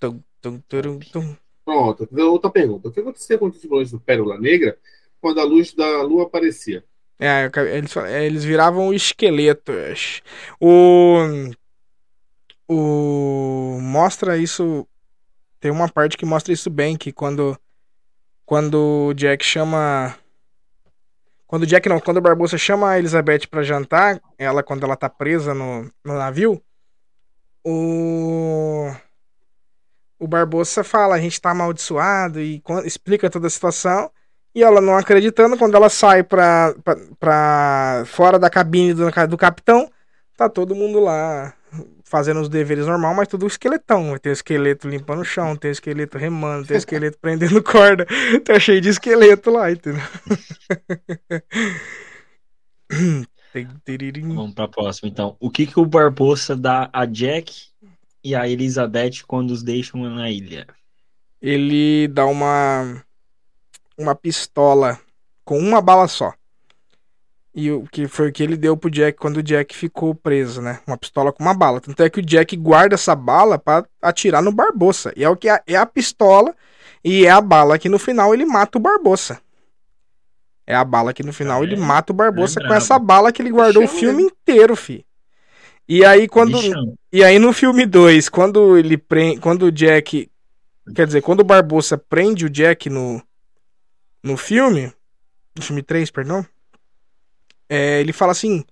[0.00, 1.36] Tum, tum, turum, tum.
[1.64, 2.88] Pronto, outra pergunta.
[2.88, 4.78] O que acontecia com os tiburones do Pérola Negra
[5.20, 6.84] quando a luz da lua aparecia?
[7.18, 10.22] É, eles, eles viravam esqueletos.
[10.60, 11.18] O.
[12.68, 13.78] O.
[13.80, 14.86] Mostra isso.
[15.58, 17.58] Tem uma parte que mostra isso bem, que quando.
[18.44, 20.16] Quando o Jack chama.
[21.48, 24.96] Quando o Jack não, quando o Barbosa chama a Elizabeth pra jantar, ela, quando ela
[24.96, 26.60] tá presa no, no navio,
[27.64, 28.92] o.
[30.18, 34.10] O Barbosa fala, a gente tá amaldiçoado e explica toda a situação.
[34.54, 39.36] E ela não acreditando, quando ela sai pra, pra, pra fora da cabine do, do
[39.36, 39.90] capitão,
[40.34, 41.52] tá todo mundo lá
[42.04, 44.16] fazendo os deveres normal, mas tudo esqueletão.
[44.18, 48.06] Ter o esqueleto limpando o chão, tem o esqueleto remando, tem o esqueleto prendendo corda.
[48.44, 50.02] Tá cheio de esqueleto lá, entendeu?
[53.52, 53.68] Tem-.
[54.22, 55.36] Vamos para a próxima, então.
[55.40, 57.52] O que que o Barbosa dá a Jack
[58.26, 60.66] e a Elizabeth quando os deixam na ilha?
[61.40, 63.00] Ele dá uma
[63.96, 64.98] uma pistola
[65.44, 66.34] com uma bala só.
[67.54, 70.60] E o que foi o que ele deu pro Jack quando o Jack ficou preso,
[70.60, 70.80] né?
[70.86, 71.80] Uma pistola com uma bala.
[71.80, 75.12] Tanto é que o Jack guarda essa bala pra atirar no Barbosa.
[75.16, 76.52] E é o que é, é a pistola
[77.04, 79.40] e é a bala que no final ele mata o Barbosa.
[80.66, 83.30] É a bala que no final É, ele mata o Barbosa é com essa bala
[83.30, 85.06] que ele guardou o Bichão, filme inteiro, fi.
[85.88, 86.96] E aí quando Bichão.
[87.12, 90.30] e aí no filme 2, quando ele prende, quando o Jack,
[90.94, 93.22] quer dizer, quando o Barbosa prende o Jack no
[94.22, 94.92] no filme,
[95.56, 96.44] no filme 3, perdão,
[97.68, 98.64] é, ele fala assim: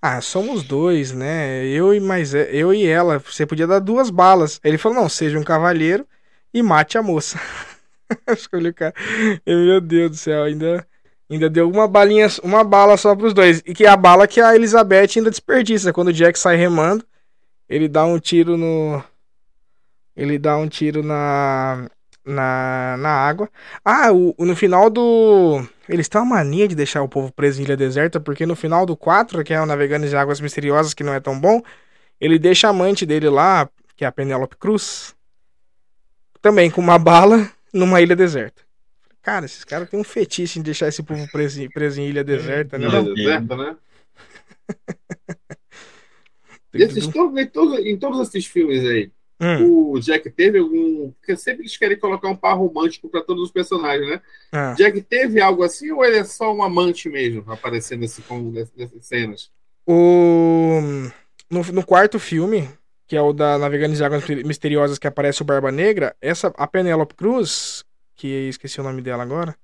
[0.00, 1.64] "Ah, somos dois, né?
[1.66, 4.60] Eu e mais eu e ela, você podia dar duas balas".
[4.64, 6.06] Ele falou: "Não, seja um cavalheiro
[6.54, 7.38] e mate a moça".
[8.28, 8.94] Escolhi o cara.
[9.46, 10.86] Eu, Meu Deus do céu, ainda
[11.34, 13.62] ainda deu uma balinha, uma bala só pros dois.
[13.66, 17.04] E que é a bala que a Elizabeth ainda desperdiça quando o Jack sai remando.
[17.68, 19.02] Ele dá um tiro no.
[20.16, 21.88] Ele dá um tiro na.
[22.24, 23.50] Na, na água.
[23.84, 25.66] Ah, o, no final do.
[25.88, 28.86] Eles têm uma mania de deixar o povo preso em Ilha Deserta, porque no final
[28.86, 31.60] do 4, que é o Navegando de Águas Misteriosas, que não é tão bom,
[32.20, 35.16] ele deixa a amante dele lá, que é a Penélope Cruz,
[36.40, 38.62] também com uma bala numa ilha deserta.
[39.22, 42.24] Cara, esses caras têm um fetiche em deixar esse povo preso, em- preso em ilha
[42.24, 42.86] deserta, né?
[42.86, 43.76] Ilha deserta, né?
[46.74, 47.10] Em,
[47.50, 49.12] todos, em todos esses filmes aí,
[49.42, 51.10] Hum, o Jack teve algum.
[51.10, 54.20] Porque sempre eles querem colocar um par romântico pra todos os personagens, né?
[54.52, 54.72] ah.
[54.74, 58.22] Jack teve algo assim ou ele é só um amante mesmo, aparecendo nesse,
[58.76, 59.50] nessas, cenas?
[59.84, 60.80] O...
[61.50, 62.70] No, no quarto filme,
[63.08, 66.66] que é o da Navegando em Águas Misteriosas, que aparece o Barba Negra, essa, a
[66.68, 67.84] Penélope Cruz,
[68.22, 69.56] que esqueci o nome dela agora,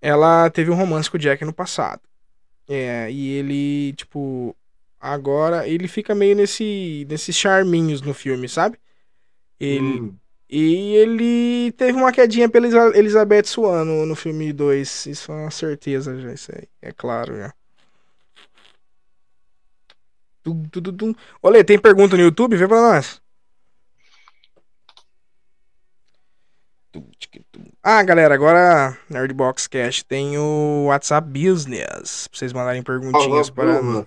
[0.00, 2.00] ela teve um romance com o Jack no passado.
[2.68, 4.54] É, e ele, tipo,
[5.00, 8.78] agora ele fica meio nesse, nesses charminhos no filme, sabe?
[9.60, 10.16] Ele, Hum.
[10.50, 12.66] E ele teve uma quedinha pela
[12.96, 15.06] Elizabeth Swan no, no filme 2.
[15.06, 16.66] Isso é uma certeza já, isso aí.
[16.80, 17.52] É claro já.
[21.42, 22.56] Olê, tem pergunta no YouTube?
[22.56, 23.20] Vê pra nós.
[27.90, 32.28] Ah, galera, agora Nerdbox Cash tem o WhatsApp Business.
[32.28, 34.06] Pra vocês mandarem perguntinhas para nós.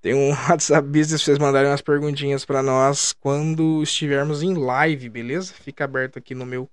[0.00, 5.08] Tem um WhatsApp Business pra vocês mandarem umas perguntinhas pra nós quando estivermos em live,
[5.08, 5.52] beleza?
[5.52, 6.70] Fica aberto aqui no meu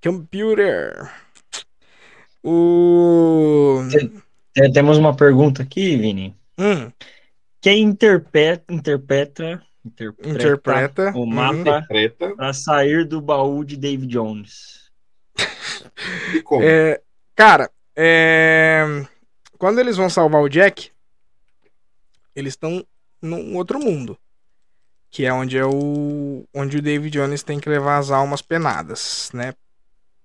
[0.00, 1.10] computer.
[2.44, 3.80] O.
[4.54, 6.36] Tem- Temos uma pergunta aqui, Vini.
[6.56, 6.92] Hum,
[7.60, 11.84] Quem interpreta, interpreta, interpreta, Interpreta, o mapa
[12.36, 14.81] para sair do baú de David Jones?
[16.34, 16.62] E como?
[16.64, 17.00] é,
[17.34, 18.84] cara, é,
[19.58, 20.90] quando eles vão salvar o Jack,
[22.34, 22.84] eles estão
[23.20, 24.18] num outro mundo.
[25.10, 26.46] Que é onde é o.
[26.54, 29.52] Onde o David Jones tem que levar as almas penadas, né?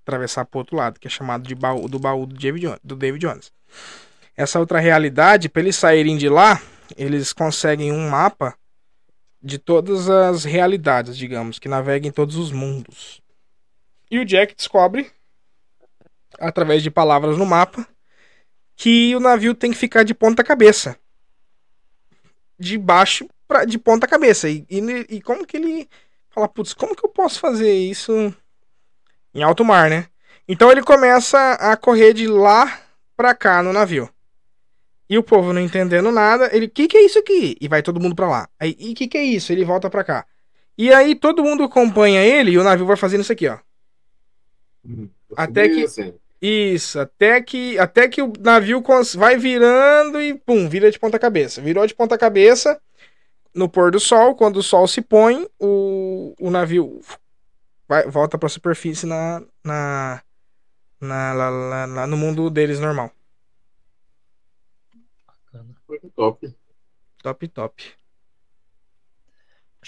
[0.08, 2.96] atravessar pro outro lado, que é chamado de baú, do baú do David, Jones, do
[2.96, 3.52] David Jones.
[4.36, 6.62] Essa outra realidade, para eles saírem de lá,
[6.96, 8.56] eles conseguem um mapa
[9.42, 13.22] de todas as realidades, digamos, que navega em todos os mundos.
[14.10, 15.12] E o Jack descobre,
[16.40, 17.88] através de palavras no mapa,
[18.76, 20.98] que o navio tem que ficar de ponta cabeça.
[22.60, 24.50] De baixo pra, de ponta cabeça.
[24.50, 25.90] E, e, e como que ele
[26.30, 28.34] fala, putz, como que eu posso fazer isso
[29.34, 30.08] em alto mar, né?
[30.48, 32.80] Então ele começa a correr de lá
[33.16, 34.10] pra cá no navio.
[35.10, 37.56] E o povo não entendendo nada, ele, que que é isso aqui?
[37.62, 38.50] E vai todo mundo pra lá.
[38.60, 39.52] Aí, e que que é isso?
[39.52, 40.26] Ele volta pra cá.
[40.78, 43.58] E aí todo mundo acompanha ele e o navio vai fazendo isso aqui, ó.
[44.84, 45.10] Uhum.
[45.36, 46.14] Até que- Assim.
[46.42, 48.84] Isso, até que até que o navio
[49.16, 51.62] vai virando e pum, vira de ponta cabeça.
[51.62, 52.80] Virou de ponta cabeça
[53.54, 57.02] no pôr do sol, quando o sol se põe, o, o navio
[57.88, 60.22] vai, volta pra superfície na, na,
[61.02, 63.12] na, lá- lá- lá no mundo deles normal.
[65.88, 66.54] Muito top.
[67.24, 67.82] Top, top.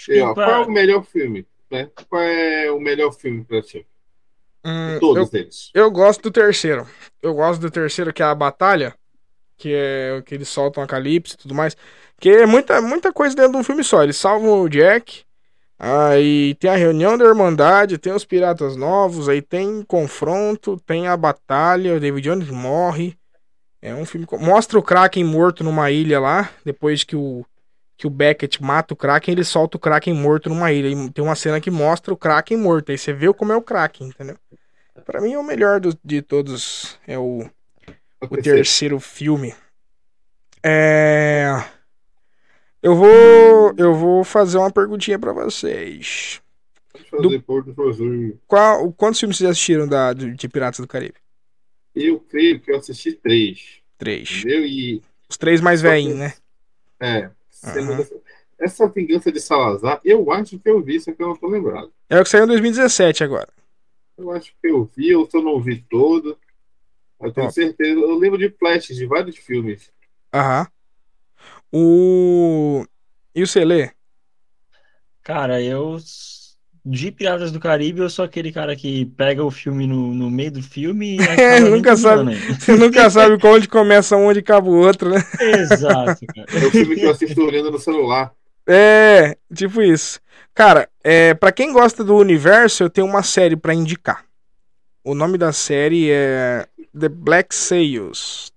[0.08, 1.46] E, ó, qual é o melhor filme?
[1.70, 1.90] Né?
[2.08, 3.86] Qual é o melhor filme pra ti?
[4.64, 5.70] Hum, todos eu, eles.
[5.74, 6.86] eu gosto do terceiro.
[7.22, 8.94] Eu gosto do terceiro, que é a batalha,
[9.56, 11.76] que é o que eles soltam a Calypso e tudo mais.
[12.18, 14.02] Que é muita, muita coisa dentro de um filme só.
[14.02, 15.24] Eles salvam o Jack.
[15.78, 21.16] Aí tem a reunião da Irmandade, tem os piratas novos, aí tem confronto, tem a
[21.16, 23.16] batalha, o David Jones morre.
[23.80, 24.26] É um filme.
[24.38, 27.46] Mostra o Kraken morto numa ilha lá, depois que o,
[28.00, 30.88] que o Beckett mata o Kraken, ele solta o Kraken morto numa ilha.
[30.88, 32.90] E tem uma cena que mostra o Kraken morto.
[32.90, 34.38] Aí você vê como é o Kraken, entendeu?
[35.04, 37.46] Pra mim, é o melhor do- de todos é o,
[38.22, 39.54] o terceiro filme.
[40.64, 41.62] É.
[42.82, 46.40] Eu vou, eu vou fazer uma perguntinha pra vocês.
[47.10, 48.40] Fazer Porto Azul.
[48.46, 51.16] Qual, quantos filmes vocês assistiram da, de, Piratas do Caribe?
[51.94, 53.82] Eu creio que eu assisti três.
[53.98, 54.38] Três.
[54.38, 54.64] Entendeu?
[54.64, 56.32] E Os três mais velhinhos, né?
[56.98, 57.30] É.
[57.62, 58.20] dessa-
[58.58, 61.90] Essa vingança de Salazar, eu acho que eu vi, só que eu não tô lembrado.
[62.10, 63.48] É o que saiu em 2017 agora.
[64.18, 66.38] Eu acho que eu vi, ou se eu não vi todo.
[67.18, 67.50] Eu tenho Ó.
[67.50, 67.98] certeza.
[67.98, 69.90] Eu lembro de flashes de vários filmes.
[70.34, 70.66] Aham.
[71.72, 72.84] O.
[73.34, 73.90] E o Celê?
[75.22, 75.96] Cara, eu.
[76.84, 80.50] De Piratas do Caribe, eu sou aquele cara que pega o filme no, no meio
[80.50, 82.34] do filme e acaba nem Nunca sabe.
[82.34, 85.22] Você nunca sabe onde começa um, onde acaba o outro, né?
[85.40, 86.46] Exato, cara.
[86.52, 88.32] É o filme que eu assisto olhando no celular.
[88.66, 90.20] É, tipo isso.
[90.54, 94.24] Cara, é, para quem gosta do universo, eu tenho uma série pra indicar.
[95.04, 96.66] O nome da série é
[96.98, 98.52] The Black Sails.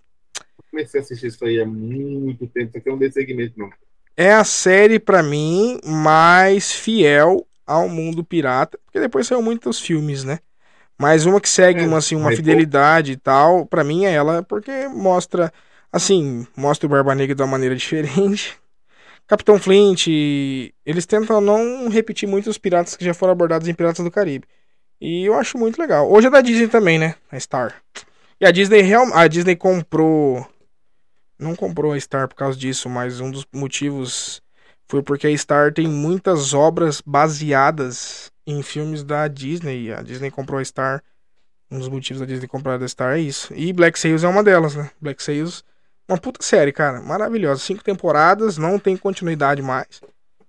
[0.70, 2.70] Comecei a assistir isso aí há muito tempo.
[2.70, 3.70] Isso aqui é um desse segmento, não.
[4.16, 8.80] É a série, pra mim, mais fiel ao mundo pirata.
[8.86, 10.40] Porque depois saiu muitos filmes, né?
[10.98, 14.44] Mas uma que segue É, uma, assim, uma fidelidade e tal, pra mim é ela,
[14.44, 15.52] porque mostra,
[15.92, 18.58] assim, mostra o Barba Negra de uma maneira diferente.
[19.28, 20.08] Capitão Flint,
[20.86, 24.46] eles tentam não repetir muito os piratas que já foram abordados em Piratas do Caribe.
[25.02, 26.12] E eu acho muito legal.
[26.12, 27.16] Hoje é da Disney também, né?
[27.32, 27.82] A Star.
[28.40, 30.46] E a Disney real, a Disney comprou
[31.40, 34.43] não comprou a Star por causa disso, mas um dos motivos
[34.94, 39.92] foi porque a Star tem muitas obras baseadas em filmes da Disney.
[39.92, 41.04] A Disney comprou a Star.
[41.72, 43.52] Um dos motivos da Disney comprar a Star é isso.
[43.56, 44.92] E Black Sails é uma delas, né?
[45.02, 45.64] Black Sails,
[46.08, 47.02] uma puta série, cara.
[47.02, 47.60] Maravilhosa.
[47.60, 50.00] Cinco temporadas, não tem continuidade mais.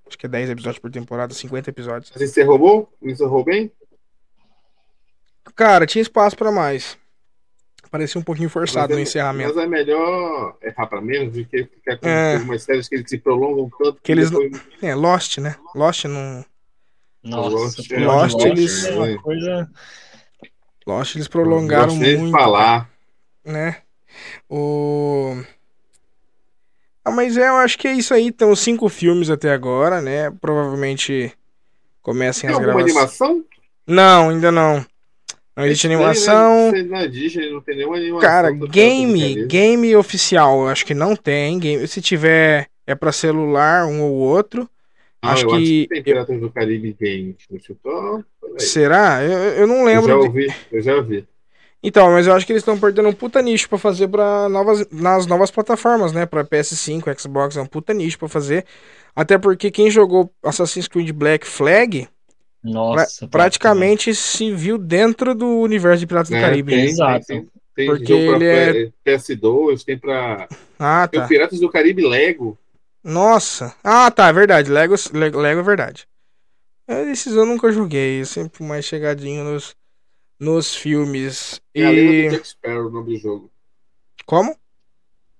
[0.06, 2.12] Acho que é 10 episódios por temporada, 50 episódios.
[2.12, 2.86] Mas encerrou bom?
[3.00, 3.72] Encerrou bem?
[5.56, 6.98] Cara, tinha espaço pra mais.
[7.94, 9.54] Parecia um pouquinho forçado Mas no é- encerramento.
[9.54, 12.34] Mas é melhor errar pra menos do que ficar com É.
[12.34, 15.54] algumas séries que eles se prolongam tanto Que eles depois- É, Lost, né?
[15.76, 16.44] Lost não.
[17.22, 19.70] Nossa, Lost, é, Lost, Lost eles- é uma coisa.
[20.84, 22.32] Lost eles prolongaram nem de muito.
[22.36, 22.90] falar.
[23.44, 23.76] né?
[24.50, 25.36] O.
[27.04, 28.32] Ah, mas é, eu acho que é isso aí.
[28.32, 30.32] Tem os cinco filmes até agora, né?
[30.40, 31.32] Provavelmente
[32.02, 32.96] comecem Tem as alguma gravações.
[33.30, 33.44] animação?
[33.86, 34.84] Não, ainda não.
[35.56, 36.72] Não existe Estranho, animação.
[36.88, 38.20] Na Disney não tem nenhuma animação.
[38.28, 41.58] Cara, game, game oficial, eu acho que não tem.
[41.58, 44.68] Game, se tiver, é pra celular, um ou outro.
[45.22, 47.36] Ah, acho eu que- acho que tem Piratas do Caribe game.
[47.50, 48.60] Eu peraí.
[48.60, 49.22] Será?
[49.22, 50.08] Eu, eu não Eu lembro.
[50.08, 51.24] já de- ouvi, eu já ouvi.
[51.82, 54.86] Então, mas eu acho que eles estão perdendo um puta nicho pra fazer para novas
[54.90, 56.24] nas novas plataformas, né?
[56.26, 58.64] Pra PS5, Xbox, é um puta nicho pra fazer.
[59.14, 62.08] Até porque quem jogou Assassin's Creed Black Flag
[62.72, 66.72] pra- Nossa, praticamente se viu dentro do universo de Piratas do É, Caribe.
[66.72, 66.84] tem?
[66.86, 67.26] Exato.
[67.26, 70.48] Tem, tem Porque pra ele é- PS2, tem pra.
[70.78, 71.28] Ah, Tem o tá.
[71.28, 72.58] Piratas do Caribe Lego.
[73.02, 73.74] Nossa.
[73.84, 74.70] Ah, tá, é verdade.
[74.70, 76.08] Lego, Lego, Lego é verdade.
[76.88, 79.74] É, Esses eu nunca joguei, eu sempre mais chegadinho nos,
[80.38, 81.60] nos filmes.
[81.74, 82.28] É a lenda E.
[82.28, 83.50] do Jack Sparrow, o nome do jogo.
[84.26, 84.56] Como?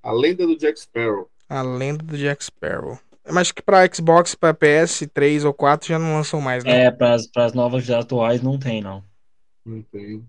[0.03, 1.29] A lenda do Jack Sparrow.
[1.49, 2.99] A lenda do Jack Sparrow.
[3.31, 6.85] Mas que pra Xbox, pra PS3 ou 4 já não lançam mais, né?
[6.85, 9.03] É, pras, pras novas atuais não tem, não.
[9.65, 10.23] Não tem.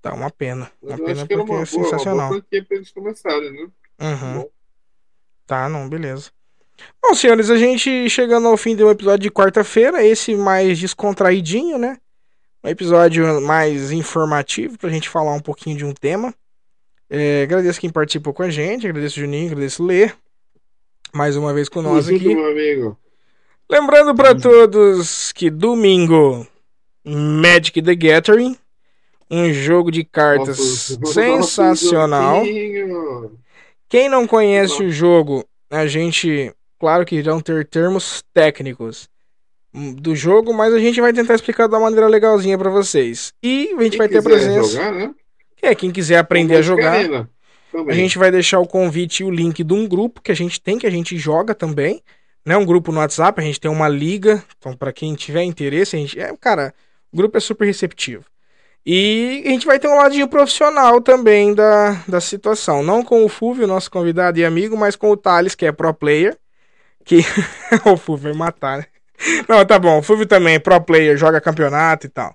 [0.00, 0.70] Tá uma pena.
[0.80, 2.40] Uma eu pena acho que era porque uma é boa, uma boa sensacional.
[2.40, 3.68] pra eles começarem, né?
[4.00, 4.48] Uhum.
[5.46, 6.30] Tá, não, beleza.
[7.02, 11.76] Bom, senhores, a gente chegando ao fim de um episódio de quarta-feira, esse mais descontraidinho,
[11.76, 11.98] né?
[12.62, 16.34] Um episódio mais informativo pra gente falar um pouquinho de um tema.
[17.08, 20.12] É, agradeço quem participou com a gente, agradeço o Juninho, agradeço o Lê.
[21.12, 22.34] Mais uma vez com nós aqui.
[22.34, 22.96] meu amigo.
[23.68, 26.46] Lembrando pra todos que domingo,
[27.04, 28.56] Magic the Gathering,
[29.30, 30.58] um jogo de cartas
[30.98, 32.42] Nosso- sensacional.
[33.88, 39.08] Quem não conhece o jogo, a gente, claro que irão ter termos técnicos
[39.96, 43.32] do jogo, mas a gente vai tentar explicar uma maneira legalzinha pra vocês.
[43.42, 44.68] E a gente Quem vai ter presença.
[44.68, 45.14] Jogar, né?
[45.62, 47.28] É, quem quiser aprender a jogar, Arena
[47.70, 47.94] também.
[47.94, 50.60] a gente vai deixar o convite e o link de um grupo que a gente
[50.60, 52.02] tem, que a gente joga também.
[52.44, 52.56] Né?
[52.56, 54.42] Um grupo no WhatsApp, a gente tem uma liga.
[54.58, 56.18] Então, pra quem tiver interesse, a gente.
[56.18, 56.74] É, cara,
[57.12, 58.24] o grupo é super receptivo.
[58.84, 62.82] E a gente vai ter um ladinho profissional também da, da situação.
[62.82, 65.92] Não com o Fulvio, nosso convidado e amigo, mas com o Thales, que é pro
[65.92, 66.36] player.
[67.04, 67.18] Que
[67.84, 68.86] o Fulvio vai matar, né?
[69.48, 69.98] Não, tá bom.
[69.98, 72.34] O Fulvio também é pro player, joga campeonato e tal.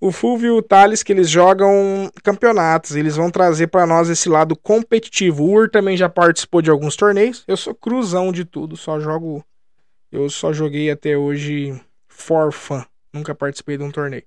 [0.00, 2.94] O Fulvio e o Thales, que eles jogam campeonatos.
[2.94, 5.44] Eles vão trazer pra nós esse lado competitivo.
[5.44, 7.42] O Ur também já participou de alguns torneios.
[7.48, 9.44] Eu sou cruzão de tudo, só jogo.
[10.10, 12.82] Eu só joguei até hoje for fun.
[13.12, 14.24] Nunca participei de um torneio.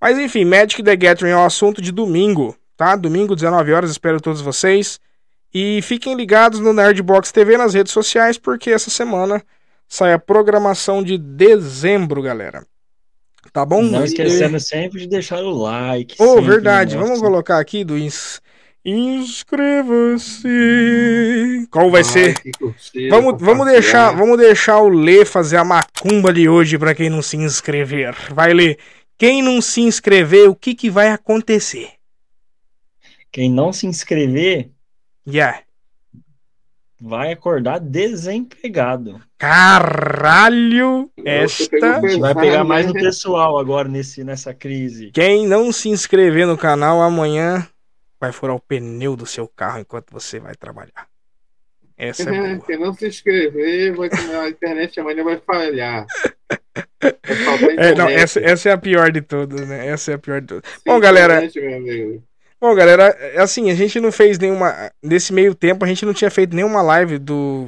[0.00, 2.94] Mas enfim, Magic the Gathering é o assunto de domingo, tá?
[2.94, 5.00] Domingo, 19 horas, espero todos vocês.
[5.52, 9.42] E fiquem ligados no Nerdbox TV nas redes sociais, porque essa semana
[9.88, 12.64] sai a programação de dezembro, galera.
[13.52, 13.82] Tá bom?
[13.82, 16.14] Não E- esquecendo sempre de deixar o like.
[16.18, 16.96] Oh, sempre, verdade.
[16.96, 17.06] nossa.
[17.06, 18.40] Vamos colocar aqui do ins...
[18.84, 20.48] Inscreva-se.
[21.70, 22.34] Qual vai Ai, ser?
[23.10, 27.20] Vamos, vamos deixar, vamos deixar o Lê fazer a macumba de hoje pra quem não
[27.20, 28.14] se inscrever.
[28.32, 28.78] Vai Lê.
[29.18, 31.88] Quem não se inscrever, o que que vai acontecer?
[33.32, 34.70] Quem não se inscrever
[35.26, 35.60] Yeah.
[37.00, 39.20] Vai acordar desempregado.
[39.36, 41.98] Caralho, esta.
[41.98, 42.92] A gente vai pegar mais né?
[42.92, 45.10] no pessoal agora nesse, nessa crise.
[45.12, 47.66] Quem não se inscrever no canal amanhã
[48.20, 51.06] vai furar o pneu do seu carro enquanto você vai trabalhar.
[51.96, 52.66] Essa é boa.
[52.66, 56.06] Quem não se inscrever, vai, a internet amanhã vai falhar.
[57.76, 59.86] É, não, essa, essa é a pior de todas, né?
[59.86, 60.70] Essa é a pior de todas.
[60.84, 62.27] Bom, galera, internet, meu amigo.
[62.60, 64.90] Bom, galera, é assim, a gente não fez nenhuma.
[65.02, 67.66] Nesse meio tempo, a gente não tinha feito nenhuma live do.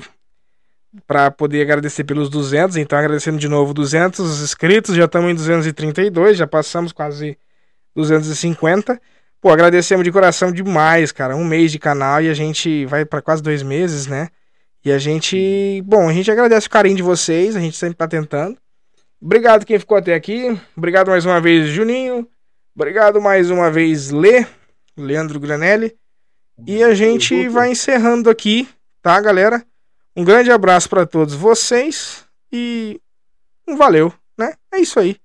[1.07, 2.77] Pra poder agradecer pelos 200.
[2.77, 4.97] Então, agradecendo de novo 200 inscritos.
[4.97, 7.39] Já estamos em 232, já passamos quase
[7.95, 9.01] 250.
[9.41, 11.37] Pô, agradecemos de coração demais, cara.
[11.37, 14.29] Um mês de canal e a gente vai pra quase dois meses, né?
[14.85, 15.83] E a gente.
[15.87, 18.59] Bom, a gente agradece o carinho de vocês, a gente sempre tá tentando.
[19.23, 20.59] Obrigado quem ficou até aqui.
[20.77, 22.27] Obrigado mais uma vez, Juninho.
[22.75, 24.47] Obrigado mais uma vez, Lê.
[24.97, 25.97] Leandro Granelli.
[26.67, 28.69] E a gente vai encerrando aqui,
[29.03, 29.65] tá, galera?
[30.15, 33.01] Um grande abraço pra todos vocês e
[33.67, 34.55] um valeu, né?
[34.73, 35.17] É isso aí.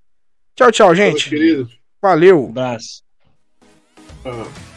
[0.56, 1.30] Tchau, tchau, gente.
[2.02, 2.48] Valeu.
[2.50, 3.04] abraço.
[4.24, 4.75] Ah.